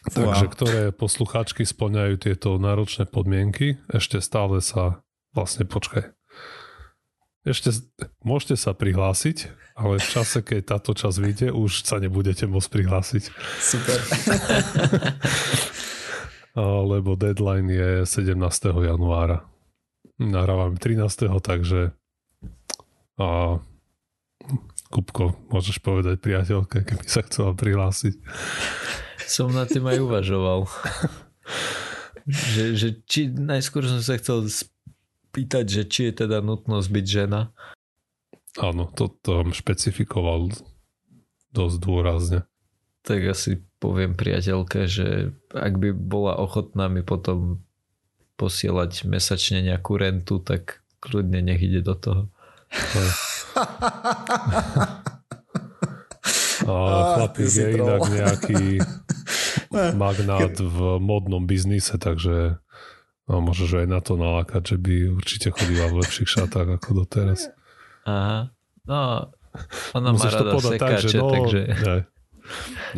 Takže 0.03 0.50
ktoré 0.50 0.82
poslucháčky 0.90 1.62
splňajú 1.62 2.18
tieto 2.18 2.59
náročné 2.59 3.07
podmienky, 3.07 3.78
ešte 3.86 4.18
stále 4.18 4.59
sa 4.59 5.07
vlastne 5.30 5.62
počkaj. 5.62 6.11
Ešte 7.42 7.74
môžete 8.22 8.55
sa 8.59 8.74
prihlásiť, 8.74 9.50
ale 9.74 9.98
v 9.98 10.07
čase, 10.07 10.42
keď 10.42 10.78
táto 10.78 10.94
čas 10.94 11.18
vyjde, 11.18 11.50
už 11.50 11.86
sa 11.86 11.98
nebudete 11.98 12.46
môcť 12.46 12.70
prihlásiť. 12.70 13.24
Super. 13.59 13.98
Lebo 16.92 17.18
deadline 17.18 17.70
je 17.70 17.90
17. 18.07 18.38
januára. 18.78 19.42
Nahrávam 20.18 20.78
13. 20.78 21.42
takže 21.42 21.90
a 23.18 23.59
Kupko, 24.92 25.32
môžeš 25.48 25.80
povedať 25.80 26.20
priateľke, 26.20 26.84
keby 26.84 27.07
sa 27.09 27.24
chcela 27.24 27.57
prihlásiť. 27.57 28.12
Som 29.26 29.54
na 29.54 29.68
tým 29.68 29.86
aj 29.86 29.98
uvažoval. 30.02 30.66
že, 32.26 32.74
že 32.78 32.88
či, 33.06 33.30
najskôr 33.30 33.86
som 33.86 34.02
sa 34.02 34.18
chcel 34.18 34.46
spýtať, 34.46 35.64
že 35.66 35.82
či 35.88 36.00
je 36.10 36.26
teda 36.26 36.42
nutnosť 36.44 36.88
byť 36.88 37.06
žena. 37.06 37.50
Áno, 38.60 38.84
to 38.92 39.08
tam 39.24 39.56
špecifikoval 39.56 40.52
dosť 41.56 41.76
dôrazne. 41.80 42.40
Tak 43.02 43.32
asi 43.32 43.58
poviem 43.82 44.14
priateľke, 44.14 44.86
že 44.86 45.34
ak 45.50 45.74
by 45.80 45.90
bola 45.96 46.38
ochotná 46.38 46.86
mi 46.86 47.02
potom 47.02 47.66
posielať 48.36 49.08
mesačne 49.08 49.64
nejakú 49.64 49.98
rentu, 49.98 50.38
tak 50.38 50.84
kľudne 51.02 51.42
nech 51.42 51.58
ide 51.58 51.82
do 51.82 51.98
toho. 51.98 52.30
A 56.66 56.74
chlapík 57.16 57.50
je 57.50 57.66
inak 57.76 58.00
nejaký 58.06 58.60
magnát 60.02 60.54
v 60.56 60.78
modnom 61.02 61.44
biznise, 61.44 61.96
takže 61.98 62.60
no, 63.26 63.34
môžeš 63.42 63.84
aj 63.84 63.86
na 63.88 64.00
to 64.04 64.14
nalákať, 64.14 64.74
že 64.74 64.76
by 64.78 64.94
určite 65.16 65.48
chodila 65.50 65.90
v 65.90 66.04
lepších 66.04 66.28
šatách 66.28 66.68
ako 66.78 67.04
doteraz. 67.04 67.50
Aha. 68.06 68.50
No, 68.82 69.30
ona 69.94 70.08
Musíš 70.10 70.34
má 70.34 70.38
rada 70.42 70.50
to 70.50 70.60
sekáče, 70.60 70.78
tak, 70.78 70.92
že 71.06 71.18
no, 71.18 71.30
takže... 71.30 71.60
Nie, 71.70 71.96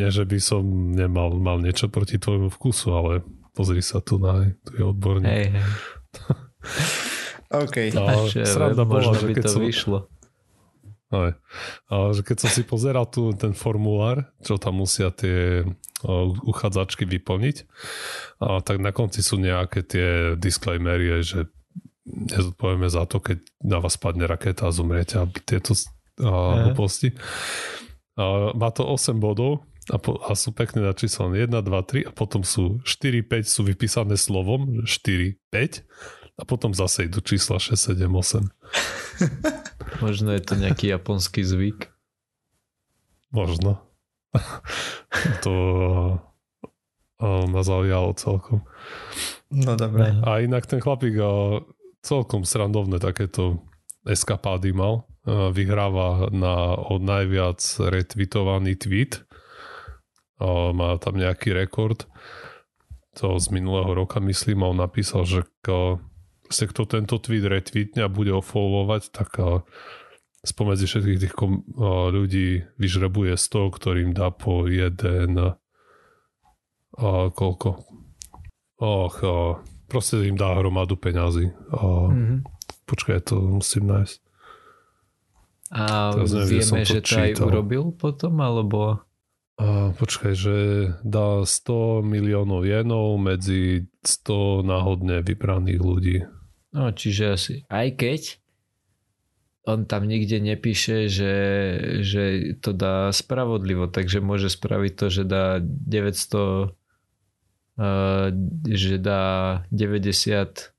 nie, 0.01 0.09
že 0.09 0.23
by 0.25 0.37
som 0.41 0.63
nemal 0.97 1.37
mal 1.37 1.61
niečo 1.61 1.87
proti 1.87 2.17
tvojmu 2.17 2.49
vkusu, 2.49 2.87
ale 2.89 3.11
pozri 3.53 3.85
sa 3.85 4.01
tu 4.01 4.17
na, 4.17 4.49
tu 4.65 4.71
je 4.73 4.83
odborník. 4.83 5.29
Hej, 5.29 5.45
hej. 5.53 5.65
OK. 7.63 7.75
No, 7.93 8.25
sranda 8.27 8.83
bola, 8.83 9.13
že 9.13 9.31
keď 9.31 9.43
to 9.45 9.53
som, 9.53 9.61
vyšlo. 9.61 9.97
Aj. 11.15 11.31
A 11.87 12.11
že 12.11 12.27
keď 12.27 12.37
som 12.43 12.51
si 12.51 12.67
pozeral 12.67 13.07
tu 13.07 13.31
ten 13.31 13.55
formulár, 13.55 14.27
čo 14.43 14.59
tam 14.59 14.83
musia 14.83 15.15
tie 15.15 15.63
uchádzačky 16.43 17.07
vyplniť, 17.07 17.57
a 18.43 18.59
tak 18.59 18.83
na 18.83 18.91
konci 18.91 19.23
sú 19.23 19.39
nejaké 19.39 19.81
tie 19.87 20.09
disclaimery, 20.35 21.23
že 21.23 21.47
nezodpovieme 22.05 22.85
za 22.85 23.09
to, 23.09 23.17
keď 23.23 23.41
na 23.65 23.81
vás 23.81 23.97
padne 23.97 24.29
raketa 24.29 24.69
a 24.69 24.75
zomriete 24.75 25.17
a 25.17 25.25
tieto 25.25 25.73
hlúposti. 26.21 27.17
Má 28.53 28.69
to 28.71 28.85
8 28.85 29.17
bodov 29.17 29.65
a, 29.89 29.97
po, 29.97 30.21
a 30.21 30.37
sú 30.37 30.53
pekne 30.53 30.85
načíslené 30.85 31.49
1, 31.49 31.61
2, 31.61 31.65
3 31.65 32.09
a 32.09 32.11
potom 32.13 32.45
sú 32.45 32.79
4, 32.85 33.25
5 33.25 33.45
sú 33.45 33.61
vypísané 33.65 34.15
slovom 34.17 34.85
4, 34.85 35.37
5 35.49 35.81
a 36.35 36.43
potom 36.43 36.75
zase 36.75 37.07
idú 37.07 37.23
čísla 37.23 37.59
6, 37.59 37.95
7, 37.95 38.11
8. 38.11 40.03
Možno 40.03 40.35
je 40.35 40.41
to 40.43 40.59
nejaký 40.59 40.91
japonský 40.91 41.47
zvyk. 41.47 41.87
Možno. 43.31 43.79
to 45.45 45.53
ma 47.23 47.61
zaujalo 47.63 48.11
celkom. 48.19 48.67
No 49.47 49.79
dobre. 49.79 50.11
A 50.27 50.43
inak 50.43 50.67
ten 50.67 50.83
chlapík 50.83 51.15
celkom 52.03 52.43
srandovné 52.43 52.99
takéto 52.99 53.63
eskapády 54.03 54.75
mal. 54.75 55.07
Vyhráva 55.25 56.29
na 56.29 56.75
od 56.75 57.01
najviac 57.01 57.63
retweetovaný 57.79 58.75
tweet. 58.75 59.23
Má 60.75 60.99
tam 60.99 61.15
nejaký 61.15 61.55
rekord. 61.55 62.05
To 63.23 63.39
z 63.39 63.47
minulého 63.55 63.95
roka 63.95 64.19
myslím, 64.19 64.67
on 64.67 64.83
napísal, 64.83 65.23
že 65.23 65.47
kto 66.49 66.85
tento 66.85 67.17
tweet 67.17 67.45
retweetne 67.45 68.05
a 68.05 68.11
bude 68.11 68.33
ofollowovať, 68.33 69.09
tak 69.09 69.37
spomedzi 70.45 70.85
všetkých 70.85 71.21
tých 71.25 71.33
kom, 71.33 71.65
ľudí 72.13 72.65
vyžrebuje 72.77 73.33
100, 73.33 73.77
ktorým 73.77 74.09
dá 74.13 74.29
po 74.29 74.69
jeden 74.69 75.57
a 76.95 77.09
koľko? 77.31 77.83
Och, 78.75 79.15
a, 79.23 79.59
proste 79.87 80.27
im 80.27 80.35
dá 80.35 80.55
hromadu 80.55 80.99
peňazí. 80.99 81.51
A, 81.71 82.11
mm-hmm. 82.11 82.39
Počkaj, 82.85 83.19
to 83.31 83.39
musím 83.59 83.87
nájsť. 83.87 84.19
A 85.75 86.13
neviem, 86.13 86.61
vieme, 86.61 86.81
že 86.85 87.01
to 87.01 87.15
aj 87.19 87.31
urobil 87.41 87.95
potom, 87.95 88.39
alebo... 88.43 88.99
A, 89.55 89.95
počkaj, 89.95 90.33
že 90.35 90.57
dá 91.07 91.43
100 91.47 92.03
miliónov 92.03 92.67
jenov 92.67 93.15
medzi 93.15 93.87
100 94.03 94.67
náhodne 94.67 95.23
vybraných 95.23 95.81
ľudí. 95.81 96.17
No, 96.75 96.91
čiže 96.91 97.23
asi 97.31 97.53
aj 97.71 97.87
keď 97.95 98.21
on 99.65 99.89
tam 99.89 100.05
nikde 100.05 100.37
nepíše, 100.37 101.09
že, 101.09 101.35
že 102.05 102.53
to 102.61 102.69
dá 102.75 103.09
spravodlivo, 103.09 103.89
takže 103.89 104.21
môže 104.21 104.53
spraviť 104.53 104.93
to, 104.93 105.05
že 105.09 105.23
dá 105.25 105.57
900 105.63 106.75
že 108.71 108.95
dá 109.03 109.23
90 109.67 110.71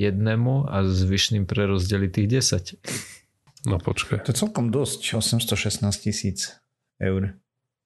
jednému 0.00 0.54
a 0.64 0.76
zvyšným 0.88 1.44
prerozdeli 1.44 2.08
tých 2.08 2.40
10. 2.48 3.68
No 3.68 3.76
počkaj. 3.76 4.24
To 4.24 4.32
je 4.32 4.38
celkom 4.40 4.72
dosť, 4.72 5.12
816 5.20 5.92
tisíc 6.00 6.56
eur. 6.96 7.36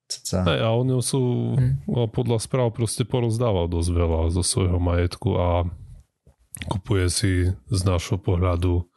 Hey, 0.07 0.63
a 0.63 0.71
oni 0.71 1.03
sú 1.03 1.59
hmm. 1.59 2.15
podľa 2.15 2.39
správ 2.39 2.71
proste 2.71 3.03
porozdával 3.03 3.67
dosť 3.67 3.91
veľa 3.91 4.21
zo 4.31 4.47
svojho 4.47 4.79
majetku 4.79 5.35
a 5.35 5.67
kupuje 6.65 7.07
si 7.13 7.33
z 7.53 7.81
nášho 7.85 8.17
pohľadu 8.17 8.89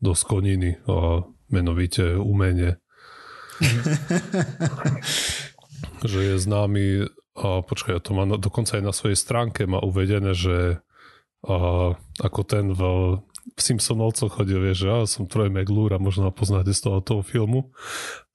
do 0.00 0.12
skoniny 0.16 0.80
a 0.88 1.28
menovite 1.52 2.16
umenie. 2.16 2.80
že 6.02 6.34
je 6.34 6.36
známy 6.40 7.06
a 7.32 7.64
počkaj, 7.64 8.02
to 8.04 8.12
má 8.12 8.28
dokonca 8.36 8.76
aj 8.76 8.84
na 8.84 8.92
svojej 8.92 9.16
stránke 9.16 9.64
má 9.64 9.80
uvedené, 9.80 10.36
že 10.36 10.84
a, 11.42 11.56
ako 11.96 12.40
ten 12.44 12.76
v, 12.76 12.82
v 13.56 13.60
Simpsonovcoch 13.60 14.36
chodil, 14.36 14.60
vieš, 14.60 14.84
že 14.84 14.88
ja 14.88 14.98
som 15.08 15.24
Troy 15.26 15.48
McClure 15.48 15.96
a 15.96 16.02
možno 16.02 16.28
poznáte 16.30 16.76
z 16.76 16.80
toho, 16.84 16.98
toho 17.00 17.22
filmu, 17.24 17.72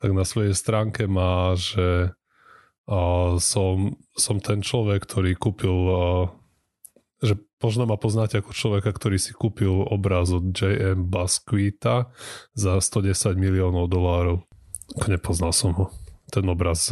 tak 0.02 0.12
na 0.18 0.26
svojej 0.26 0.58
stránke 0.58 1.06
má, 1.06 1.54
že 1.54 2.12
a, 2.90 3.00
som, 3.38 4.00
som 4.18 4.42
ten 4.42 4.66
človek, 4.66 5.06
ktorý 5.06 5.38
kúpil 5.38 5.78
a, 5.88 6.04
že 7.24 7.39
možno 7.57 7.89
ma 7.89 7.97
poznáte 7.97 8.39
ako 8.39 8.53
človeka, 8.53 8.93
ktorý 8.93 9.18
si 9.18 9.34
kúpil 9.34 9.86
obraz 9.89 10.30
od 10.30 10.53
J.M. 10.53 11.09
Basquita 11.09 12.13
za 12.53 12.78
110 12.78 13.38
miliónov 13.38 13.89
dolárov. 13.89 14.45
Nepoznal 15.09 15.51
som 15.51 15.74
ho. 15.74 15.86
Ten 16.30 16.45
obraz 16.47 16.91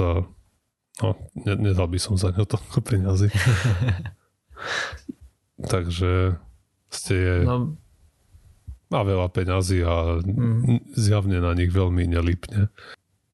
No, 1.03 1.11
nedal 1.43 1.91
by 1.91 1.99
som 1.99 2.15
za 2.15 2.31
ňo 2.31 2.47
toľko 2.47 2.79
peňazí. 2.79 3.27
Takže 5.71 6.39
ste 6.87 7.15
je... 7.15 7.35
No. 7.43 7.75
Má 8.87 9.01
veľa 9.03 9.27
peňazí 9.27 9.83
a 9.83 10.23
mm. 10.23 10.95
zjavne 10.95 11.43
na 11.43 11.51
nich 11.51 11.73
veľmi 11.73 12.07
nelipne. 12.07 12.71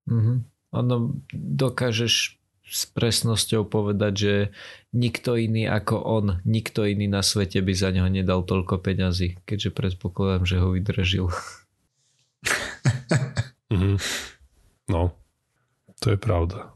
Mm-hmm. 0.10 0.38
Ono 0.74 1.22
dokážeš 1.36 2.41
s 2.72 2.88
presnosťou 2.88 3.68
povedať, 3.68 4.14
že 4.16 4.36
nikto 4.96 5.36
iný 5.36 5.68
ako 5.68 6.00
on, 6.00 6.26
nikto 6.48 6.88
iný 6.88 7.12
na 7.12 7.20
svete 7.20 7.60
by 7.60 7.74
za 7.76 7.92
neho 7.92 8.08
nedal 8.08 8.48
toľko 8.48 8.80
peňazí, 8.80 9.44
keďže 9.44 9.76
predpokladám, 9.76 10.48
že 10.48 10.58
ho 10.64 10.72
vydržil. 10.72 11.28
mm-hmm. 13.72 13.96
No, 14.92 15.16
to 16.04 16.12
je 16.12 16.20
pravda. 16.20 16.76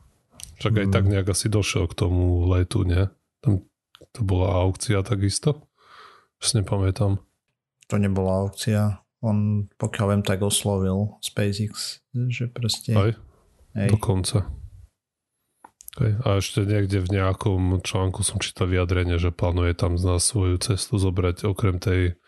Však 0.64 0.72
aj 0.72 0.88
tak 0.88 1.04
mm. 1.04 1.12
nejak 1.12 1.28
asi 1.36 1.52
došiel 1.52 1.84
k 1.92 2.00
tomu 2.00 2.48
letu, 2.48 2.88
nie? 2.88 3.12
Tam 3.44 3.60
to 4.16 4.24
bola 4.24 4.64
aukcia 4.64 5.04
takisto? 5.04 5.68
Už 6.40 6.56
nepamätám. 6.56 7.20
To 7.92 7.96
nebola 8.00 8.48
aukcia. 8.48 9.04
On, 9.20 9.68
pokiaľ 9.76 10.06
viem, 10.16 10.24
tak 10.24 10.48
oslovil 10.48 11.20
SpaceX, 11.20 12.00
že 12.32 12.48
proste... 12.48 12.96
Aj? 12.96 13.12
Hej. 13.76 13.92
Dokonca. 13.92 14.48
Okay. 15.96 16.12
A 16.28 16.44
ešte 16.44 16.68
niekde 16.68 17.00
v 17.00 17.08
nejakom 17.16 17.80
článku 17.80 18.20
som 18.20 18.44
čítal 18.44 18.68
vyjadrenie, 18.68 19.16
že 19.16 19.32
plánuje 19.32 19.80
tam 19.80 19.96
na 19.96 20.20
svoju 20.20 20.60
cestu 20.60 21.00
zobrať 21.00 21.48
okrem 21.48 21.80
tej 21.80 22.20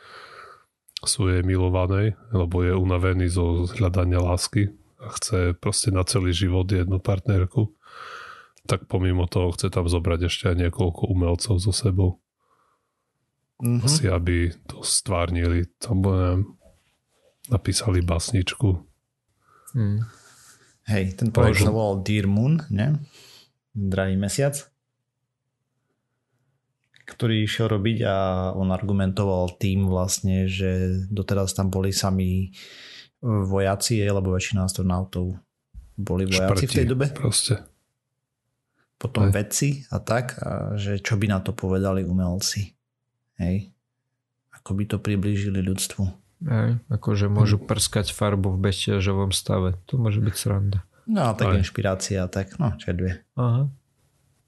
svojej 1.04 1.44
milovanej, 1.44 2.16
lebo 2.32 2.64
je 2.64 2.74
unavený 2.74 3.28
zo 3.28 3.68
hľadania 3.68 4.24
lásky 4.24 4.72
a 5.04 5.12
chce 5.14 5.54
proste 5.54 5.92
na 5.92 6.08
celý 6.08 6.32
život 6.32 6.66
jednu 6.72 6.98
partnerku 7.04 7.78
tak 8.68 8.86
pomimo 8.86 9.26
toho 9.26 9.56
chce 9.56 9.72
tam 9.72 9.88
zobrať 9.88 10.28
ešte 10.28 10.52
aj 10.52 10.68
niekoľko 10.68 11.08
umelcov 11.08 11.56
so 11.58 11.72
sebou. 11.72 12.20
Mm-hmm. 13.64 13.88
Asi 13.88 14.06
aby 14.06 14.54
to 14.70 14.84
stvárnili, 14.84 15.66
tam 15.82 16.04
neviem, 16.04 16.42
napísali 17.50 18.06
basničku. 18.06 18.70
Mm. 19.74 20.04
Hej, 20.88 21.20
ten 21.20 21.34
projekt 21.34 21.66
sa 21.66 21.74
volal 21.74 22.06
Dear 22.06 22.30
Moon, 22.30 22.62
ne? 22.70 23.02
Zdravý 23.78 24.18
mesiac 24.18 24.58
ktorý 27.08 27.48
išiel 27.48 27.72
robiť 27.72 28.04
a 28.04 28.16
on 28.52 28.68
argumentoval 28.68 29.56
tým 29.56 29.88
vlastne, 29.88 30.44
že 30.52 31.02
doteraz 31.08 31.56
tam 31.56 31.72
boli 31.72 31.96
sami 31.96 32.52
vojaci, 33.24 34.04
alebo 34.04 34.36
väčšina 34.36 34.68
astronautov 34.68 35.40
boli 35.96 36.28
vojaci 36.28 36.68
Šprti, 36.68 36.68
v 36.68 36.76
tej 36.76 36.88
dobe. 36.92 37.08
Proste 37.16 37.64
potom 38.98 39.30
Aj. 39.30 39.34
vedci 39.34 39.86
a 39.94 40.02
tak, 40.02 40.42
a 40.42 40.74
že 40.76 40.98
čo 40.98 41.16
by 41.16 41.30
na 41.30 41.40
to 41.40 41.54
povedali 41.54 42.02
umelci. 42.02 42.74
Hej. 43.38 43.70
Ako 44.58 44.74
by 44.74 44.84
to 44.90 44.98
priblížili 44.98 45.62
ľudstvu. 45.62 46.04
Hej, 46.50 46.82
akože 46.90 47.30
môžu 47.30 47.62
prskať 47.62 48.14
farbu 48.14 48.58
v 48.58 48.70
bezťažovom 48.70 49.34
stave. 49.34 49.78
To 49.90 50.02
môže 50.02 50.22
byť 50.22 50.36
sranda. 50.38 50.82
No 51.08 51.32
a 51.32 51.32
tak 51.34 51.56
Aj. 51.56 51.60
inšpirácia, 51.64 52.28
tak 52.28 52.60
no, 52.60 52.76
čo 52.76 52.92
dve. 52.92 53.24
Aha. 53.40 53.72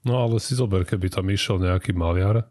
No 0.04 0.12
ale 0.16 0.36
si 0.40 0.52
zober, 0.56 0.84
keby 0.84 1.08
tam 1.12 1.28
išiel 1.28 1.60
nejaký 1.60 1.92
maliar, 1.96 2.48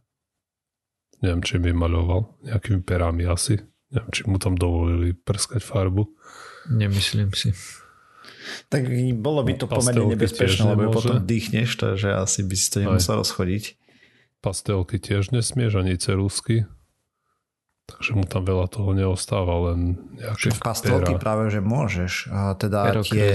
neviem, 1.21 1.41
či 1.45 1.61
by 1.61 1.73
maľoval, 1.73 2.41
nejakými 2.45 2.81
perami 2.81 3.25
asi, 3.29 3.61
neviem, 3.93 4.11
či 4.13 4.21
mu 4.25 4.37
tam 4.41 4.57
dovolili 4.57 5.13
prskať 5.13 5.61
farbu. 5.61 6.09
Nemyslím 6.69 7.33
si. 7.33 7.53
Tak 8.69 8.89
bolo 9.17 9.45
by 9.45 9.53
to 9.57 9.65
no, 9.69 9.77
pomerne 9.77 10.05
nebezpečné, 10.13 10.73
lebo 10.73 10.89
potom 10.93 11.21
dýchneš, 11.21 11.77
takže 11.77 12.17
asi 12.17 12.41
by 12.45 12.55
si 12.57 12.67
to 12.69 12.77
nemusel 12.81 13.21
rozchodiť. 13.21 13.77
Pastelky 14.41 14.97
tiež 14.97 15.29
nesmieš, 15.35 15.81
ani 15.81 15.99
cerusky. 15.99 16.65
Takže 17.89 18.13
mu 18.13 18.25
tam 18.29 18.45
veľa 18.45 18.69
toho 18.69 18.93
neostáva, 18.93 19.73
len 19.73 19.97
nejaké 20.13 20.53
Pastelky 20.61 21.17
pera. 21.17 21.21
práve, 21.21 21.49
že 21.49 21.57
môžeš. 21.57 22.29
A 22.29 22.53
teda 22.53 23.01
tie... 23.01 23.33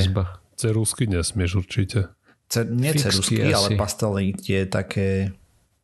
Cerusky 0.55 1.11
nesmieš 1.11 1.63
určite. 1.65 2.15
Cer, 2.49 2.71
nie 2.71 2.93
Fixky 2.93 3.03
cerusky, 3.11 3.37
asi. 3.43 3.55
ale 3.55 3.69
pastelky 3.75 4.31
tie 4.37 4.61
také... 4.69 5.33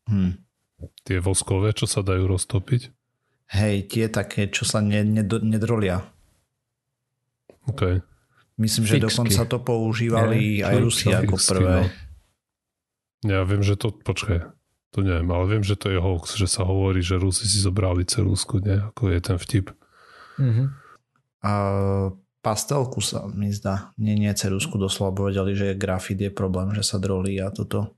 Hm. 0.07 0.39
Tie 1.05 1.19
voskové, 1.21 1.77
čo 1.77 1.85
sa 1.85 2.01
dajú 2.01 2.25
roztopiť? 2.31 2.89
Hej, 3.51 3.91
tie 3.91 4.07
také, 4.07 4.49
čo 4.49 4.63
sa 4.63 4.79
ne, 4.79 5.03
nedrolia. 5.27 6.07
OK. 7.67 8.01
Myslím, 8.61 8.85
že 8.87 8.97
Fixky. 8.97 9.07
dokonca 9.11 9.43
to 9.49 9.59
používali 9.61 10.63
ja, 10.63 10.73
aj 10.73 10.77
Rusi 10.81 11.09
ako 11.11 11.35
Fixky, 11.37 11.51
prvé. 11.53 11.75
No. 11.75 11.85
Ja 13.21 13.41
viem, 13.45 13.61
že 13.61 13.77
to, 13.77 13.93
počkaj, 13.93 14.49
to 14.91 14.99
neviem, 15.05 15.29
ale 15.29 15.45
viem, 15.51 15.65
že 15.65 15.77
to 15.77 15.93
je 15.93 16.01
hoax, 16.01 16.39
že 16.41 16.49
sa 16.49 16.65
hovorí, 16.65 17.05
že 17.05 17.21
Rusi 17.21 17.45
si 17.45 17.61
zobrali 17.61 18.07
cerusku, 18.09 18.63
nie? 18.65 18.81
Ako 18.81 19.13
je 19.13 19.19
ten 19.21 19.37
vtip. 19.37 19.73
Mm-hmm. 20.41 20.67
A 21.45 21.53
pastelku 22.41 23.01
sa 23.05 23.29
mi 23.29 23.53
zdá. 23.53 23.93
Nie, 24.01 24.17
nie 24.17 24.33
cerusku 24.33 24.81
doslova 24.81 25.13
povedali, 25.13 25.53
že 25.57 25.77
grafit 25.77 26.21
je 26.21 26.31
problém, 26.33 26.73
že 26.73 26.85
sa 26.85 26.97
drolí 26.97 27.37
a 27.41 27.53
toto. 27.53 27.97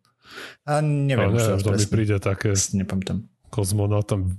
A 0.67 0.83
neviem, 0.83 1.31
ale 1.31 1.39
neviem, 1.39 1.63
to 1.63 1.73
mi 1.75 1.87
príde 1.87 2.17
také... 2.19 2.55
Nepamätám. 2.75 3.27
Kozmonaut 3.53 4.09
tam 4.09 4.33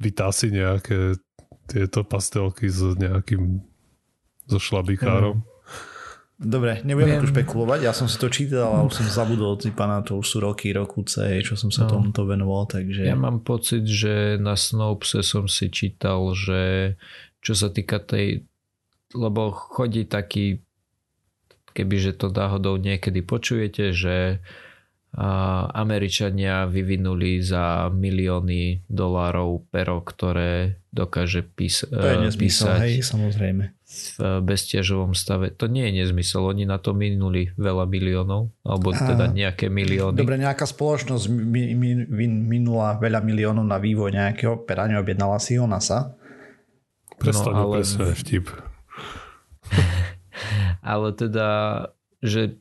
vytási 0.00 0.48
nejaké 0.48 1.20
tieto 1.68 2.00
pastelky 2.00 2.72
s 2.72 2.80
nejakým 2.96 3.60
so 4.48 4.56
šlabikárom. 4.56 5.44
Mm. 5.44 5.56
Dobre, 6.38 6.86
nebudeme 6.86 7.18
Viem. 7.18 7.22
tu 7.26 7.34
špekulovať, 7.34 7.82
ja 7.82 7.90
som 7.90 8.06
si 8.06 8.14
to 8.14 8.30
čítal, 8.30 8.70
ale 8.70 8.86
už 8.86 9.02
som 9.02 9.10
zabudol 9.10 9.58
ty 9.58 9.74
pana, 9.74 10.06
to 10.06 10.22
už 10.22 10.26
sú 10.26 10.38
roky, 10.38 10.70
rokuce, 10.70 11.42
čo 11.42 11.58
som 11.58 11.74
sa 11.74 11.90
no. 11.90 11.98
tomuto 11.98 12.22
venoval, 12.30 12.70
takže... 12.70 13.10
Ja 13.10 13.18
mám 13.18 13.42
pocit, 13.42 13.82
že 13.90 14.38
na 14.38 14.54
Snopese 14.54 15.26
som 15.26 15.50
si 15.50 15.66
čítal, 15.66 16.30
že 16.38 16.94
čo 17.42 17.58
sa 17.58 17.74
týka 17.74 17.98
tej, 17.98 18.46
lebo 19.16 19.52
chodí 19.52 20.04
taký, 20.04 20.60
kebyže 21.72 22.16
to 22.18 22.28
náhodou 22.28 22.76
niekedy 22.76 23.24
počujete, 23.24 23.96
že 23.96 24.42
Američania 25.72 26.68
vyvinuli 26.68 27.40
za 27.40 27.88
milióny 27.88 28.84
dolárov 28.92 29.64
pero, 29.72 30.04
ktoré 30.04 30.84
dokáže 30.92 31.48
pís- 31.48 31.88
to 31.88 31.96
je 31.96 32.28
nezmysel, 32.28 32.76
písať 32.76 32.80
hej, 32.84 32.94
samozrejme. 33.00 33.64
v 33.72 34.18
bezťažovom 34.44 35.16
stave. 35.16 35.48
To 35.56 35.64
nie 35.64 35.88
je 35.88 36.04
nezmysel, 36.04 36.44
oni 36.44 36.68
na 36.68 36.76
to 36.76 36.92
minuli 36.92 37.48
veľa 37.56 37.88
miliónov, 37.88 38.52
alebo 38.60 38.92
teda 38.92 39.32
nejaké 39.32 39.72
milióny. 39.72 40.20
Dobre, 40.20 40.36
nejaká 40.36 40.68
spoločnosť 40.68 41.24
mi, 41.32 41.72
mi, 41.72 42.04
minula 42.28 43.00
veľa 43.00 43.24
miliónov 43.24 43.64
na 43.64 43.80
vývoj 43.80 44.12
nejakého 44.12 44.60
pera, 44.68 44.84
neobjednala 44.92 45.40
si 45.40 45.56
ho 45.56 45.64
NASA. 45.64 46.12
Prestaň 47.16 47.54
no, 47.56 47.74
ale... 47.74 47.82
vtip. 48.12 48.67
ale 50.92 51.08
teda, 51.14 51.48
že 52.20 52.58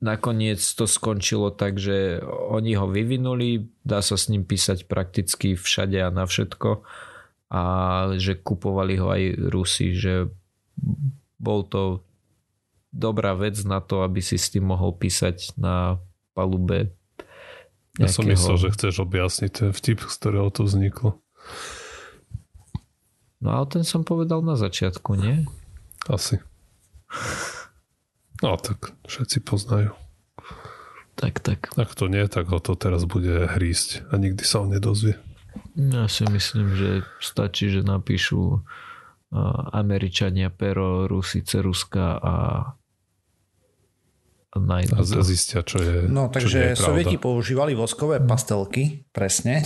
nakoniec 0.00 0.60
to 0.60 0.88
skončilo 0.88 1.52
tak, 1.52 1.76
že 1.76 2.24
oni 2.24 2.74
ho 2.74 2.88
vyvinuli, 2.88 3.68
dá 3.84 4.00
sa 4.00 4.16
s 4.16 4.32
ním 4.32 4.48
písať 4.48 4.88
prakticky 4.88 5.54
všade 5.54 6.00
a 6.00 6.08
na 6.08 6.24
všetko 6.24 6.82
a 7.50 7.62
že 8.16 8.38
kupovali 8.38 8.94
ho 8.96 9.10
aj 9.12 9.22
Rusi, 9.52 9.92
že 9.92 10.30
bol 11.36 11.66
to 11.66 12.06
dobrá 12.90 13.36
vec 13.36 13.60
na 13.66 13.84
to, 13.84 14.02
aby 14.02 14.24
si 14.24 14.40
s 14.40 14.50
tým 14.54 14.70
mohol 14.70 14.96
písať 14.96 15.58
na 15.60 16.00
palube 16.32 16.94
nejakého... 17.98 18.06
Ja 18.06 18.16
som 18.16 18.24
myslel, 18.24 18.56
že 18.56 18.68
chceš 18.74 18.94
objasniť 19.02 19.50
ten 19.50 19.70
vtip, 19.74 19.98
z 20.06 20.14
ktorého 20.16 20.48
to 20.48 20.62
vzniklo. 20.64 21.18
No 23.40 23.48
ale 23.56 23.66
ten 23.66 23.84
som 23.84 24.06
povedal 24.06 24.44
na 24.44 24.54
začiatku, 24.54 25.16
nie? 25.16 25.48
Asi. 26.08 26.40
No 28.40 28.56
tak 28.56 28.96
všetci 29.04 29.44
poznajú. 29.44 29.92
Tak, 31.20 31.44
tak. 31.44 31.68
Ak 31.76 31.92
to 31.92 32.08
nie, 32.08 32.24
tak 32.24 32.48
ho 32.48 32.56
to 32.64 32.72
teraz 32.72 33.04
bude 33.04 33.44
hrísť 33.44 34.08
a 34.08 34.16
nikdy 34.16 34.40
sa 34.40 34.64
ho 34.64 34.66
nedozvie. 34.70 35.20
Ja 35.76 36.08
si 36.08 36.24
myslím, 36.24 36.72
že 36.72 36.90
stačí, 37.20 37.68
že 37.68 37.84
napíšu 37.84 38.64
Američania 39.76 40.48
pero, 40.48 41.04
Rusice, 41.04 41.60
Ruska 41.60 42.16
a 42.16 42.34
a 44.50 45.22
zistia, 45.22 45.62
čo 45.62 45.78
je 45.78 46.10
No, 46.10 46.26
takže 46.26 46.74
čo 46.74 46.90
Sovieti 46.90 47.22
používali 47.22 47.78
voskové 47.78 48.18
pastelky, 48.18 49.06
presne. 49.14 49.62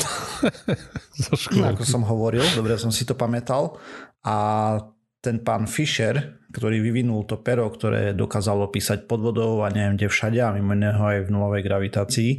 ako 1.72 1.88
som 1.88 2.04
hovoril, 2.04 2.44
dobre 2.52 2.76
som 2.76 2.92
si 2.92 3.08
to 3.08 3.16
pamätal. 3.16 3.80
A 4.20 4.76
ten 5.24 5.40
pán 5.40 5.64
Fischer, 5.64 6.44
ktorý 6.52 6.84
vyvinul 6.84 7.24
to 7.24 7.40
pero, 7.40 7.64
ktoré 7.72 8.12
dokázalo 8.12 8.68
písať 8.68 9.08
pod 9.08 9.24
vodou 9.24 9.64
a 9.64 9.72
neviem 9.72 9.96
kde 9.96 10.12
všade 10.12 10.38
a 10.44 10.52
mimo 10.52 10.76
iného 10.76 11.00
aj 11.00 11.24
v 11.24 11.32
nulovej 11.32 11.62
gravitácii, 11.64 12.30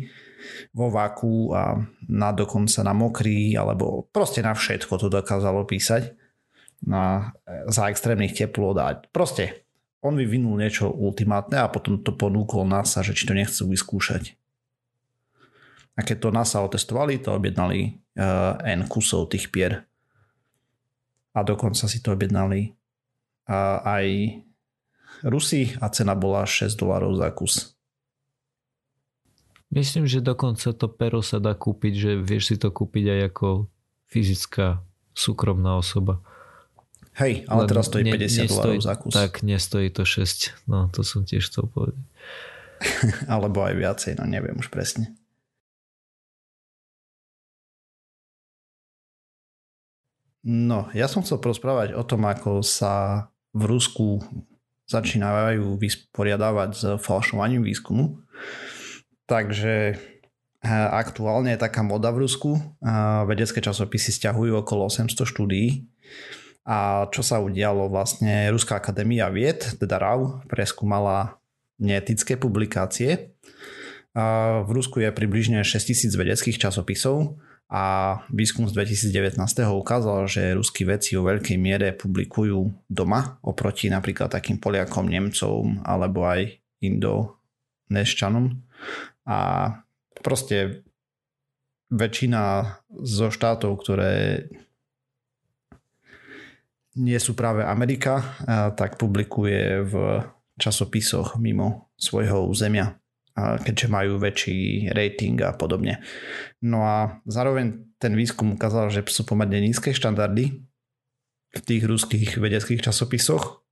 vo 0.78 0.94
váku 0.94 1.50
a 1.58 1.74
na 2.06 2.30
dokonca 2.30 2.86
na 2.86 2.94
mokrý 2.94 3.58
alebo 3.58 4.06
proste 4.14 4.46
na 4.46 4.54
všetko 4.54 5.02
to 5.02 5.10
dokázalo 5.10 5.66
písať 5.66 6.14
na, 6.86 7.34
za 7.66 7.90
extrémnych 7.90 8.38
teplôt 8.38 8.78
a 8.78 8.94
proste 9.10 9.66
on 10.06 10.14
vyvinul 10.14 10.62
niečo 10.62 10.94
ultimátne 10.94 11.58
a 11.58 11.72
potom 11.74 11.98
to 12.06 12.14
ponúkol 12.14 12.62
NASA, 12.70 13.02
že 13.02 13.18
či 13.18 13.26
to 13.26 13.34
nechcú 13.34 13.74
vyskúšať. 13.74 14.38
A 15.98 16.06
keď 16.06 16.18
to 16.22 16.30
NASA 16.30 16.62
otestovali, 16.62 17.18
to 17.18 17.34
objednali 17.34 17.98
uh, 18.22 18.62
N 18.62 18.86
kusov 18.86 19.34
tých 19.34 19.50
pier 19.50 19.82
a 21.34 21.40
dokonca 21.42 21.90
si 21.90 22.00
to 22.06 22.14
objednali 22.14 22.75
aj 23.50 24.41
Rusi 25.26 25.74
a 25.82 25.89
cena 25.89 26.14
bola 26.14 26.46
6 26.46 26.76
dolarov 26.76 27.18
za 27.18 27.30
kus. 27.32 27.74
Myslím, 29.74 30.06
že 30.06 30.22
dokonca 30.22 30.72
to 30.72 30.88
pero 30.88 31.26
sa 31.26 31.41
dá 31.41 31.58
kúpiť, 31.58 31.93
že 31.98 32.12
vieš 32.22 32.54
si 32.54 32.56
to 32.56 32.70
kúpiť 32.70 33.06
aj 33.10 33.20
ako 33.34 33.48
fyzická 34.08 34.86
súkromná 35.18 35.76
osoba. 35.80 36.22
Hej, 37.16 37.48
ale 37.48 37.64
Len 37.64 37.70
teraz 37.72 37.88
stojí 37.88 38.04
50 38.04 38.20
nestojí, 38.20 38.48
dolarov 38.52 38.82
za 38.84 38.96
kus. 39.00 39.14
Tak, 39.16 39.32
nestojí 39.41 39.88
to 39.89 40.04
6. 40.04 40.68
No, 40.68 40.91
to 40.91 41.02
som 41.02 41.24
tiež 41.24 41.48
chcel 41.48 41.66
povedať. 41.72 42.04
Alebo 43.34 43.64
aj 43.64 43.76
viacej, 43.76 44.12
no 44.20 44.28
neviem 44.28 44.56
už 44.60 44.68
presne. 44.68 45.16
No, 50.46 50.93
ja 50.93 51.10
som 51.10 51.26
chcel 51.26 51.41
porozprávať 51.41 51.98
o 51.98 52.06
tom, 52.06 52.22
ako 52.30 52.62
sa 52.62 53.28
v 53.56 53.64
Rusku 53.64 54.20
začínajú 54.86 55.80
vysporiadávať 55.80 56.70
s 56.76 56.84
falšovaním 56.99 57.64
výskumu. 57.64 58.20
Takže 59.26 59.95
eh, 59.95 60.70
aktuálne 60.91 61.56
je 61.56 61.64
taká 61.64 61.82
moda 61.82 62.12
v 62.12 62.28
Rusku. 62.28 62.60
Vedecké 63.26 63.64
časopisy 63.64 64.12
stiahujú 64.12 64.62
okolo 64.62 64.91
800 64.91 65.26
štúdií. 65.26 65.88
A 66.66 67.06
čo 67.14 67.22
sa 67.22 67.38
udialo 67.39 67.88
vlastne 67.93 68.49
Ruská 68.49 68.82
akadémia 68.82 69.30
vied, 69.30 69.62
teda 69.78 70.01
RAU, 70.01 70.41
preskúmala 70.49 71.38
neetické 71.78 72.41
publikácie. 72.41 73.38
V 74.66 74.70
Rusku 74.74 74.97
je 75.03 75.14
približne 75.14 75.62
6000 75.62 76.10
vedeckých 76.18 76.58
časopisov 76.58 77.38
a 77.66 77.84
výskum 78.30 78.70
z 78.70 78.78
2019. 78.78 79.41
ukázal, 79.74 80.30
že 80.30 80.53
ruskí 80.53 80.86
vedci 80.86 81.18
o 81.18 81.26
veľkej 81.26 81.57
miere 81.57 81.97
publikujú 81.97 82.86
doma 82.86 83.41
oproti 83.41 83.89
napríklad 83.89 84.30
takým 84.30 84.61
Poliakom, 84.61 85.09
Nemcom 85.09 85.82
alebo 85.82 86.30
aj 86.30 86.61
Indoneščanom 86.86 88.53
a 89.26 89.38
proste 90.22 90.86
väčšina 91.89 92.41
zo 93.01 93.34
štátov, 93.34 93.82
ktoré 93.82 94.45
nie 96.95 97.20
sú 97.20 97.34
práve 97.34 97.66
Amerika, 97.66 98.38
tak 98.78 99.01
publikuje 99.01 99.84
v 99.84 99.93
časopisoch 100.55 101.36
mimo 101.41 101.91
svojho 101.97 102.47
územia 102.47 102.95
keďže 103.36 103.88
majú 103.92 104.16
väčší 104.16 104.90
rating 104.96 105.44
a 105.44 105.52
podobne. 105.52 106.00
No 106.64 106.88
a 106.88 107.20
zároveň 107.28 107.84
ten 108.00 108.16
výskum 108.16 108.56
ukázal, 108.56 108.88
že 108.88 109.04
sú 109.12 109.28
pomerne 109.28 109.60
nízke 109.60 109.92
štandardy 109.92 110.64
v 111.56 111.62
tých 111.62 111.84
ruských 111.84 112.40
vedeckých 112.40 112.84
časopisoch. 112.84 113.64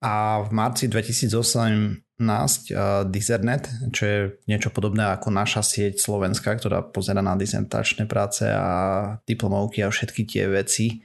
A 0.00 0.44
v 0.44 0.50
marci 0.52 0.88
2018 0.88 2.00
Dizernet, 3.08 3.64
čo 3.92 4.02
je 4.04 4.18
niečo 4.48 4.72
podobné 4.72 5.04
ako 5.12 5.28
naša 5.32 5.60
sieť 5.60 6.00
Slovenska, 6.00 6.56
ktorá 6.56 6.84
pozera 6.88 7.20
na 7.20 7.36
dizertačné 7.36 8.08
práce 8.08 8.48
a 8.48 9.16
diplomovky 9.28 9.84
a 9.84 9.92
všetky 9.92 10.24
tie 10.24 10.48
veci 10.48 11.04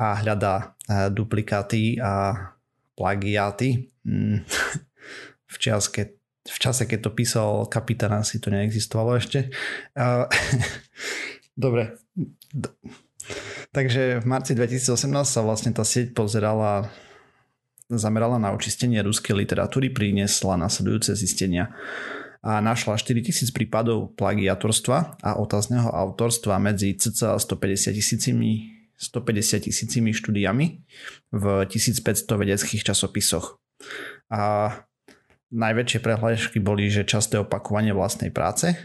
a 0.00 0.16
hľadá 0.16 0.76
duplikáty 1.12 2.00
a 2.00 2.34
plagiáty. 2.96 3.92
Mm. 4.08 4.44
v 5.48 5.56
čiaske 5.56 6.17
v 6.48 6.58
čase, 6.58 6.88
keď 6.88 7.08
to 7.08 7.10
písal 7.12 7.50
kapitán, 7.68 8.16
asi 8.16 8.40
to 8.40 8.48
neexistovalo 8.48 9.20
ešte. 9.20 9.52
Dobre. 11.58 11.98
Takže 13.76 14.24
v 14.24 14.26
marci 14.26 14.56
2018 14.56 14.96
sa 15.28 15.40
vlastne 15.44 15.70
tá 15.76 15.84
sieť 15.84 16.16
pozerala 16.16 16.88
zamerala 17.88 18.36
na 18.36 18.52
očistenie 18.52 19.00
ruskej 19.00 19.32
literatúry, 19.32 19.88
priniesla 19.88 20.60
nasledujúce 20.60 21.16
zistenia 21.16 21.72
a 22.44 22.60
našla 22.62 23.00
4000 23.00 23.50
prípadov 23.50 24.14
plagiatorstva 24.14 25.18
a 25.24 25.30
otázneho 25.40 25.90
autorstva 25.90 26.60
medzi 26.62 26.94
cca 26.94 27.34
150 27.34 27.96
tisícimi 27.96 28.78
150 28.98 29.70
tisícimi 29.70 30.10
štúdiami 30.10 30.66
v 31.30 31.44
1500 31.70 32.02
vedeckých 32.34 32.82
časopisoch. 32.82 33.62
A 34.26 34.74
najväčšie 35.52 35.98
prehľašky 36.04 36.58
boli, 36.60 36.92
že 36.92 37.08
časté 37.08 37.40
opakovanie 37.40 37.96
vlastnej 37.96 38.32
práce. 38.32 38.76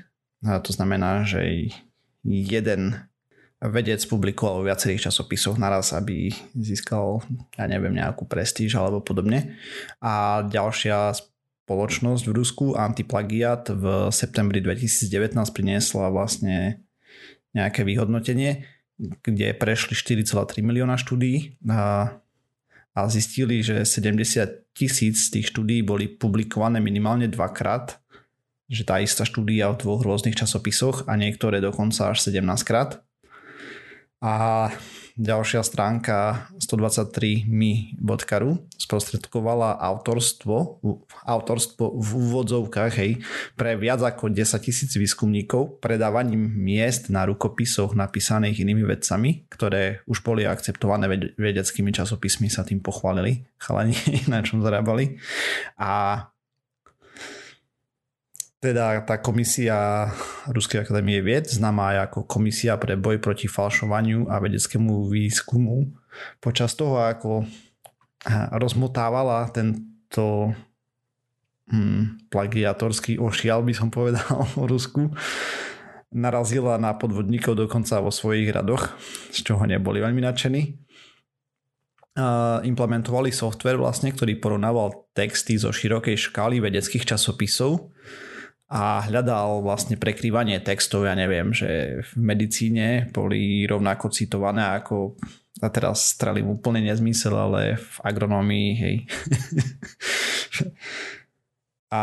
A 0.43 0.59
to 0.59 0.75
znamená, 0.75 1.23
že 1.23 1.71
jeden 2.23 3.07
vedec 3.63 4.03
publikoval 4.03 4.59
vo 4.59 4.67
viacerých 4.67 5.07
časopisoch 5.07 5.55
naraz, 5.55 5.95
aby 5.95 6.35
získal, 6.51 7.23
ja 7.55 7.65
neviem, 7.67 7.95
nejakú 7.95 8.27
prestíž 8.27 8.75
alebo 8.75 8.99
podobne. 8.99 9.55
A 10.03 10.43
ďalšia 10.43 11.15
spoločnosť 11.15 12.23
v 12.27 12.35
Rusku, 12.35 12.65
Antiplagiat, 12.75 13.71
v 13.71 14.11
septembri 14.11 14.59
2019 14.59 15.31
priniesla 15.55 16.11
vlastne 16.11 16.83
nejaké 17.55 17.87
vyhodnotenie, 17.87 18.67
kde 18.99 19.55
prešli 19.55 19.95
4,3 19.95 20.59
milióna 20.59 20.99
štúdií 20.99 21.55
a, 21.71 22.11
a 22.93 23.09
zistili, 23.09 23.65
že 23.65 23.85
70 23.85 24.69
tisíc 24.77 25.29
z 25.29 25.39
tých 25.39 25.49
štúdií 25.49 25.81
boli 25.81 26.05
publikované 26.07 26.77
minimálne 26.77 27.25
dvakrát, 27.25 27.97
že 28.69 28.85
tá 28.85 29.01
istá 29.01 29.25
štúdia 29.25 29.73
v 29.73 29.81
dvoch 29.81 30.01
rôznych 30.05 30.37
časopisoch 30.37 31.09
a 31.09 31.17
niektoré 31.17 31.57
dokonca 31.57 32.13
až 32.13 32.21
17 32.29 32.45
krát. 32.65 33.01
A 34.21 34.69
ďalšia 35.13 35.61
stránka 35.61 36.49
123mi.ru 36.57 38.51
sprostredkovala 38.73 39.77
autorstvo, 39.77 40.81
autorstvo 41.21 41.93
v 42.01 42.09
úvodzovkách 42.17 42.93
hej, 42.97 43.21
pre 43.53 43.77
viac 43.77 44.01
ako 44.01 44.33
10 44.33 44.57
tisíc 44.65 44.91
výskumníkov 44.97 45.77
predávaním 45.77 46.41
miest 46.41 47.13
na 47.13 47.29
rukopisoch 47.29 47.93
napísaných 47.93 48.65
inými 48.65 48.89
vedcami, 48.89 49.45
ktoré 49.53 50.01
už 50.09 50.25
boli 50.25 50.49
akceptované 50.49 51.05
vedeckými 51.37 51.93
časopismi, 51.93 52.49
sa 52.49 52.65
tým 52.65 52.81
pochválili 52.81 53.45
chalani, 53.61 53.93
na 54.33 54.41
čom 54.41 54.65
zarábali. 54.65 55.21
A 55.77 56.25
teda 58.63 59.03
tá 59.03 59.19
komisia 59.19 60.07
Ruskej 60.47 60.87
akadémie 60.87 61.19
vied, 61.19 61.51
známa 61.51 61.91
aj 61.91 61.97
ako 62.07 62.19
Komisia 62.23 62.79
pre 62.79 62.95
boj 62.95 63.19
proti 63.19 63.51
falšovaniu 63.51 64.31
a 64.31 64.39
vedeckému 64.39 65.11
výskumu, 65.11 65.91
počas 66.39 66.71
toho, 66.79 67.03
ako 67.03 67.43
rozmotávala 68.55 69.51
tento 69.51 70.55
hm, 71.67 72.31
plagiatorský 72.31 73.19
ošial, 73.19 73.67
by 73.67 73.73
som 73.75 73.91
povedal 73.91 74.47
o 74.61 74.63
Rusku, 74.63 75.11
narazila 76.15 76.79
na 76.79 76.95
podvodníkov 76.95 77.59
dokonca 77.59 77.99
vo 77.99 78.15
svojich 78.15 78.47
radoch, 78.47 78.95
z 79.35 79.43
čoho 79.43 79.67
neboli 79.67 79.99
veľmi 79.99 80.23
nadšení. 80.23 80.61
implementovali 82.63 83.33
software 83.35 83.75
vlastne, 83.75 84.15
ktorý 84.15 84.39
porovnával 84.39 85.11
texty 85.11 85.59
zo 85.59 85.75
širokej 85.75 86.15
škály 86.31 86.63
vedeckých 86.63 87.03
časopisov 87.03 87.91
a 88.73 89.05
hľadal 89.05 89.61
vlastne 89.61 90.01
prekrývanie 90.01 90.57
textov, 90.65 91.05
ja 91.05 91.13
neviem, 91.13 91.53
že 91.53 92.01
v 92.01 92.11
medicíne 92.17 93.05
boli 93.13 93.69
rovnako 93.69 94.09
citované 94.09 94.65
ako 94.81 95.13
a 95.61 95.69
teraz 95.69 96.17
strelím 96.17 96.57
úplne 96.57 96.81
nezmysel, 96.81 97.37
ale 97.37 97.77
v 97.77 97.95
agronomii, 98.01 98.69
hej. 98.73 98.95
a 101.93 102.01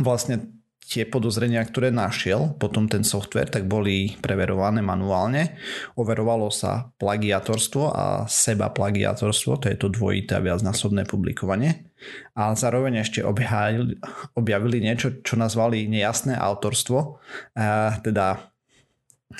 vlastne 0.00 0.64
tie 0.84 1.08
podozrenia, 1.08 1.64
ktoré 1.64 1.88
našiel 1.88 2.56
potom 2.60 2.88
ten 2.88 3.04
software, 3.04 3.48
tak 3.48 3.68
boli 3.68 4.16
preverované 4.20 4.84
manuálne. 4.84 5.56
Overovalo 5.96 6.48
sa 6.48 6.92
plagiatorstvo 6.96 7.92
a 7.92 8.04
seba 8.28 8.68
plagiatorstvo, 8.72 9.60
to 9.60 9.66
je 9.72 9.76
to 9.76 9.88
dvojité 9.92 10.40
a 10.40 10.44
viacnásobné 10.44 11.08
publikovanie. 11.08 11.93
A 12.34 12.54
zároveň 12.58 13.02
ešte 13.02 13.22
objavili, 13.22 13.98
objavili 14.34 14.78
niečo, 14.82 15.22
čo 15.22 15.38
nazvali 15.38 15.86
nejasné 15.86 16.34
autorstvo. 16.34 17.22
A 17.54 17.98
teda 18.02 18.54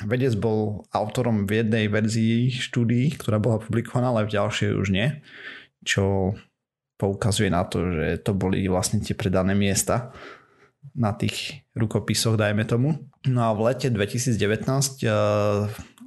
vedec 0.03 0.35
bol 0.35 0.83
autorom 0.91 1.47
v 1.47 1.63
jednej 1.63 1.85
verzii 1.87 2.51
štúdií, 2.51 3.15
ktorá 3.15 3.39
bola 3.39 3.63
publikovaná, 3.63 4.11
ale 4.11 4.27
v 4.27 4.35
ďalšej 4.35 4.69
už 4.75 4.87
nie. 4.91 5.23
Čo 5.85 6.35
poukazuje 6.95 7.51
na 7.51 7.67
to, 7.67 7.91
že 7.91 8.23
to 8.23 8.31
boli 8.31 8.63
vlastne 8.71 9.03
tie 9.03 9.15
predané 9.15 9.55
miesta 9.55 10.15
na 10.95 11.11
tých 11.11 11.65
rukopisoch, 11.73 12.37
dajme 12.37 12.63
tomu. 12.63 13.09
No 13.25 13.41
a 13.41 13.51
v 13.57 13.73
lete 13.73 13.89
2019 13.89 14.37
uh, 15.03 15.65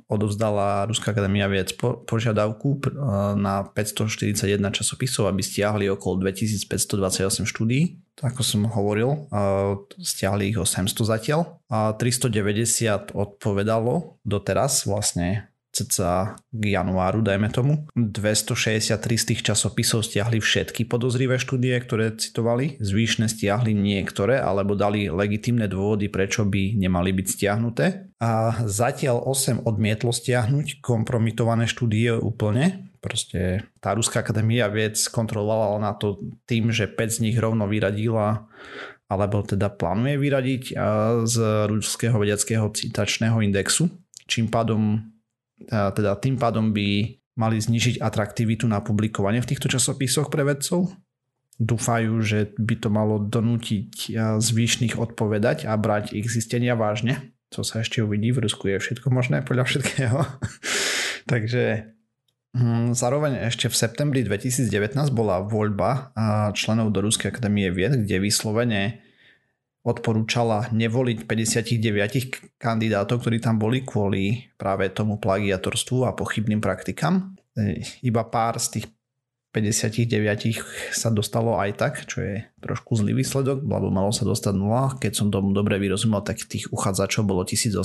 odovzdala 0.09 0.89
Ruská 0.89 1.13
akadémia 1.13 1.45
vied 1.53 1.77
po, 1.77 2.01
požiadavku 2.09 2.81
uh, 2.81 3.37
na 3.37 3.69
541 3.69 4.57
časopisov, 4.73 5.29
aby 5.29 5.45
stiahli 5.45 5.85
okolo 5.93 6.25
2528 6.25 7.45
štúdií. 7.45 8.01
Ako 8.25 8.43
som 8.43 8.67
hovoril, 8.67 9.29
uh, 9.29 9.79
stiahli 10.01 10.51
ich 10.51 10.59
800 10.59 11.05
zatiaľ. 11.05 11.61
A 11.69 11.93
390 11.95 13.13
odpovedalo 13.13 14.19
doteraz 14.25 14.89
vlastne 14.89 15.53
cca 15.79 16.35
k 16.51 16.63
januáru, 16.75 17.23
dajme 17.23 17.49
tomu. 17.55 17.87
263 17.95 18.99
z 18.99 19.25
tých 19.31 19.41
časopisov 19.47 20.03
stiahli 20.03 20.43
všetky 20.43 20.91
podozrivé 20.91 21.39
štúdie, 21.39 21.79
ktoré 21.79 22.19
citovali, 22.19 22.81
zvyšne 22.83 23.31
stiahli 23.31 23.71
niektoré, 23.77 24.43
alebo 24.43 24.75
dali 24.75 25.07
legitimné 25.07 25.71
dôvody, 25.71 26.11
prečo 26.11 26.43
by 26.43 26.75
nemali 26.75 27.15
byť 27.15 27.27
stiahnuté. 27.27 28.11
A 28.19 28.63
zatiaľ 28.67 29.23
8 29.23 29.63
odmietlo 29.63 30.11
stiahnuť 30.11 30.83
kompromitované 30.83 31.71
štúdie 31.71 32.19
úplne, 32.19 32.91
proste 32.99 33.63
tá 33.79 33.95
Ruská 33.95 34.27
akadémia 34.27 34.67
vied 34.67 34.99
kontrolovala 35.15 35.79
na 35.79 35.95
to 35.95 36.19
tým, 36.51 36.75
že 36.75 36.91
5 36.91 37.15
z 37.15 37.19
nich 37.23 37.39
rovno 37.39 37.71
vyradila 37.71 38.51
alebo 39.09 39.41
teda 39.41 39.73
plánuje 39.73 40.21
vyradiť 40.21 40.63
z 41.25 41.37
Ruského 41.65 42.21
vedeckého 42.21 42.69
citačného 42.69 43.41
indexu, 43.41 43.89
čím 44.29 44.53
pádom 44.53 45.01
teda 45.67 46.15
tým 46.23 46.39
pádom 46.39 46.71
by 46.71 47.19
mali 47.39 47.57
znižiť 47.63 48.03
atraktivitu 48.03 48.67
na 48.67 48.83
publikovanie 48.83 49.39
v 49.39 49.51
týchto 49.55 49.71
časopisoch 49.71 50.31
pre 50.31 50.43
vedcov. 50.43 50.91
Dúfajú, 51.59 52.23
že 52.23 52.55
by 52.59 52.75
to 52.79 52.89
malo 52.91 53.19
donútiť 53.19 54.15
zvyšných 54.39 54.95
odpovedať 54.99 55.67
a 55.67 55.75
brať 55.75 56.15
ich 56.15 56.31
zistenia 56.31 56.79
vážne. 56.79 57.35
Co 57.49 57.65
sa 57.65 57.81
ešte 57.81 58.05
uvidí, 58.05 58.31
v 58.31 58.45
Rusku 58.47 58.69
je 58.69 58.79
všetko 58.79 59.09
možné 59.11 59.43
podľa 59.43 59.65
všetkého. 59.67 60.19
Takže 61.33 61.95
hm, 62.55 62.95
Zároveň 62.95 63.43
ešte 63.49 63.67
v 63.71 63.75
septembri 63.75 64.21
2019 64.23 64.95
bola 65.11 65.43
voľba 65.43 66.13
členov 66.55 66.95
do 66.95 67.03
Ruskej 67.03 67.35
akadémie 67.35 67.71
vied, 67.73 68.07
kde 68.07 68.23
vyslovene 68.23 69.08
odporúčala 69.87 70.69
nevoliť 70.75 71.25
59 71.25 72.59
kandidátov, 72.59 73.23
ktorí 73.23 73.39
tam 73.39 73.57
boli 73.57 73.87
kvôli 73.87 74.51
práve 74.59 74.91
tomu 74.91 75.17
plagiatorstvu 75.23 76.05
a 76.05 76.13
pochybným 76.13 76.59
praktikám. 76.59 77.39
E, 77.55 77.83
iba 78.05 78.27
pár 78.27 78.59
z 78.59 78.79
tých 78.79 78.87
59 79.55 80.93
sa 80.93 81.09
dostalo 81.09 81.57
aj 81.57 81.71
tak, 81.81 81.95
čo 82.05 82.21
je 82.21 82.45
trošku 82.61 83.01
zlý 83.01 83.17
výsledok, 83.17 83.65
lebo 83.65 83.89
malo 83.89 84.13
sa 84.13 84.29
dostať 84.29 84.55
0. 84.55 85.01
Keď 85.01 85.13
som 85.15 85.33
tomu 85.33 85.57
dobre 85.57 85.81
vyrozumel, 85.81 86.21
tak 86.21 86.45
tých 86.45 86.69
uchádzačov 86.69 87.25
bolo 87.25 87.43
1800 87.49 87.81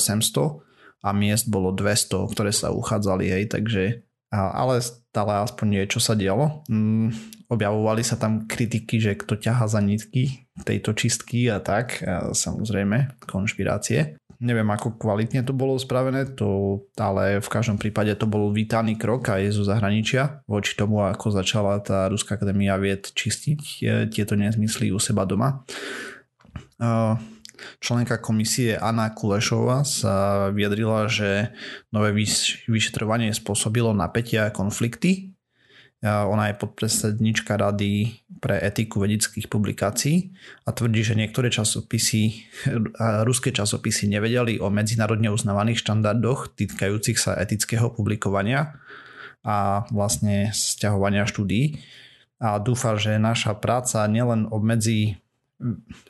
a 1.04 1.10
miest 1.16 1.48
bolo 1.48 1.72
200, 1.72 2.32
ktoré 2.36 2.52
sa 2.52 2.76
uchádzali, 2.76 3.32
hej, 3.32 3.44
takže 3.48 4.04
ale 4.34 4.82
stále 4.82 5.46
aspoň 5.46 5.68
niečo 5.70 6.02
sa 6.02 6.18
dialo. 6.18 6.66
Mm, 6.66 7.14
objavovali 7.54 8.02
sa 8.02 8.18
tam 8.18 8.50
kritiky, 8.50 8.98
že 8.98 9.14
kto 9.14 9.38
ťaha 9.38 9.70
za 9.70 9.78
nitky 9.78 10.50
tejto 10.66 10.98
čistky 10.98 11.54
a 11.54 11.62
tak, 11.62 12.02
a 12.02 12.34
samozrejme 12.34 13.22
konšpirácie. 13.30 14.18
Neviem, 14.44 14.68
ako 14.74 15.00
kvalitne 15.00 15.46
to 15.46 15.56
bolo 15.56 15.80
spravené, 15.80 16.36
to, 16.36 16.82
ale 17.00 17.40
v 17.40 17.48
každom 17.48 17.80
prípade 17.80 18.12
to 18.20 18.28
bol 18.28 18.52
vítaný 18.52 19.00
krok 19.00 19.32
aj 19.32 19.56
zo 19.56 19.64
zahraničia 19.64 20.44
voči 20.50 20.76
tomu, 20.76 21.00
ako 21.00 21.32
začala 21.32 21.80
tá 21.80 22.12
Ruská 22.12 22.36
akadémia 22.36 22.76
vied 22.76 23.08
čistiť 23.08 23.62
e, 23.62 24.12
tieto 24.12 24.36
nezmysly 24.36 24.92
u 24.92 25.00
seba 25.00 25.24
doma. 25.24 25.64
Členka 27.84 28.18
komisie 28.20 28.80
Anna 28.80 29.12
Kulešová 29.12 29.84
sa 29.88 30.48
vyjadrila, 30.54 31.12
že 31.12 31.54
nové 31.92 32.16
vyšetrovanie 32.68 33.32
spôsobilo 33.36 33.92
napätia 33.92 34.50
a 34.50 34.56
konflikty. 34.56 35.34
Ona 36.04 36.52
je 36.52 36.60
podpredsednička 36.60 37.56
Rady 37.56 38.28
pre 38.44 38.60
etiku 38.60 39.00
vedeckých 39.08 39.48
publikácií 39.48 40.36
a 40.68 40.76
tvrdí, 40.76 41.00
že 41.00 41.16
niektoré 41.16 41.48
časopisy, 41.48 42.44
ruské 43.24 43.56
časopisy 43.56 44.12
nevedeli 44.12 44.60
o 44.60 44.68
medzinárodne 44.68 45.32
uznávaných 45.32 45.80
štandardoch 45.80 46.60
týkajúcich 46.60 47.16
sa 47.16 47.40
etického 47.40 47.88
publikovania 47.88 48.76
a 49.48 49.88
vlastne 49.96 50.52
stiahovania 50.52 51.24
štúdií. 51.24 51.80
A 52.44 52.60
dúfa, 52.60 53.00
že 53.00 53.16
naša 53.16 53.56
práca 53.56 54.04
nielen 54.12 54.52
obmedzí 54.52 55.23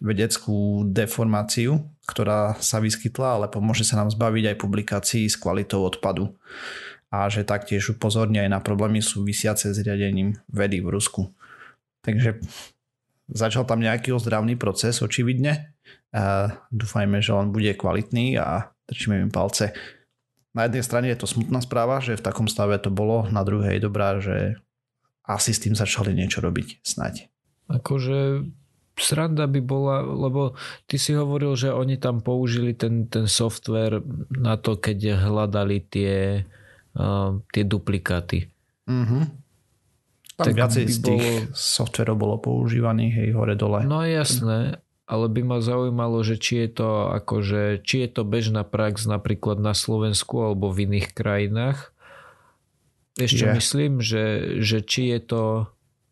vedeckú 0.01 0.87
deformáciu, 0.89 1.79
ktorá 2.09 2.57
sa 2.59 2.81
vyskytla, 2.81 3.27
ale 3.39 3.45
pomôže 3.47 3.85
sa 3.85 4.01
nám 4.01 4.09
zbaviť 4.09 4.53
aj 4.53 4.61
publikácií 4.61 5.25
s 5.29 5.39
kvalitou 5.39 5.85
odpadu 5.85 6.33
a 7.13 7.29
že 7.29 7.45
taktiež 7.45 7.93
upozorní 7.93 8.41
aj 8.41 8.49
na 8.49 8.59
problémy 8.59 8.97
súvisiace 8.97 9.69
s 9.69 9.77
riadením 9.77 10.33
vedy 10.49 10.81
v 10.81 10.97
Rusku. 10.97 11.29
Takže 12.01 12.41
začal 13.29 13.69
tam 13.69 13.85
nejaký 13.85 14.09
ozdravný 14.09 14.57
proces, 14.57 14.97
očividne. 14.99 15.77
A 16.13 16.49
dúfajme, 16.73 17.21
že 17.21 17.33
on 17.33 17.53
bude 17.53 17.69
kvalitný 17.77 18.41
a 18.41 18.73
držíme 18.89 19.29
im 19.29 19.31
palce. 19.33 19.77
Na 20.53 20.69
jednej 20.69 20.85
strane 20.85 21.07
je 21.09 21.17
to 21.17 21.29
smutná 21.29 21.61
správa, 21.61 22.01
že 22.01 22.17
v 22.17 22.25
takom 22.25 22.45
stave 22.45 22.77
to 22.77 22.93
bolo, 22.93 23.25
na 23.29 23.41
druhej 23.41 23.81
dobrá, 23.81 24.17
že 24.21 24.57
asi 25.25 25.53
s 25.53 25.61
tým 25.61 25.73
začali 25.73 26.13
niečo 26.13 26.41
robiť, 26.41 26.85
snať. 26.85 27.29
Akože 27.69 28.45
sranda 28.97 29.49
by 29.49 29.61
bola, 29.61 30.05
lebo 30.05 30.53
ty 30.85 31.01
si 31.01 31.17
hovoril, 31.17 31.57
že 31.57 31.73
oni 31.73 31.97
tam 31.97 32.21
použili 32.21 32.77
ten, 32.77 33.09
ten 33.09 33.25
software 33.25 34.05
na 34.29 34.57
to, 34.57 34.77
keď 34.77 35.17
hľadali 35.17 35.81
tie 35.89 36.45
uh, 36.97 37.41
tie 37.49 37.63
duplikáty. 37.65 38.49
Mm-hmm. 38.85 39.23
Tam 40.33 40.45
tak 40.49 40.53
viacej 40.57 40.85
z 40.89 40.97
tých 41.01 41.27
bolo... 41.45 41.53
softverov 41.53 42.17
bolo 42.17 42.35
používaných, 42.41 43.13
hej, 43.21 43.29
hore 43.37 43.53
dole. 43.53 43.85
No 43.85 44.01
jasné, 44.01 44.81
ale 45.05 45.25
by 45.29 45.41
ma 45.45 45.57
zaujímalo, 45.61 46.25
že 46.25 46.41
či 46.41 46.65
je 46.65 46.81
to 46.81 46.89
akože, 47.13 47.85
či 47.85 48.05
je 48.05 48.09
to 48.09 48.21
bežná 48.25 48.65
prax 48.65 49.05
napríklad 49.05 49.61
na 49.61 49.77
Slovensku 49.77 50.41
alebo 50.41 50.73
v 50.73 50.89
iných 50.89 51.13
krajinách. 51.13 51.93
Ešte 53.13 53.45
yeah. 53.45 53.53
myslím, 53.53 54.01
že, 54.01 54.57
že 54.65 54.81
či 54.81 55.13
je 55.13 55.19
to 55.21 55.43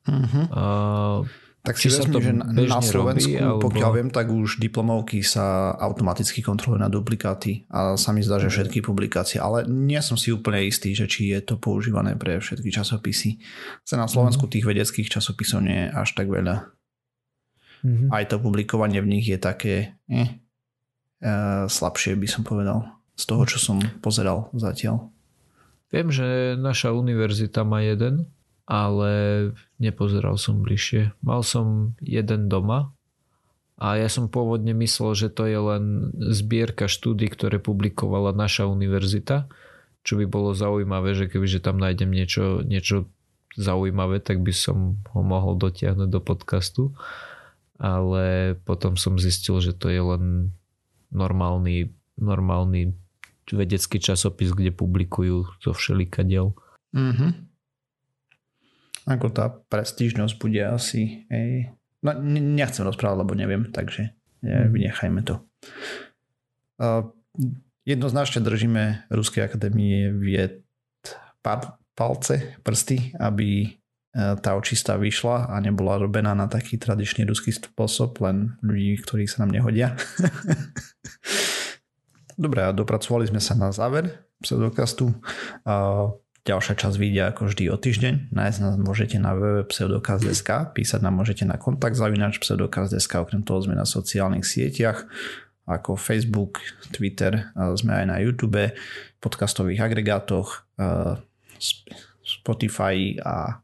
mm-hmm. 0.06 0.46
uh, 0.54 1.26
tak 1.62 1.78
si 1.78 1.94
vezmi, 1.94 2.18
že 2.18 2.34
na 2.66 2.82
Slovensku, 2.82 3.38
robí, 3.38 3.38
alebo... 3.38 3.70
pokiaľ 3.70 3.92
viem, 3.94 4.10
tak 4.10 4.34
už 4.34 4.58
diplomovky 4.58 5.22
sa 5.22 5.78
automaticky 5.78 6.42
kontrolujú 6.42 6.82
na 6.82 6.90
duplikáty 6.90 7.70
a 7.70 7.94
sa 8.02 8.10
mi 8.10 8.26
zdá, 8.26 8.42
že 8.42 8.50
všetky 8.50 8.82
publikácie, 8.82 9.38
ale 9.38 9.70
nie 9.70 10.02
som 10.02 10.18
si 10.18 10.34
úplne 10.34 10.66
istý, 10.66 10.98
že 10.98 11.06
či 11.06 11.30
je 11.30 11.40
to 11.46 11.62
používané 11.62 12.18
pre 12.18 12.42
všetky 12.42 12.74
časopisy. 12.74 13.38
Na 13.94 14.10
Slovensku 14.10 14.50
mhm. 14.50 14.52
tých 14.58 14.66
vedeckých 14.66 15.08
časopisov 15.14 15.62
nie 15.62 15.86
je 15.86 15.88
až 15.94 16.10
tak 16.18 16.34
veľa. 16.34 16.66
Mm-hmm. 17.82 18.10
Aj 18.14 18.24
to 18.30 18.38
publikovanie 18.38 19.02
v 19.02 19.10
nich 19.18 19.26
je 19.26 19.42
také 19.42 19.98
eh, 20.06 20.38
eh, 21.22 21.66
slabšie, 21.66 22.14
by 22.14 22.28
som 22.30 22.46
povedal, 22.46 22.86
z 23.18 23.24
toho, 23.26 23.44
čo 23.50 23.58
som 23.58 23.78
pozeral 24.06 24.54
zatiaľ. 24.54 25.10
Viem, 25.90 26.14
že 26.14 26.56
naša 26.56 26.94
univerzita 26.94 27.66
má 27.68 27.84
jeden, 27.84 28.30
ale 28.72 29.12
nepozeral 29.84 30.40
som 30.40 30.64
bližšie. 30.64 31.12
Mal 31.20 31.44
som 31.44 32.00
jeden 32.00 32.48
doma 32.48 32.96
a 33.76 34.00
ja 34.00 34.08
som 34.08 34.32
pôvodne 34.32 34.72
myslel, 34.72 35.12
že 35.12 35.28
to 35.28 35.44
je 35.44 35.60
len 35.60 36.16
zbierka 36.16 36.88
štúdí, 36.88 37.28
ktoré 37.28 37.60
publikovala 37.60 38.32
naša 38.32 38.72
univerzita, 38.72 39.52
čo 40.08 40.16
by 40.16 40.26
bolo 40.30 40.56
zaujímavé, 40.56 41.12
že 41.20 41.28
kebyže 41.28 41.60
tam 41.60 41.84
nájdem 41.84 42.16
niečo, 42.16 42.64
niečo 42.64 43.12
zaujímavé, 43.60 44.24
tak 44.24 44.40
by 44.40 44.56
som 44.56 45.04
ho 45.12 45.20
mohol 45.20 45.60
dotiahnuť 45.60 46.08
do 46.08 46.22
podcastu. 46.24 46.96
Ale 47.82 48.56
potom 48.64 48.96
som 48.96 49.20
zistil, 49.20 49.60
že 49.60 49.76
to 49.76 49.92
je 49.92 50.00
len 50.00 50.56
normálny, 51.12 51.92
normálny 52.16 52.96
vedecký 53.52 54.00
časopis, 54.00 54.56
kde 54.56 54.72
publikujú 54.72 55.60
zo 55.60 55.76
všelikadiel. 55.76 56.56
Mm-hmm. 56.96 57.51
Ako 59.10 59.34
tá 59.34 59.50
prestížnosť 59.50 60.34
bude 60.38 60.62
asi... 60.62 61.26
Ej. 61.32 61.74
No 62.02 62.18
nechcem 62.26 62.86
rozprávať, 62.86 63.18
lebo 63.22 63.34
neviem, 63.38 63.70
takže 63.70 64.14
mm. 64.42 64.74
vynechajme 64.74 65.22
to. 65.22 65.42
Jednoznačne 67.86 68.42
držíme 68.42 69.10
Ruskej 69.10 69.46
akadémie 69.46 70.14
vied 70.14 70.66
palce, 71.98 72.58
prsty, 72.62 73.18
aby 73.18 73.50
e, 73.66 73.70
tá 74.14 74.54
očista 74.58 74.98
vyšla 74.98 75.50
a 75.50 75.56
nebola 75.62 75.98
robená 75.98 76.34
na 76.38 76.46
taký 76.46 76.78
tradičný 76.78 77.26
ruský 77.26 77.54
spôsob, 77.54 78.22
len 78.22 78.58
ľudí, 78.62 79.02
ktorí 79.02 79.26
sa 79.26 79.46
nám 79.46 79.54
nehodia. 79.58 79.98
Dobre, 82.42 82.66
a 82.66 82.74
dopracovali 82.74 83.30
sme 83.30 83.42
sa 83.42 83.54
na 83.54 83.70
záver 83.70 84.30
pseudokastu. 84.42 85.14
Ďalšia 86.42 86.74
časť 86.74 86.98
vidia 86.98 87.30
ako 87.30 87.54
vždy 87.54 87.70
o 87.70 87.78
týždeň. 87.78 88.34
Nájsť 88.34 88.60
nás 88.66 88.76
môžete 88.82 89.22
na 89.22 89.38
www.pseudokaz.sk, 89.38 90.74
písať 90.74 91.00
nám 91.06 91.22
môžete 91.22 91.46
na 91.46 91.62
kontakt 91.62 91.94
zavinač 91.94 92.42
pseudokaz.sk, 92.42 93.14
okrem 93.22 93.46
toho 93.46 93.62
sme 93.62 93.78
na 93.78 93.86
sociálnych 93.86 94.42
sieťach 94.42 95.06
ako 95.70 95.94
Facebook, 95.96 96.58
Twitter, 96.90 97.54
sme 97.78 97.94
aj 97.94 98.06
na 98.10 98.18
YouTube, 98.18 98.74
podcastových 99.22 99.86
agregátoch, 99.86 100.66
Spotify 102.26 103.22
a 103.22 103.62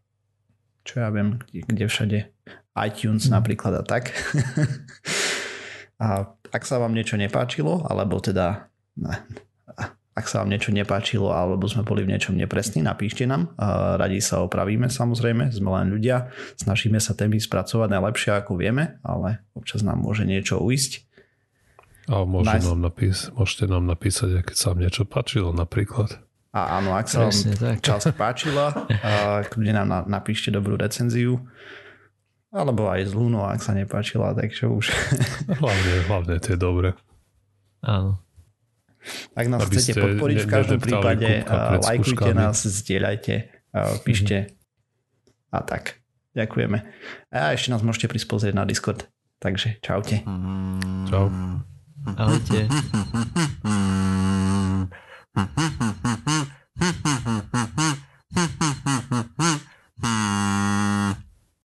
čo 0.85 1.03
ja 1.03 1.09
viem, 1.11 1.41
kde, 1.41 1.59
kde 1.67 1.85
všade, 1.89 2.19
iTunes 2.79 3.27
mm. 3.27 3.33
napríklad 3.33 3.73
a 3.81 3.83
tak. 3.83 4.15
a 6.03 6.31
ak 6.53 6.63
sa 6.63 6.79
vám 6.79 6.95
niečo 6.95 7.19
nepáčilo, 7.19 7.83
alebo 7.89 8.21
teda 8.23 8.71
ak 10.17 10.25
sa 10.25 10.41
vám 10.41 10.49
niečo 10.49 10.73
nepáčilo 10.73 11.29
alebo 11.29 11.69
sme 11.69 11.85
boli 11.85 12.01
v 12.01 12.17
niečom 12.17 12.33
nepresní, 12.33 12.81
napíšte 12.81 13.29
nám. 13.29 13.53
Radi 14.01 14.17
sa 14.17 14.41
opravíme 14.41 14.89
samozrejme, 14.89 15.53
sme 15.53 15.69
len 15.77 15.93
ľudia. 15.93 16.33
Snažíme 16.57 16.97
sa 16.97 17.13
témy 17.13 17.37
spracovať 17.37 17.93
najlepšie 17.93 18.33
ako 18.33 18.57
vieme, 18.57 18.97
ale 19.05 19.45
občas 19.53 19.85
nám 19.85 20.01
môže 20.01 20.25
niečo 20.25 20.57
uísť. 20.57 21.05
A 22.09 22.25
môže 22.25 22.49
Najs... 22.49 22.65
nám 22.65 22.81
napís- 22.81 23.29
môžete 23.37 23.69
nám 23.69 23.85
napísať, 23.85 24.41
keď 24.41 24.55
sa 24.57 24.73
vám 24.73 24.79
niečo 24.81 25.03
páčilo 25.05 25.53
napríklad. 25.53 26.17
A 26.57 26.81
áno, 26.81 26.97
ak 26.97 27.05
sa 27.05 27.29
vám 27.29 27.77
časť 27.77 28.17
páčila, 28.17 28.73
kľudne 29.53 29.77
nám 29.77 30.09
napíšte 30.09 30.49
dobrú 30.49 30.73
recenziu. 30.79 31.37
Alebo 32.49 32.87
aj 32.89 33.11
zlú, 33.11 33.29
no 33.29 33.45
ak 33.45 33.61
sa 33.61 33.75
nepáčila, 33.75 34.33
tak 34.33 34.55
čo 34.55 34.71
už. 34.71 34.89
hlavne, 35.61 35.93
hlavne 36.09 36.35
tie 36.41 36.55
dobre. 36.57 36.95
Áno. 37.85 38.17
Ak 39.33 39.45
nás 39.47 39.63
chcete 39.67 39.97
podporiť 39.97 40.37
v 40.43 40.47
každom 40.49 40.79
prípade, 40.81 41.43
lajkujte 41.83 42.31
nás, 42.33 42.63
zdieľajte, 42.63 43.33
píšte 44.03 44.37
mm-hmm. 44.47 45.55
a 45.55 45.59
tak. 45.63 46.01
Ďakujeme. 46.37 46.77
A 47.33 47.57
ešte 47.57 47.73
nás 47.73 47.81
môžete 47.81 48.07
prispozrieť 48.13 48.53
na 48.53 48.65
Discord. 48.67 49.09
Takže 49.37 49.81
čaute. 49.81 50.21
Mhm. 50.25 51.09
Čau. 51.09 51.29
Ahojte. 52.17 52.69
Mm-hmm. 52.69 53.97